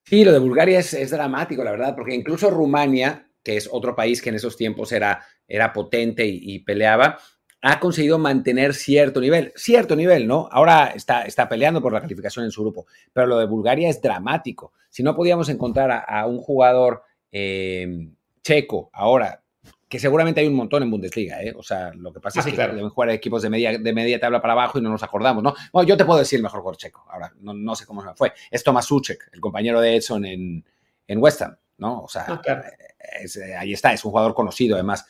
Sí, 0.04 0.24
lo 0.24 0.32
de 0.32 0.38
Bulgaria 0.38 0.78
es, 0.80 1.10
dramático, 1.10 1.64
la 1.64 1.70
verdad, 1.70 1.94
porque 1.96 2.14
incluso 2.14 2.50
Rumania 2.50 3.30
que 3.44 3.56
es 3.56 3.68
otro 3.70 3.94
país 3.94 4.22
que 4.22 4.30
en 4.30 4.36
esos 4.36 4.56
tiempos 4.56 4.90
era, 4.90 5.24
era 5.46 5.72
potente 5.72 6.26
y, 6.26 6.58
peleaba, 6.60 7.18
ha 7.66 7.80
conseguido 7.80 8.18
mantener 8.18 8.74
cierto 8.74 9.22
nivel, 9.22 9.50
cierto 9.56 9.96
nivel, 9.96 10.26
¿no? 10.26 10.50
Ahora 10.52 10.88
está, 10.94 11.22
está 11.22 11.48
peleando 11.48 11.80
por 11.80 11.94
la 11.94 12.00
calificación 12.02 12.44
en 12.44 12.50
su 12.50 12.60
grupo, 12.60 12.86
pero 13.10 13.26
lo 13.26 13.38
de 13.38 13.46
Bulgaria 13.46 13.88
es 13.88 14.02
dramático. 14.02 14.74
Si 14.90 15.02
no 15.02 15.16
podíamos 15.16 15.48
encontrar 15.48 16.04
a, 16.06 16.26
un 16.26 16.40
jugador 16.40 17.04
eh, 17.32 18.10
checo 18.42 18.90
ahora, 18.92 19.42
que 19.88 19.98
seguramente 19.98 20.42
hay 20.42 20.46
un 20.46 20.56
montón 20.56 20.82
en 20.82 20.90
Bundesliga, 20.90 21.42
¿eh? 21.42 21.54
O 21.56 21.62
sea, 21.62 21.90
lo 21.94 22.12
que 22.12 22.20
pasa 22.20 22.40
es 22.40 22.46
que 22.46 22.52
deben 22.54 22.90
jugar 22.90 23.08
equipos 23.08 23.40
de 23.40 23.48
media, 23.48 23.78
de 23.78 23.92
media 23.94 24.20
tabla 24.20 24.42
para 24.42 24.52
abajo 24.52 24.78
y 24.78 24.82
no 24.82 24.90
nos 24.90 25.02
acordamos, 25.02 25.42
¿no? 25.42 25.54
Bueno, 25.72 25.88
yo 25.88 25.96
te 25.96 26.04
puedo 26.04 26.18
decir 26.18 26.36
el 26.36 26.42
mejor 26.42 26.60
jugador 26.60 26.76
checo, 26.76 27.06
ahora 27.08 27.32
no, 27.40 27.74
sé 27.74 27.86
cómo 27.86 28.02
se 28.02 28.14
fue. 28.14 28.34
Es 28.50 28.62
Tomás 28.62 28.84
Suchek, 28.84 29.30
el 29.32 29.40
compañero 29.40 29.80
de 29.80 29.96
Edson 29.96 30.26
en, 30.26 30.66
en 31.06 31.18
West 31.18 31.40
Ham, 31.40 31.56
¿no? 31.78 32.02
O 32.02 32.08
sea, 32.08 32.26
ah, 32.28 32.42
eh, 32.46 33.54
ahí 33.54 33.72
está, 33.72 33.94
es 33.94 34.04
un 34.04 34.10
jugador 34.10 34.34
conocido 34.34 34.74
además. 34.74 35.06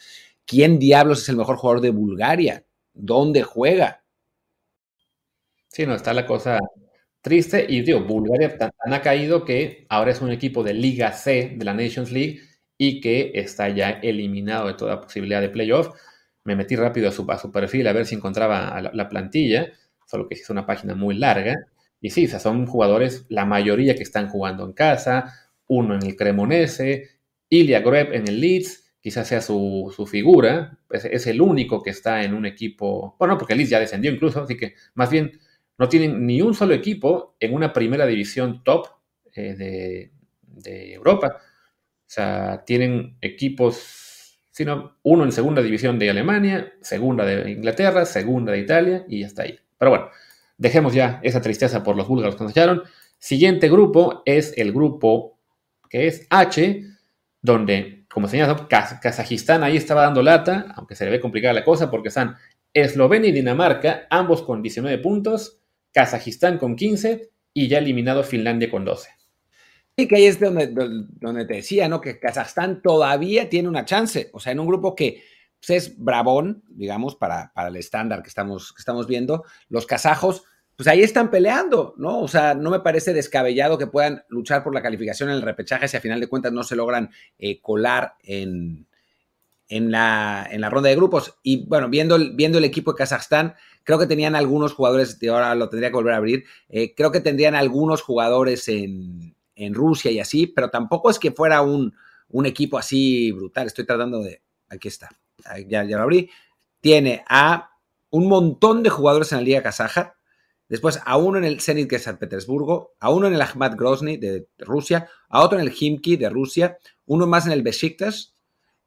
¿Quién 0.46 0.78
diablos 0.78 1.22
es 1.22 1.28
el 1.28 1.36
mejor 1.36 1.56
jugador 1.56 1.80
de 1.80 1.90
Bulgaria? 1.90 2.64
¿Dónde 2.92 3.42
juega? 3.42 4.04
Sí, 5.68 5.86
no, 5.86 5.94
está 5.94 6.12
la 6.14 6.26
cosa 6.26 6.60
triste. 7.20 7.66
Y 7.68 7.82
digo, 7.82 8.00
Bulgaria 8.00 8.56
tan, 8.56 8.70
ha 8.92 9.00
caído 9.02 9.44
que 9.44 9.86
ahora 9.88 10.12
es 10.12 10.20
un 10.20 10.30
equipo 10.30 10.62
de 10.62 10.74
Liga 10.74 11.12
C 11.12 11.54
de 11.56 11.64
la 11.64 11.74
Nations 11.74 12.12
League 12.12 12.40
y 12.78 13.00
que 13.00 13.32
está 13.34 13.68
ya 13.70 13.90
eliminado 13.90 14.68
de 14.68 14.74
toda 14.74 15.00
posibilidad 15.00 15.40
de 15.40 15.48
playoff. 15.48 15.88
Me 16.44 16.54
metí 16.54 16.76
rápido 16.76 17.08
a 17.08 17.12
su, 17.12 17.26
perfil 17.50 17.88
a 17.88 17.92
ver 17.92 18.06
si 18.06 18.14
encontraba 18.14 18.80
la, 18.92 19.08
plantilla, 19.08 19.72
solo 20.06 20.28
que 20.28 20.34
es 20.34 20.50
una 20.50 20.66
página 20.66 20.94
muy 20.94 21.16
larga. 21.16 21.56
Y 22.00 22.10
sí, 22.10 22.28
son 22.28 22.66
jugadores, 22.66 23.24
la 23.30 23.46
mayoría 23.46 23.94
que 23.96 24.02
están 24.02 24.28
jugando 24.28 24.64
en 24.66 24.74
casa, 24.74 25.32
uno 25.66 25.94
en 25.94 26.04
el 26.04 26.16
Cremonese, 26.16 27.08
Ilya 27.48 27.80
Greb 27.80 28.12
en 28.12 28.28
el 28.28 28.40
Leeds, 28.40 28.83
quizás 29.04 29.28
sea 29.28 29.42
su, 29.42 30.08
figura, 30.10 30.78
es, 30.88 31.26
el 31.26 31.42
único 31.42 31.82
que 31.82 31.90
está 31.90 32.22
en 32.22 32.32
un 32.32 32.46
equipo, 32.46 33.16
bueno, 33.18 33.36
porque 33.36 33.54
Leeds 33.54 33.68
ya 33.68 33.78
descendió 33.78 34.10
incluso, 34.10 34.40
así 34.40 34.56
que 34.56 34.76
más 34.94 35.10
bien 35.10 35.38
no 35.76 35.90
tienen 35.90 36.26
ni 36.26 36.40
un 36.40 36.54
solo 36.54 36.72
equipo 36.72 37.36
en 37.38 37.52
una 37.52 37.74
primera 37.74 38.06
división 38.06 38.64
top 38.64 38.86
eh, 39.34 39.54
de, 39.54 40.10
de, 40.40 40.94
Europa. 40.94 41.36
O 41.36 42.06
sea, 42.06 42.64
tienen 42.64 43.18
equipos, 43.20 44.38
sino 44.50 44.96
uno 45.02 45.24
en 45.24 45.32
segunda 45.32 45.60
división 45.60 45.98
de 45.98 46.08
Alemania, 46.08 46.72
segunda 46.80 47.26
de 47.26 47.50
Inglaterra, 47.50 48.06
segunda 48.06 48.52
de 48.52 48.60
Italia 48.60 49.04
y 49.06 49.22
hasta 49.24 49.42
ahí. 49.42 49.58
Pero 49.76 49.90
bueno, 49.90 50.08
dejemos 50.56 50.94
ya 50.94 51.20
esa 51.22 51.42
tristeza 51.42 51.82
por 51.82 51.94
los 51.94 52.08
búlgaros 52.08 52.36
que 52.36 52.44
nos 52.44 52.52
echaron. 52.52 52.84
Siguiente 53.18 53.68
grupo 53.68 54.22
es 54.24 54.54
el 54.56 54.72
grupo 54.72 55.38
que 55.90 56.06
es 56.06 56.26
H, 56.30 56.84
donde 57.42 58.03
como 58.14 58.28
señalas, 58.28 58.62
Kazajistán 59.02 59.64
ahí 59.64 59.76
estaba 59.76 60.02
dando 60.02 60.22
lata, 60.22 60.72
aunque 60.76 60.94
se 60.94 61.04
le 61.04 61.10
ve 61.10 61.20
complicada 61.20 61.52
la 61.52 61.64
cosa, 61.64 61.90
porque 61.90 62.08
están 62.08 62.36
Eslovenia 62.72 63.30
y 63.30 63.32
Dinamarca, 63.32 64.06
ambos 64.08 64.42
con 64.42 64.62
19 64.62 64.98
puntos, 64.98 65.58
Kazajistán 65.92 66.58
con 66.58 66.76
15 66.76 67.32
y 67.52 67.66
ya 67.66 67.78
eliminado 67.78 68.22
Finlandia 68.22 68.70
con 68.70 68.84
12. 68.84 69.10
Y 69.96 70.06
que 70.06 70.14
ahí 70.14 70.26
es 70.26 70.38
donde, 70.38 70.68
donde 70.68 71.44
te 71.44 71.54
decía, 71.54 71.88
¿no? 71.88 72.00
Que 72.00 72.20
Kazajstán 72.20 72.82
todavía 72.82 73.48
tiene 73.48 73.68
una 73.68 73.84
chance. 73.84 74.30
O 74.32 74.38
sea, 74.38 74.52
en 74.52 74.60
un 74.60 74.68
grupo 74.68 74.94
que 74.94 75.24
pues, 75.58 75.70
es 75.70 75.98
bravón, 75.98 76.62
digamos, 76.68 77.16
para, 77.16 77.50
para 77.52 77.66
el 77.66 77.76
estándar 77.76 78.22
que 78.22 78.28
estamos, 78.28 78.72
que 78.72 78.80
estamos 78.80 79.08
viendo, 79.08 79.42
los 79.68 79.86
kazajos 79.86 80.44
pues 80.76 80.88
ahí 80.88 81.02
están 81.02 81.30
peleando, 81.30 81.94
¿no? 81.96 82.20
O 82.20 82.28
sea, 82.28 82.54
no 82.54 82.70
me 82.70 82.80
parece 82.80 83.12
descabellado 83.12 83.78
que 83.78 83.86
puedan 83.86 84.24
luchar 84.28 84.64
por 84.64 84.74
la 84.74 84.82
calificación 84.82 85.28
en 85.28 85.36
el 85.36 85.42
repechaje 85.42 85.86
si 85.86 85.96
a 85.96 86.00
final 86.00 86.20
de 86.20 86.26
cuentas 86.26 86.52
no 86.52 86.64
se 86.64 86.74
logran 86.74 87.10
eh, 87.38 87.60
colar 87.60 88.14
en, 88.22 88.86
en, 89.68 89.92
la, 89.92 90.48
en 90.50 90.60
la 90.60 90.70
ronda 90.70 90.88
de 90.88 90.96
grupos. 90.96 91.38
Y 91.44 91.64
bueno, 91.66 91.88
viendo 91.88 92.16
el, 92.16 92.32
viendo 92.32 92.58
el 92.58 92.64
equipo 92.64 92.92
de 92.92 92.98
Kazajstán, 92.98 93.54
creo 93.84 94.00
que 94.00 94.06
tenían 94.06 94.34
algunos 94.34 94.72
jugadores, 94.72 95.16
ahora 95.30 95.54
lo 95.54 95.68
tendría 95.68 95.90
que 95.90 95.96
volver 95.96 96.14
a 96.14 96.18
abrir, 96.18 96.44
eh, 96.68 96.92
creo 96.94 97.12
que 97.12 97.20
tendrían 97.20 97.54
algunos 97.54 98.02
jugadores 98.02 98.66
en, 98.68 99.36
en, 99.54 99.74
Rusia 99.74 100.10
y 100.10 100.18
así, 100.18 100.48
pero 100.48 100.70
tampoco 100.70 101.08
es 101.08 101.20
que 101.20 101.30
fuera 101.30 101.62
un, 101.62 101.94
un 102.30 102.46
equipo 102.46 102.78
así 102.78 103.30
brutal. 103.30 103.68
Estoy 103.68 103.86
tratando 103.86 104.22
de... 104.22 104.42
Aquí 104.68 104.88
está, 104.88 105.08
ya, 105.68 105.84
ya 105.84 105.96
lo 105.98 106.02
abrí. 106.02 106.28
Tiene 106.80 107.22
a 107.28 107.70
un 108.10 108.26
montón 108.26 108.82
de 108.82 108.90
jugadores 108.90 109.30
en 109.30 109.38
la 109.38 109.44
Liga 109.44 109.62
Kazaja 109.62 110.16
Después 110.68 111.00
a 111.04 111.16
uno 111.18 111.38
en 111.38 111.44
el 111.44 111.60
Zenit 111.60 111.90
de 111.90 111.98
San 111.98 112.18
Petersburgo, 112.18 112.94
a 112.98 113.10
uno 113.10 113.26
en 113.26 113.34
el 113.34 113.42
Ahmad 113.42 113.76
Grozny 113.76 114.16
de 114.16 114.48
Rusia, 114.58 115.08
a 115.28 115.42
otro 115.42 115.58
en 115.58 115.66
el 115.66 115.74
Himki 115.78 116.16
de 116.16 116.30
Rusia, 116.30 116.78
uno 117.04 117.26
más 117.26 117.46
en 117.46 117.52
el 117.52 117.62
Besiktas, 117.62 118.34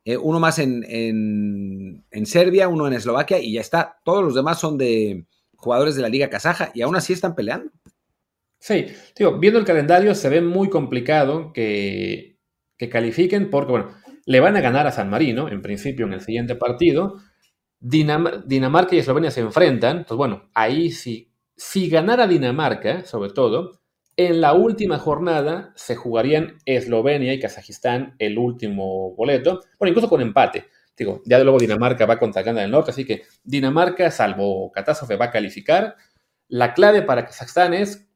eh, 0.04 0.18
uno 0.18 0.40
más 0.40 0.58
en, 0.58 0.84
en, 0.88 2.26
Serbia, 2.26 2.68
uno 2.68 2.88
en 2.88 2.94
Eslovaquia 2.94 3.40
y 3.40 3.54
ya 3.54 3.62
está. 3.62 4.00
Todos 4.04 4.24
los 4.24 4.34
demás 4.34 4.60
son 4.60 4.78
de 4.78 5.26
jugadores 5.56 5.96
de 5.96 6.02
la 6.02 6.10
Liga 6.10 6.30
Kazaja 6.30 6.72
y 6.74 6.82
aún 6.82 6.96
así 6.96 7.14
están 7.14 7.36
peleando. 7.36 7.72
Sí, 8.60 8.88
digo, 9.18 9.38
viendo 9.38 9.60
el 9.60 9.66
calendario 9.66 10.16
se 10.16 10.30
ve 10.30 10.42
muy 10.42 10.70
complicado 10.70 11.54
que, 11.54 12.40
que 12.78 12.90
califiquen 12.90 13.50
porque, 13.50 13.72
bueno, 13.72 13.92
le 14.26 14.40
van 14.40 14.58
a 14.58 14.62
ganar 14.62 14.88
a 14.88 14.92
San 14.92 15.10
Marino 15.10 15.48
en 15.50 15.62
principio 15.62 16.06
en 16.06 16.14
el 16.14 16.22
siguiente 16.22 16.56
partido. 16.56 17.18
Dinamarca 17.80 18.96
y 18.96 19.00
Eslovenia 19.00 19.30
se 19.30 19.42
enfrentan, 19.42 20.06
pues 20.08 20.18
bueno, 20.18 20.50
ahí 20.56 20.90
sí 20.90 21.27
si 21.58 21.90
ganara 21.90 22.28
Dinamarca, 22.28 23.04
sobre 23.04 23.32
todo, 23.32 23.82
en 24.16 24.42
la 24.42 24.54
última 24.54 24.98
jornada 25.00 25.74
se 25.76 25.96
jugarían 25.96 26.58
Eslovenia 26.66 27.34
y 27.34 27.40
Kazajistán 27.40 28.16
el 28.20 28.38
último 28.38 29.16
boleto, 29.16 29.62
bueno, 29.78 29.90
incluso 29.90 30.10
con 30.10 30.22
empate. 30.22 30.68
Digo, 30.96 31.22
ya 31.26 31.38
de 31.38 31.44
luego 31.44 31.60
Dinamarca 31.60 32.08
va 32.08 32.18
contra 32.18 32.42
Gana 32.42 32.62
del 32.62 32.72
Norte, 32.72 32.92
así 32.92 33.06
que 33.06 33.24
Dinamarca, 33.44 34.10
salvo 34.10 34.72
catástrofe, 34.72 35.16
va 35.16 35.26
a 35.26 35.32
calificar. 35.32 35.96
La 36.48 36.74
clave 36.74 37.04
para 37.04 37.26
Kazajstán 37.26 37.74
es 37.74 38.08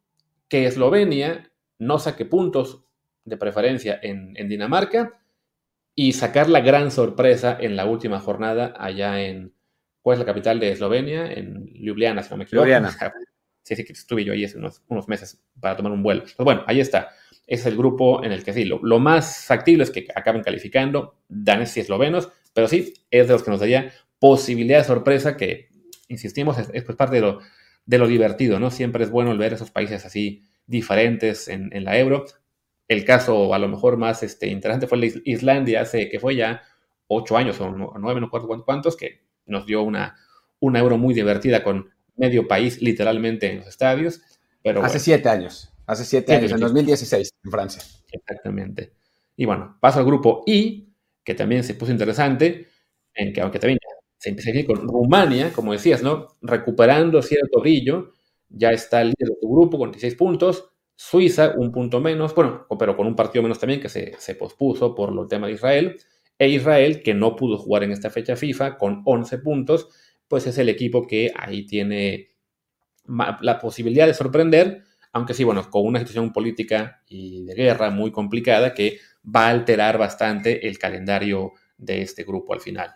que 0.48 0.66
Eslovenia 0.66 1.52
no 1.78 2.00
saque 2.00 2.26
puntos 2.26 2.84
de 3.26 3.38
preferencia 3.38 4.00
en, 4.02 4.34
en 4.38 4.50
Dinamarca 4.50 5.20
y 5.94 6.14
sacar 6.14 6.50
la 6.50 6.62
gran 6.62 6.90
sorpresa 6.90 7.56
en 7.60 7.76
la 7.76 7.86
última 7.86 8.20
jornada 8.20 8.74
allá 8.78 9.22
en, 9.22 9.54
¿cuál 10.02 10.16
es 10.16 10.20
la 10.20 10.26
capital 10.26 10.60
de 10.60 10.72
Eslovenia? 10.72 11.32
En 11.32 11.66
Ljubljana, 11.66 12.24
si 12.24 12.32
no 12.32 12.38
me 12.38 12.46
equivoco. 12.46 12.66
Ljubljana. 12.66 12.96
Sí, 13.64 13.76
sí, 13.76 13.84
que 13.84 13.94
estuve 13.94 14.24
yo 14.24 14.34
ahí 14.34 14.46
hace 14.46 14.58
unos, 14.58 15.08
meses 15.08 15.40
para 15.60 15.76
tomar 15.76 15.92
un 15.92 16.04
vuelo. 16.04 16.24
Pues 16.24 16.44
bueno, 16.44 16.64
ahí 16.68 16.80
está. 16.80 17.10
Es 17.46 17.66
el 17.66 17.78
grupo 17.78 18.24
en 18.24 18.32
el 18.32 18.44
que 18.44 18.54
sí, 18.54 18.66
lo, 18.66 19.00
más 19.00 19.46
factible 19.46 19.84
es 19.84 19.92
que 19.92 20.08
acaben 20.16 20.42
calificando 20.42 21.18
daneses 21.28 21.78
y 21.78 21.80
eslovenos, 21.82 22.30
pero 22.54 22.68
sí, 22.68 22.94
es 23.12 23.28
de 23.28 23.34
los 23.34 23.44
que 23.44 23.52
nos 23.52 23.60
daría 23.60 23.92
posibilidad 24.20 24.80
de 24.80 24.84
sorpresa 24.86 25.38
que, 25.38 25.70
insistimos, 26.08 26.58
es, 26.58 26.84
pues 26.84 26.98
parte 26.98 27.16
de 27.16 27.22
lo, 27.22 27.40
de 27.86 27.98
lo 27.98 28.08
divertido, 28.08 28.60
¿no? 28.60 28.72
Siempre 28.72 29.04
es 29.04 29.12
bueno 29.12 29.36
ver 29.38 29.54
esos 29.54 29.72
países 29.72 30.06
así 30.06 30.44
diferentes 30.66 31.48
en, 31.48 31.70
la 31.84 31.98
euro. 31.98 32.26
El 32.88 33.06
caso 33.06 33.54
a 33.54 33.60
lo 33.60 33.68
mejor 33.68 33.98
más 33.98 34.24
este, 34.24 34.48
interesante 34.48 34.88
fue 34.88 34.98
la 34.98 35.08
Islandia 35.26 35.82
hace 35.82 36.10
que 36.10 36.20
fue 36.20 36.36
ya 36.36 36.62
ocho 37.08 37.38
años 37.38 37.60
o 37.60 37.70
nueve, 37.70 38.22
no 38.22 38.28
recuerdo 38.28 38.64
cuántos, 38.66 38.96
que 38.96 39.22
nos 39.46 39.66
dio 39.66 39.82
una, 39.82 40.16
una 40.60 40.80
euro 40.80 40.98
muy 40.98 41.14
divertida 41.14 41.64
con 41.64 41.90
medio 42.22 42.48
país 42.48 42.82
literalmente 42.82 43.52
en 43.52 43.58
los 43.58 43.68
estadios. 43.68 44.22
Pero 44.64 44.84
hace 44.84 45.00
siete 45.00 45.28
años, 45.28 45.74
hace 45.88 46.06
siete 46.06 46.36
años, 46.36 46.52
en 46.52 46.60
2016 46.60 47.32
en 47.44 47.52
Francia. 47.52 47.84
Exactamente. 48.12 48.94
Y 49.36 49.46
bueno, 49.46 49.78
paso 49.82 50.00
al 50.00 50.06
grupo 50.06 50.44
I, 50.46 50.94
que 51.24 51.34
también 51.34 51.64
se 51.64 51.74
puso 51.74 51.92
interesante, 51.92 52.68
en 53.14 53.34
que 53.34 53.42
aunque 53.42 53.60
también 53.60 53.80
se 54.18 54.30
empieza 54.30 54.52
a 54.52 54.54
ir 54.54 54.68
con 54.68 54.88
Rumania, 54.88 55.52
como 55.52 55.74
decías, 55.74 56.04
¿no? 56.04 56.38
Recuperando 56.42 57.22
cierto 57.24 57.60
brillo, 57.60 58.14
ya 58.50 58.70
está 58.70 59.02
el 59.02 59.10
líder 59.10 59.30
de 59.30 59.40
tu 59.42 59.52
grupo 59.52 59.80
con 59.80 59.92
16 59.92 60.16
puntos, 60.16 60.72
Suiza 60.96 61.56
un 61.58 61.72
punto 61.72 62.00
menos, 62.00 62.36
bueno, 62.36 62.68
pero 62.78 62.96
con 62.96 63.08
un 63.08 63.16
partido 63.16 63.42
menos 63.42 63.58
también 63.58 63.82
que 63.82 63.90
se, 63.90 64.14
se 64.20 64.36
pospuso 64.36 64.94
por 64.94 65.12
el 65.12 65.28
tema 65.28 65.48
de 65.48 65.54
Israel, 65.54 65.98
e 66.38 66.48
Israel, 66.50 67.02
que 67.02 67.16
no 67.16 67.36
pudo 67.36 67.58
jugar 67.58 67.84
en 67.84 67.92
esta 67.92 68.12
fecha 68.12 68.36
FIFA, 68.36 68.78
con 68.78 69.02
11 69.06 69.40
puntos, 69.40 69.90
pues 70.32 70.48
es 70.48 70.58
el 70.58 70.70
equipo 70.70 71.06
que 71.06 71.30
ahí 71.36 71.66
tiene 71.66 72.30
la 73.06 73.60
posibilidad 73.60 74.08
de 74.08 74.14
sorprender, 74.14 74.82
aunque 75.12 75.34
sí, 75.34 75.44
bueno, 75.44 75.70
con 75.70 75.86
una 75.86 76.00
situación 76.00 76.32
política 76.32 77.04
y 77.06 77.44
de 77.44 77.54
guerra 77.54 77.90
muy 77.90 78.14
complicada 78.14 78.74
que 78.74 79.00
va 79.24 79.48
a 79.48 79.50
alterar 79.50 79.98
bastante 79.98 80.70
el 80.70 80.80
calendario 80.80 81.52
de 81.78 82.02
este 82.02 82.24
grupo 82.24 82.54
al 82.54 82.62
final. 82.62 82.96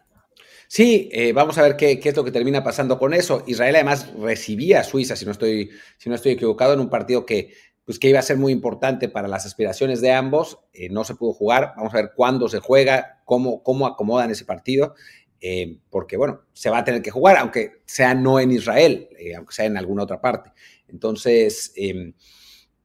Sí, 0.69 1.09
eh, 1.11 1.33
vamos 1.33 1.57
a 1.57 1.63
ver 1.63 1.75
qué, 1.75 1.99
es 2.01 2.15
lo 2.15 2.23
que 2.23 2.31
termina 2.31 2.63
pasando 2.63 2.97
con 2.97 3.13
eso. 3.13 3.43
Israel 3.47 3.75
además 3.75 4.13
recibía 4.17 4.79
a 4.79 4.83
Suiza, 4.85 5.17
si 5.17 5.25
no 5.25 5.31
estoy, 5.31 5.71
si 5.97 6.07
no 6.07 6.15
estoy 6.15 6.31
equivocado, 6.31 6.73
en 6.73 6.79
un 6.79 6.89
partido 6.89 7.25
que, 7.25 7.53
pues, 7.83 7.99
que 7.99 8.07
iba 8.07 8.19
a 8.19 8.21
ser 8.21 8.37
muy 8.37 8.53
importante 8.53 9.09
para 9.09 9.27
las 9.27 9.45
aspiraciones 9.45 9.99
de 9.99 10.13
ambos. 10.13 10.59
Eh, 10.71 10.87
no 10.87 11.03
se 11.03 11.15
pudo 11.15 11.33
jugar. 11.33 11.73
Vamos 11.75 11.93
a 11.93 11.97
ver 11.97 12.11
cuándo 12.15 12.47
se 12.47 12.59
juega, 12.59 13.21
cómo, 13.25 13.61
cómo 13.61 13.87
acomodan 13.87 14.31
ese 14.31 14.45
partido. 14.45 14.95
Eh, 15.41 15.77
porque 15.89 16.17
bueno, 16.17 16.41
se 16.53 16.69
va 16.69 16.79
a 16.79 16.83
tener 16.83 17.01
que 17.01 17.11
jugar, 17.11 17.37
aunque 17.37 17.81
sea 17.85 18.15
no 18.15 18.39
en 18.39 18.51
Israel, 18.51 19.09
eh, 19.19 19.35
aunque 19.35 19.53
sea 19.53 19.65
en 19.65 19.77
alguna 19.77 20.03
otra 20.03 20.21
parte. 20.21 20.51
Entonces, 20.87 21.73
em, 21.75 22.13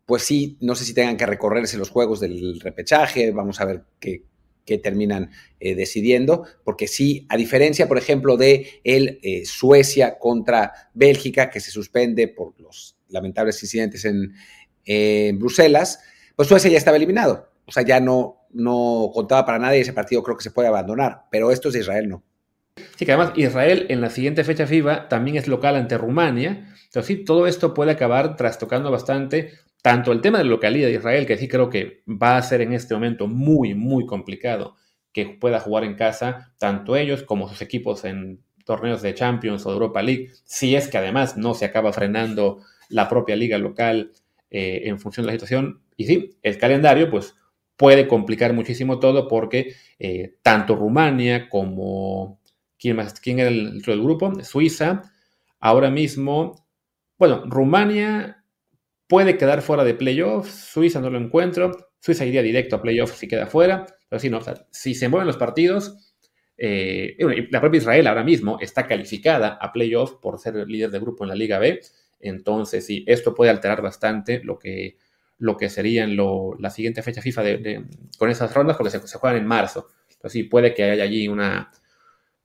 pues 0.05 0.23
sí, 0.25 0.59
no 0.61 0.75
sé 0.75 0.85
si 0.85 0.93
tengan 0.93 1.17
que 1.17 1.27
recorrerse 1.27 1.79
los 1.79 1.91
juegos 1.91 2.21
del 2.21 2.61
repechaje, 2.61 3.31
vamos 3.31 3.61
a 3.61 3.65
ver 3.65 3.85
qué, 3.99 4.25
terminan 4.85 5.33
eh, 5.59 5.75
decidiendo, 5.75 6.45
porque 6.63 6.87
sí, 6.87 7.27
a 7.29 7.37
diferencia, 7.37 7.89
por 7.89 7.99
ejemplo, 7.99 8.37
de 8.37 8.81
el 8.85 9.19
Suecia 9.45 10.17
contra 10.17 10.73
Bélgica, 10.95 11.51
que 11.51 11.59
se 11.59 11.73
suspende 11.73 12.29
por 12.29 12.55
los 12.61 12.97
lamentables 13.09 13.61
incidentes 13.65 14.05
en, 14.05 14.33
Bruselas, 15.41 15.99
pues 16.37 16.47
Suecia 16.47 16.71
ya 16.71 16.79
estaba 16.79 16.99
eliminado. 16.99 17.51
O 17.67 17.73
sea, 17.73 17.83
ya 17.85 17.99
no, 17.99 18.47
no 18.53 19.11
contaba 19.13 19.45
para 19.45 19.59
nada 19.59 19.77
y 19.77 19.81
ese 19.81 19.93
partido 19.93 20.23
creo 20.23 20.37
que 20.37 20.45
se 20.45 20.53
puede 20.53 20.69
abandonar, 20.69 21.25
pero 21.33 21.51
esto 21.51 21.67
es 21.69 21.75
de 21.75 21.81
Israel 21.81 22.09
no. 22.09 22.23
Sí, 22.97 23.05
que 23.05 23.13
además 23.13 23.33
Israel 23.37 23.87
en 23.89 24.01
la 24.01 24.11
siguiente 24.11 24.45
fecha 24.45 24.67
FIBA 24.67 25.09
también 25.09 25.37
es 25.37 25.49
local 25.49 25.77
ante 25.77 25.99
Rumania. 25.99 26.75
Entonces, 26.85 27.07
sí, 27.07 27.25
todo 27.25 27.47
esto 27.47 27.75
puede 27.75 27.93
acabar 27.93 28.37
trastocando 28.37 28.91
bastante 28.91 29.53
tanto 29.83 30.13
el 30.13 30.21
tema 30.21 30.39
de 30.39 30.45
la 30.45 30.51
localidad 30.51 30.89
de 30.89 30.95
Israel, 30.95 31.27
que 31.27 31.37
sí 31.37 31.49
creo 31.49 31.71
que 31.71 32.03
va 32.07 32.37
a 32.37 32.43
ser 32.43 32.61
en 32.61 32.73
este 32.73 32.95
momento 32.95 33.27
muy, 33.27 33.75
muy 33.75 34.07
complicado 34.07 34.77
que 35.13 35.27
pueda 35.27 35.61
jugar 35.61 35.85
en 35.85 35.95
casa, 35.95 36.53
tanto 36.59 36.97
ellos 36.97 37.23
como 37.23 37.49
sus 37.49 37.63
equipos 37.63 38.05
en 38.05 38.43
torneos 38.65 39.03
de 39.03 39.15
Champions 39.15 39.67
o 39.67 39.73
Europa 39.73 40.03
League, 40.03 40.31
si 40.45 40.77
es 40.77 40.89
que 40.89 40.99
además 40.99 41.37
no 41.37 41.55
se 41.55 41.65
acaba 41.65 41.93
frenando 41.93 42.61
la 42.89 43.09
propia 43.09 43.37
liga 43.37 43.59
local 43.59 44.13
eh, 44.51 44.83
en 44.85 44.99
función 45.01 45.25
de 45.25 45.29
la 45.29 45.33
situación. 45.33 45.81
Y 45.97 46.05
sí, 46.05 46.37
el 46.43 46.59
calendario 46.59 47.11
pues 47.11 47.35
puede 47.77 48.07
complicar 48.07 48.53
muchísimo 48.53 49.01
todo 49.01 49.27
porque 49.27 49.75
eh, 49.99 50.35
tanto 50.43 50.77
Rumania 50.77 51.49
como... 51.49 52.40
¿Quién, 52.81 52.97
más, 52.97 53.21
¿Quién 53.21 53.39
era 53.39 53.51
el, 53.51 53.83
del 53.83 54.03
grupo? 54.03 54.43
Suiza. 54.43 55.03
Ahora 55.61 55.91
mismo, 55.91 56.67
bueno, 57.19 57.45
Rumania 57.47 58.43
puede 59.07 59.37
quedar 59.37 59.61
fuera 59.61 59.85
de 59.85 59.95
playoffs, 59.95 60.71
Suiza 60.73 61.01
no 61.01 61.11
lo 61.11 61.19
encuentro, 61.19 61.93
Suiza 62.01 62.25
iría 62.25 62.43
directo 62.43 62.77
a 62.77 62.83
playoffs 62.83 63.19
si 63.19 63.29
queda 63.29 63.47
fuera, 63.47 63.85
pero 64.09 64.19
si 64.19 64.31
no, 64.31 64.41
si 64.71 64.95
se 64.95 65.09
mueven 65.09 65.27
los 65.27 65.37
partidos, 65.37 66.15
eh, 66.57 67.17
la 67.51 67.61
propia 67.61 67.79
Israel 67.79 68.07
ahora 68.07 68.25
mismo 68.25 68.59
está 68.61 68.87
calificada 68.87 69.59
a 69.61 69.73
playoffs 69.73 70.17
por 70.23 70.39
ser 70.39 70.55
líder 70.67 70.91
de 70.91 71.01
grupo 71.01 71.25
en 71.25 71.29
la 71.29 71.35
Liga 71.35 71.59
B, 71.59 71.81
entonces 72.21 72.87
sí, 72.87 73.05
esto 73.07 73.35
puede 73.35 73.51
alterar 73.51 73.83
bastante 73.83 74.43
lo 74.43 74.59
que, 74.59 74.97
lo 75.37 75.57
que 75.59 75.69
serían 75.69 76.17
la 76.17 76.71
siguiente 76.71 77.03
fecha 77.03 77.21
FIFA 77.21 77.43
con 78.17 78.31
esas 78.31 78.55
rondas, 78.55 78.77
porque 78.79 78.91
se, 78.91 79.19
juegan 79.19 79.39
en 79.39 79.47
marzo, 79.47 79.89
entonces 80.09 80.33
sí, 80.33 80.45
puede 80.45 80.73
que 80.73 80.85
haya 80.85 81.03
allí 81.03 81.29
una, 81.29 81.71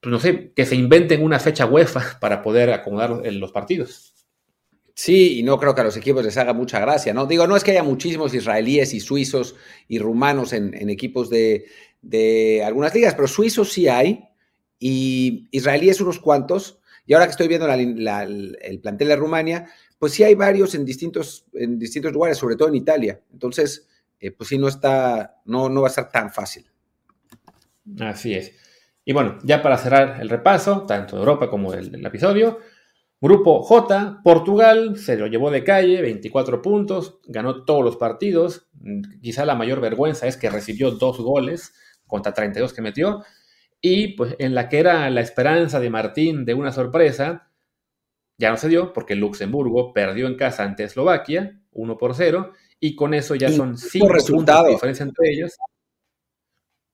pues 0.06 0.12
no 0.12 0.20
sé, 0.20 0.52
que 0.54 0.64
se 0.64 0.76
inventen 0.76 1.20
una 1.20 1.40
fecha 1.40 1.66
UEFA 1.66 2.18
para 2.20 2.40
poder 2.40 2.70
acomodar 2.72 3.26
los 3.26 3.50
partidos. 3.50 4.14
Sí, 4.94 5.40
y 5.40 5.42
no 5.42 5.58
creo 5.58 5.74
que 5.74 5.80
a 5.80 5.84
los 5.84 5.96
equipos 5.96 6.24
les 6.24 6.36
haga 6.36 6.52
mucha 6.52 6.78
gracia, 6.78 7.12
¿no? 7.12 7.26
Digo, 7.26 7.48
no 7.48 7.56
es 7.56 7.64
que 7.64 7.72
haya 7.72 7.82
muchísimos 7.82 8.32
israelíes 8.32 8.94
y 8.94 9.00
suizos 9.00 9.56
y 9.88 9.98
rumanos 9.98 10.52
en, 10.52 10.88
equipos 10.88 11.28
de, 11.28 12.62
algunas 12.64 12.94
ligas, 12.94 13.16
pero 13.16 13.26
suizos 13.26 13.72
sí 13.72 13.88
hay 13.88 14.28
y 14.78 15.48
israelíes 15.50 16.00
unos 16.00 16.20
cuantos. 16.20 16.78
Y 17.04 17.14
ahora 17.14 17.26
que 17.26 17.32
estoy 17.32 17.48
viendo 17.48 17.68
el 17.68 18.78
plantel 18.80 19.08
de 19.08 19.16
Rumania, 19.16 19.68
pues 19.98 20.12
sí 20.12 20.22
hay 20.22 20.36
varios 20.36 20.76
en 20.76 20.84
distintos, 20.84 21.46
en 21.52 21.80
distintos 21.80 22.12
lugares, 22.12 22.38
sobre 22.38 22.54
todo 22.54 22.68
en 22.68 22.76
Italia. 22.76 23.20
Entonces, 23.32 23.88
eh, 24.20 24.30
pues 24.30 24.50
sí, 24.50 24.56
no 24.56 24.68
está, 24.68 25.40
no, 25.46 25.68
no 25.68 25.82
va 25.82 25.88
a 25.88 25.90
ser 25.90 26.10
tan 26.10 26.32
fácil. 26.32 26.64
Así 27.98 28.34
es. 28.34 28.65
Y 29.08 29.12
bueno, 29.12 29.38
ya 29.44 29.62
para 29.62 29.78
cerrar 29.78 30.20
el 30.20 30.28
repaso, 30.28 30.84
tanto 30.84 31.14
de 31.14 31.22
Europa 31.22 31.48
como 31.48 31.70
del 31.70 32.04
episodio, 32.04 32.58
Grupo 33.20 33.62
J, 33.62 34.20
Portugal 34.24 34.98
se 34.98 35.16
lo 35.16 35.28
llevó 35.28 35.52
de 35.52 35.62
calle, 35.62 36.02
24 36.02 36.60
puntos, 36.60 37.20
ganó 37.24 37.64
todos 37.64 37.84
los 37.84 37.96
partidos. 37.96 38.68
Quizá 39.22 39.46
la 39.46 39.54
mayor 39.54 39.80
vergüenza 39.80 40.26
es 40.26 40.36
que 40.36 40.50
recibió 40.50 40.90
dos 40.90 41.18
goles 41.20 41.72
contra 42.04 42.34
32 42.34 42.74
que 42.74 42.82
metió. 42.82 43.22
Y 43.80 44.08
pues 44.16 44.34
en 44.40 44.56
la 44.56 44.68
que 44.68 44.80
era 44.80 45.08
la 45.10 45.20
esperanza 45.20 45.78
de 45.78 45.88
Martín 45.88 46.44
de 46.44 46.54
una 46.54 46.72
sorpresa, 46.72 47.52
ya 48.38 48.50
no 48.50 48.56
se 48.56 48.68
dio 48.68 48.92
porque 48.92 49.14
Luxemburgo 49.14 49.92
perdió 49.92 50.26
en 50.26 50.34
casa 50.34 50.64
ante 50.64 50.82
Eslovaquia, 50.82 51.60
1 51.70 51.96
por 51.96 52.16
0, 52.16 52.52
y 52.80 52.96
con 52.96 53.14
eso 53.14 53.36
ya 53.36 53.52
son 53.52 53.78
5 53.78 54.08
puntos 54.26 54.64
de 54.64 54.70
diferencia 54.70 55.04
entre 55.04 55.30
ellos. 55.30 55.56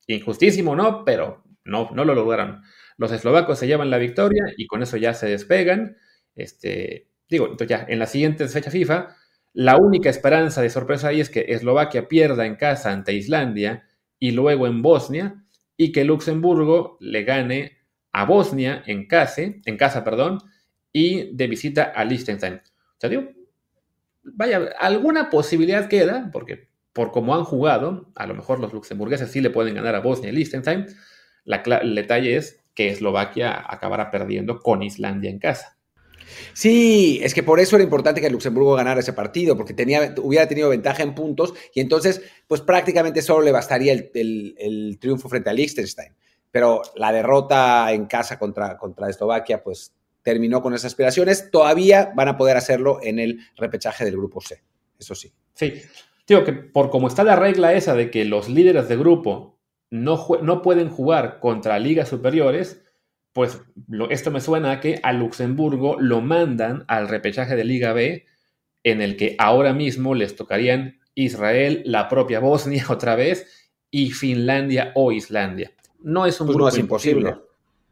Injustísimo, 0.07 0.77
¿no? 0.77 1.07
Pero 1.07 1.43
no, 1.65 1.91
no 1.95 2.05
lo 2.05 2.15
lograron. 2.15 2.63
Los 2.97 3.13
eslovacos 3.13 3.59
se 3.59 3.67
llevan 3.67 3.91
la 3.91 3.99
victoria 3.99 4.45
y 4.57 4.67
con 4.67 4.83
eso 4.83 4.97
ya 4.97 5.15
se 5.15 5.27
despegan. 5.27 5.97
Este, 6.35 7.09
digo, 7.29 7.47
entonces 7.47 7.69
ya, 7.69 7.87
en 7.89 7.99
la 7.99 8.07
siguiente 8.07 8.47
fecha 8.49 8.71
FIFA, 8.71 9.17
la 9.55 9.77
única 9.77 10.09
esperanza 10.09 10.63
de 10.63 10.71
sorpresa 10.71 11.09
ahí 11.09 11.21
es 11.21 11.31
que 11.31 11.47
Eslovaquia 11.49 12.09
pierda 12.09 12.47
en 12.47 12.57
casa 12.57 12.93
ante 12.93 13.13
Islandia 13.13 13.87
y 14.19 14.31
luego 14.33 14.67
en 14.67 14.83
Bosnia, 14.83 15.45
y 15.77 15.93
que 15.93 16.05
Luxemburgo 16.05 16.97
le 17.01 17.25
gane 17.25 17.79
a 18.13 18.25
Bosnia 18.25 18.83
en 18.87 19.07
casa, 19.07 19.43
en 19.43 19.77
casa, 19.77 20.05
perdón, 20.05 20.39
y 20.93 21.35
de 21.35 21.47
visita 21.49 21.85
a 21.85 22.05
Liechtenstein. 22.05 22.55
O 22.55 23.01
sea, 23.01 23.11
digo, 23.11 23.31
vaya, 24.23 24.71
alguna 24.79 25.31
posibilidad 25.31 25.89
queda, 25.89 26.31
porque 26.33 26.69
por 26.93 27.11
cómo 27.11 27.35
han 27.35 27.45
jugado, 27.45 28.13
a 28.15 28.27
lo 28.27 28.35
mejor 28.35 28.61
los 28.61 28.73
luxemburgueses 28.73 29.31
sí 29.31 29.41
le 29.41 29.51
pueden 29.51 29.75
ganar 29.75 29.95
a 29.95 30.01
Bosnia 30.01 30.31
y 30.31 30.37
Liechtenstein. 30.37 30.87
La, 31.45 31.63
el 31.83 31.95
detalle 31.95 32.37
es 32.37 32.61
que 32.75 32.89
Eslovaquia 32.89 33.65
acabará 33.67 34.11
perdiendo 34.11 34.61
con 34.61 34.83
Islandia 34.83 35.31
en 35.31 35.39
casa. 35.39 35.77
Sí, 36.55 37.21
es 37.23 37.35
que 37.35 37.43
por 37.43 37.61
eso 37.61 37.77
era 37.77 37.85
importante 37.85 38.21
que 38.21 38.31
Luxemburgo 38.31 38.75
ganara 38.75 39.01
ese 39.01 39.13
partido, 39.13 39.57
porque 39.57 39.75
tenía, 39.75 40.15
hubiera 40.23 40.47
tenido 40.47 40.69
ventaja 40.69 41.03
en 41.03 41.15
puntos 41.15 41.55
y 41.75 41.81
entonces, 41.81 42.23
pues 42.47 42.61
prácticamente 42.61 43.23
solo 43.23 43.43
le 43.43 43.53
bastaría 43.53 43.93
el, 43.93 44.99
triunfo 45.01 45.29
frente 45.29 45.51
a 45.51 45.53
Liechtenstein. 45.53 46.15
Pero 46.51 46.83
la 46.97 47.13
derrota 47.13 47.93
en 47.93 48.07
casa 48.07 48.39
contra, 48.39 48.77
contra 48.77 49.09
Eslovaquia, 49.09 49.63
pues 49.63 49.95
terminó 50.23 50.63
con 50.63 50.75
esas 50.75 50.93
aspiraciones. 50.93 51.51
Todavía 51.51 52.13
van 52.15 52.29
a 52.29 52.37
poder 52.37 52.57
hacerlo 52.57 53.01
en 53.03 53.19
el 53.19 53.41
repechaje 53.57 54.05
del 54.05 54.17
grupo 54.17 54.41
C, 54.41 54.63
eso 54.99 55.15
sí. 55.15 55.33
Sí, 55.55 55.83
digo 56.27 56.45
que 56.45 56.53
por 56.53 56.91
como 56.91 57.09
está 57.09 57.25
la 57.25 57.37
regla 57.37 57.73
esa 57.73 57.95
de 57.95 58.11
que 58.11 58.25
los 58.25 58.49
líderes 58.49 58.89
de 58.89 58.97
grupo 58.97 59.52
no, 59.93 60.27
no 60.41 60.63
pueden 60.63 60.89
jugar 60.89 61.39
contra 61.39 61.79
ligas 61.79 62.09
superiores, 62.09 62.83
pues 63.35 63.61
esto 64.09 64.31
me 64.31 64.41
suena 64.41 64.73
a 64.73 64.81
que 64.81 64.99
a 65.03 65.13
Luxemburgo 65.13 66.01
lo 66.01 66.23
mandan 66.23 66.87
al 66.89 67.09
repechaje 67.09 67.57
de 67.57 67.65
Liga 67.65 67.93
B, 67.93 68.25
en 68.85 69.03
el 69.03 69.19
que 69.19 69.37
ahora 69.39 69.75
mismo 69.75 70.15
les 70.15 70.35
tocarían 70.35 70.99
Israel, 71.15 71.83
la 71.85 72.09
propia 72.09 72.41
Bosnia 72.41 72.87
otra 72.89 73.17
vez, 73.17 73.47
y 73.91 74.13
Finlandia 74.13 74.93
o 74.95 75.13
Islandia. 75.13 75.73
No 76.01 76.25
es 76.25 76.41
un 76.41 76.47
pues 76.47 76.57
grupo 76.57 76.71
no 76.71 76.75
es 76.75 76.79
imposible. 76.79 77.35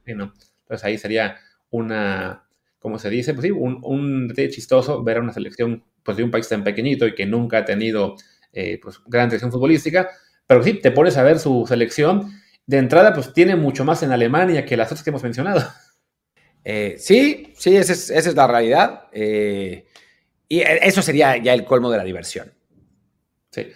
Entonces 0.06 0.82
ahí 0.82 0.96
sería 0.96 1.36
una, 1.68 2.48
¿cómo 2.78 2.98
se 2.98 3.10
dice? 3.10 3.34
Pues 3.34 3.44
sí, 3.44 3.50
un, 3.50 3.78
un 3.82 4.32
chistoso 4.34 5.04
ver 5.04 5.18
a 5.18 5.20
una 5.20 5.34
selección 5.34 5.84
pues, 6.02 6.16
de 6.16 6.24
un 6.24 6.30
país 6.30 6.48
tan 6.48 6.64
pequeñito 6.64 7.06
y 7.06 7.14
que 7.14 7.26
nunca 7.26 7.58
ha 7.58 7.64
tenido 7.66 8.16
eh, 8.54 8.80
pues, 8.82 9.02
gran 9.06 9.28
tradición 9.28 9.52
futbolística, 9.52 10.08
pero 10.50 10.64
sí, 10.64 10.74
te 10.74 10.90
pones 10.90 11.16
a 11.16 11.22
ver 11.22 11.38
su 11.38 11.64
selección 11.68 12.32
de 12.66 12.78
entrada, 12.78 13.14
pues 13.14 13.32
tiene 13.32 13.54
mucho 13.54 13.84
más 13.84 14.02
en 14.02 14.10
Alemania 14.10 14.64
que 14.64 14.76
las 14.76 14.88
otras 14.88 15.04
que 15.04 15.10
hemos 15.10 15.22
mencionado. 15.22 15.62
Eh, 16.62 16.96
sí, 16.98 17.54
sí, 17.56 17.76
esa 17.76 17.92
es, 17.92 18.34
la 18.34 18.48
realidad. 18.48 19.04
Eh, 19.12 19.86
y 20.48 20.60
eso 20.60 21.02
sería 21.02 21.36
ya 21.36 21.54
el 21.54 21.64
colmo 21.64 21.88
de 21.88 21.98
la 21.98 22.04
diversión. 22.04 22.52
Sí. 23.52 23.68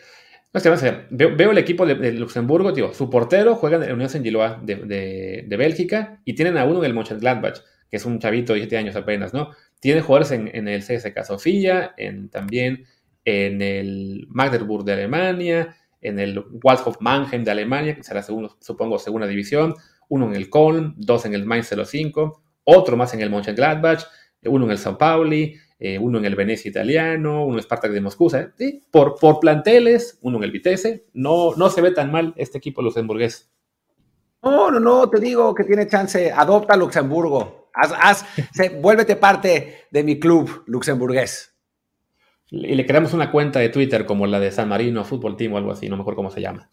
veo, 1.10 1.36
veo, 1.36 1.52
el 1.52 1.58
equipo 1.58 1.86
de, 1.86 2.12
Luxemburgo, 2.12 2.72
tío, 2.72 2.92
su 2.92 3.08
portero 3.08 3.54
juega 3.54 3.76
en 3.76 3.86
la 3.86 3.94
Unión 3.94 4.10
Saint-Gilloise 4.10 4.58
de, 4.64 5.56
Bélgica 5.56 6.20
y 6.24 6.34
tienen 6.34 6.58
a 6.58 6.64
uno 6.64 6.80
en 6.80 6.86
el 6.86 6.94
Mönchengladbach, 6.94 7.60
que 7.88 7.98
es 7.98 8.04
un 8.04 8.18
chavito 8.18 8.52
de 8.52 8.58
17 8.58 8.76
años 8.76 8.96
apenas, 8.96 9.32
¿no? 9.32 9.52
Tienen 9.78 10.02
jugadores 10.02 10.32
en, 10.32 10.68
el 10.68 10.82
CSK 10.82 11.22
Sofía, 11.22 11.94
en, 11.96 12.30
también 12.30 12.84
en 13.24 13.62
el 13.62 14.26
Magdeburg 14.28 14.84
de 14.84 14.92
Alemania, 14.92 15.76
en 16.04 16.20
el 16.20 16.44
Waldhof 16.62 16.98
Mannheim 17.00 17.42
de 17.42 17.50
Alemania, 17.50 17.96
que 17.96 18.04
será, 18.04 18.22
supongo, 18.22 18.98
segunda 18.98 19.26
división, 19.26 19.74
uno 20.08 20.26
en 20.26 20.36
el 20.36 20.50
Köln, 20.50 20.94
dos 20.98 21.24
en 21.24 21.34
el 21.34 21.46
Mainz 21.46 21.70
05, 21.70 22.42
otro 22.64 22.96
más 22.96 23.14
en 23.14 23.22
el 23.22 23.30
Mönchengladbach, 23.30 24.04
uno 24.44 24.66
en 24.66 24.70
el 24.70 24.78
Sao 24.78 24.98
Pauli, 24.98 25.56
eh, 25.78 25.98
uno 25.98 26.18
en 26.18 26.26
el 26.26 26.36
Venecia 26.36 26.68
italiano, 26.68 27.46
uno 27.46 27.56
en 27.56 27.62
Spartak 27.62 27.90
de 27.90 28.02
Moscú, 28.02 28.30
¿sí? 28.30 28.82
por, 28.90 29.16
por 29.18 29.40
planteles, 29.40 30.18
uno 30.20 30.36
en 30.36 30.44
el 30.44 30.50
Vitesse, 30.50 31.06
no, 31.14 31.54
no 31.56 31.70
se 31.70 31.80
ve 31.80 31.90
tan 31.90 32.12
mal 32.12 32.34
este 32.36 32.58
equipo 32.58 32.82
luxemburgués. 32.82 33.50
No, 34.42 34.70
no, 34.70 34.78
no, 34.78 35.08
te 35.08 35.20
digo 35.20 35.54
que 35.54 35.64
tiene 35.64 35.86
chance, 35.88 36.30
adopta 36.30 36.76
Luxemburgo, 36.76 37.70
haz, 37.72 38.26
vuélvete 38.78 39.16
parte 39.16 39.86
de 39.90 40.04
mi 40.04 40.20
club 40.20 40.64
luxemburgués 40.66 41.53
y 42.62 42.74
le 42.74 42.86
creamos 42.86 43.12
una 43.12 43.30
cuenta 43.30 43.58
de 43.58 43.68
Twitter 43.68 44.06
como 44.06 44.26
la 44.26 44.40
de 44.40 44.50
San 44.50 44.68
Marino 44.68 45.04
Fútbol 45.04 45.36
Team 45.36 45.52
o 45.54 45.58
algo 45.58 45.72
así, 45.72 45.88
no 45.88 45.96
me 45.96 46.02
acuerdo 46.02 46.16
cómo 46.16 46.30
se 46.30 46.40
llama. 46.40 46.70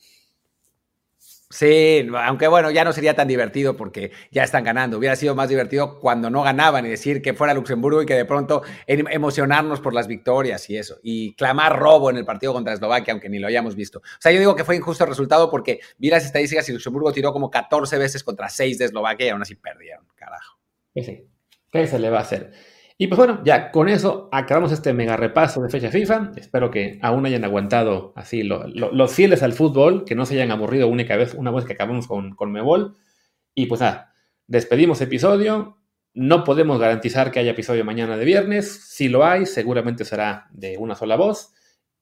Sí, 1.51 2.07
aunque 2.15 2.47
bueno, 2.47 2.71
ya 2.71 2.86
no 2.86 2.93
sería 2.93 3.13
tan 3.13 3.27
divertido 3.27 3.75
porque 3.75 4.11
ya 4.32 4.43
están 4.43 4.63
ganando. 4.63 4.97
Hubiera 4.97 5.17
sido 5.17 5.36
más 5.36 5.49
divertido 5.49 5.99
cuando 5.99 6.29
no 6.29 6.43
ganaban 6.43 6.86
y 6.86 6.89
decir 6.89 7.21
que 7.21 7.34
fuera 7.34 7.53
Luxemburgo 7.53 8.01
y 8.01 8.05
que 8.05 8.13
de 8.13 8.23
pronto 8.23 8.61
em, 8.88 9.05
emocionarnos 9.09 9.82
por 9.82 9.93
las 9.93 10.07
victorias 10.07 10.69
y 10.69 10.77
eso. 10.77 10.99
Y 11.03 11.36
clamar 11.36 11.77
robo 11.77 12.09
en 12.09 12.15
el 12.15 12.23
partido 12.23 12.53
contra 12.53 12.73
Eslovaquia, 12.73 13.11
aunque 13.11 13.27
ni 13.27 13.38
lo 13.38 13.47
hayamos 13.47 13.75
visto. 13.75 13.99
O 13.99 14.21
sea, 14.21 14.32
yo 14.32 14.39
digo 14.39 14.55
que 14.55 14.63
fue 14.63 14.77
injusto 14.77 15.03
el 15.03 15.09
resultado 15.09 15.51
porque 15.51 15.82
vi 15.97 16.09
las 16.09 16.23
estadísticas 16.23 16.69
y 16.69 16.73
Luxemburgo 16.73 17.11
tiró 17.11 17.34
como 17.34 17.51
14 17.51 17.97
veces 17.97 18.23
contra 18.23 18.47
6 18.47 18.77
de 18.77 18.86
Eslovaquia 18.86 19.25
y 19.25 19.29
aún 19.29 19.41
así 19.41 19.55
perdieron. 19.55 20.05
Carajo. 20.15 20.57
Sí, 20.95 21.27
¿qué 21.69 21.86
se 21.86 21.99
le 21.99 22.09
va 22.09 22.19
a 22.19 22.21
hacer? 22.21 22.53
Y 23.02 23.08
pues 23.08 23.18
bueno, 23.18 23.41
ya 23.43 23.72
con 23.72 23.89
eso 23.89 24.30
acabamos 24.32 24.72
este 24.72 24.93
mega 24.93 25.18
repaso 25.18 25.64
de 25.64 25.70
fecha 25.70 25.89
FIFA. 25.89 26.34
Espero 26.36 26.70
que 26.70 26.99
aún 27.02 27.26
hayan 27.26 27.43
aguantado 27.43 28.14
así 28.16 28.43
los 28.43 29.12
fieles 29.12 29.41
al 29.41 29.54
fútbol, 29.54 30.06
que 30.06 30.14
no 30.14 30.28
se 30.28 30.36
hayan 30.36 30.52
aburrido 30.52 30.88
única 30.88 31.16
vez, 31.16 31.34
una 31.34 31.49
vez 31.49 31.66
que 31.66 31.74
acabamos 31.74 32.06
con, 32.06 32.36
con 32.36 32.52
Mebol. 32.52 32.95
Y 33.56 33.66
pues 33.66 33.82
nada, 33.82 34.14
despedimos 34.45 35.02
episodio. 35.02 35.80
No 36.14 36.43
podemos 36.43 36.80
garantizar 36.80 37.32
que 37.32 37.39
haya 37.39 37.54
episodio 37.54 37.84
mañana 37.84 38.18
de 38.18 38.24
viernes. 38.24 38.72
Si 38.72 39.10
lo 39.10 39.26
hay, 39.26 39.47
seguramente 39.47 40.06
será 40.06 40.47
de 40.52 40.78
una 40.78 40.93
sola 40.93 41.16
voz. 41.16 41.54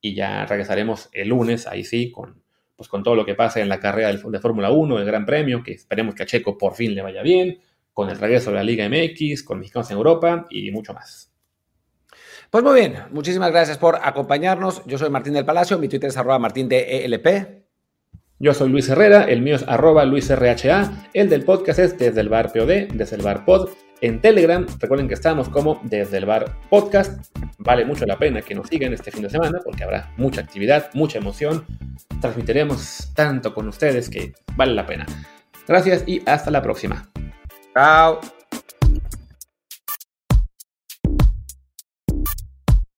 Y 0.02 0.14
ya 0.14 0.44
regresaremos 0.44 1.08
el 1.14 1.28
lunes, 1.28 1.66
ahí 1.66 1.82
sí, 1.82 2.10
con, 2.10 2.42
pues 2.76 2.90
con 2.90 3.02
todo 3.02 3.14
lo 3.14 3.24
que 3.24 3.34
pase 3.34 3.62
en 3.62 3.70
la 3.70 3.80
carrera 3.80 4.12
de, 4.12 4.38
Fórmula 4.38 4.70
1, 4.70 4.98
el 4.98 5.06
Gran 5.06 5.24
Premio, 5.24 5.62
que 5.62 5.72
esperemos 5.72 6.14
que 6.14 6.24
a 6.24 6.26
Checo 6.26 6.58
por 6.58 6.74
fin 6.74 6.94
le 6.94 7.00
vaya 7.00 7.22
bien 7.22 7.58
con 8.00 8.08
el 8.08 8.18
regreso 8.18 8.48
de 8.48 8.56
la 8.56 8.62
Liga 8.62 8.88
MX, 8.88 9.42
con 9.42 9.58
mexicanos 9.58 9.90
en 9.90 9.98
Europa 9.98 10.46
y 10.48 10.70
mucho 10.70 10.94
más. 10.94 11.30
Pues 12.48 12.64
muy 12.64 12.80
bien, 12.80 12.94
muchísimas 13.10 13.50
gracias 13.50 13.76
por 13.76 13.98
acompañarnos. 14.02 14.82
Yo 14.86 14.96
soy 14.96 15.10
Martín 15.10 15.34
del 15.34 15.44
Palacio, 15.44 15.78
mi 15.78 15.86
Twitter 15.86 16.08
es 16.08 16.16
arroba 16.16 16.38
martín 16.38 16.66
de 16.66 17.04
ELP. 17.04 17.62
Yo 18.38 18.54
soy 18.54 18.70
Luis 18.70 18.88
Herrera, 18.88 19.24
el 19.24 19.42
mío 19.42 19.56
es 19.56 19.68
arroba 19.68 20.06
luisrha, 20.06 21.08
el 21.12 21.28
del 21.28 21.44
podcast 21.44 21.78
es 21.78 21.98
desde 21.98 22.22
el 22.22 22.30
bar 22.30 22.54
POD, 22.54 22.88
desde 22.94 23.16
el 23.16 23.22
bar 23.22 23.44
pod. 23.44 23.68
En 24.00 24.22
Telegram, 24.22 24.66
recuerden 24.78 25.06
que 25.06 25.12
estamos 25.12 25.50
como 25.50 25.78
desde 25.84 26.16
el 26.16 26.24
bar 26.24 26.56
podcast. 26.70 27.36
Vale 27.58 27.84
mucho 27.84 28.06
la 28.06 28.18
pena 28.18 28.40
que 28.40 28.54
nos 28.54 28.68
sigan 28.68 28.94
este 28.94 29.10
fin 29.10 29.24
de 29.24 29.28
semana 29.28 29.60
porque 29.62 29.84
habrá 29.84 30.10
mucha 30.16 30.40
actividad, 30.40 30.88
mucha 30.94 31.18
emoción. 31.18 31.66
Transmitiremos 32.22 33.12
tanto 33.14 33.52
con 33.52 33.68
ustedes 33.68 34.08
que 34.08 34.32
vale 34.56 34.72
la 34.72 34.86
pena. 34.86 35.04
Gracias 35.68 36.02
y 36.06 36.22
hasta 36.24 36.50
la 36.50 36.62
próxima. 36.62 37.10
高。 37.72 38.20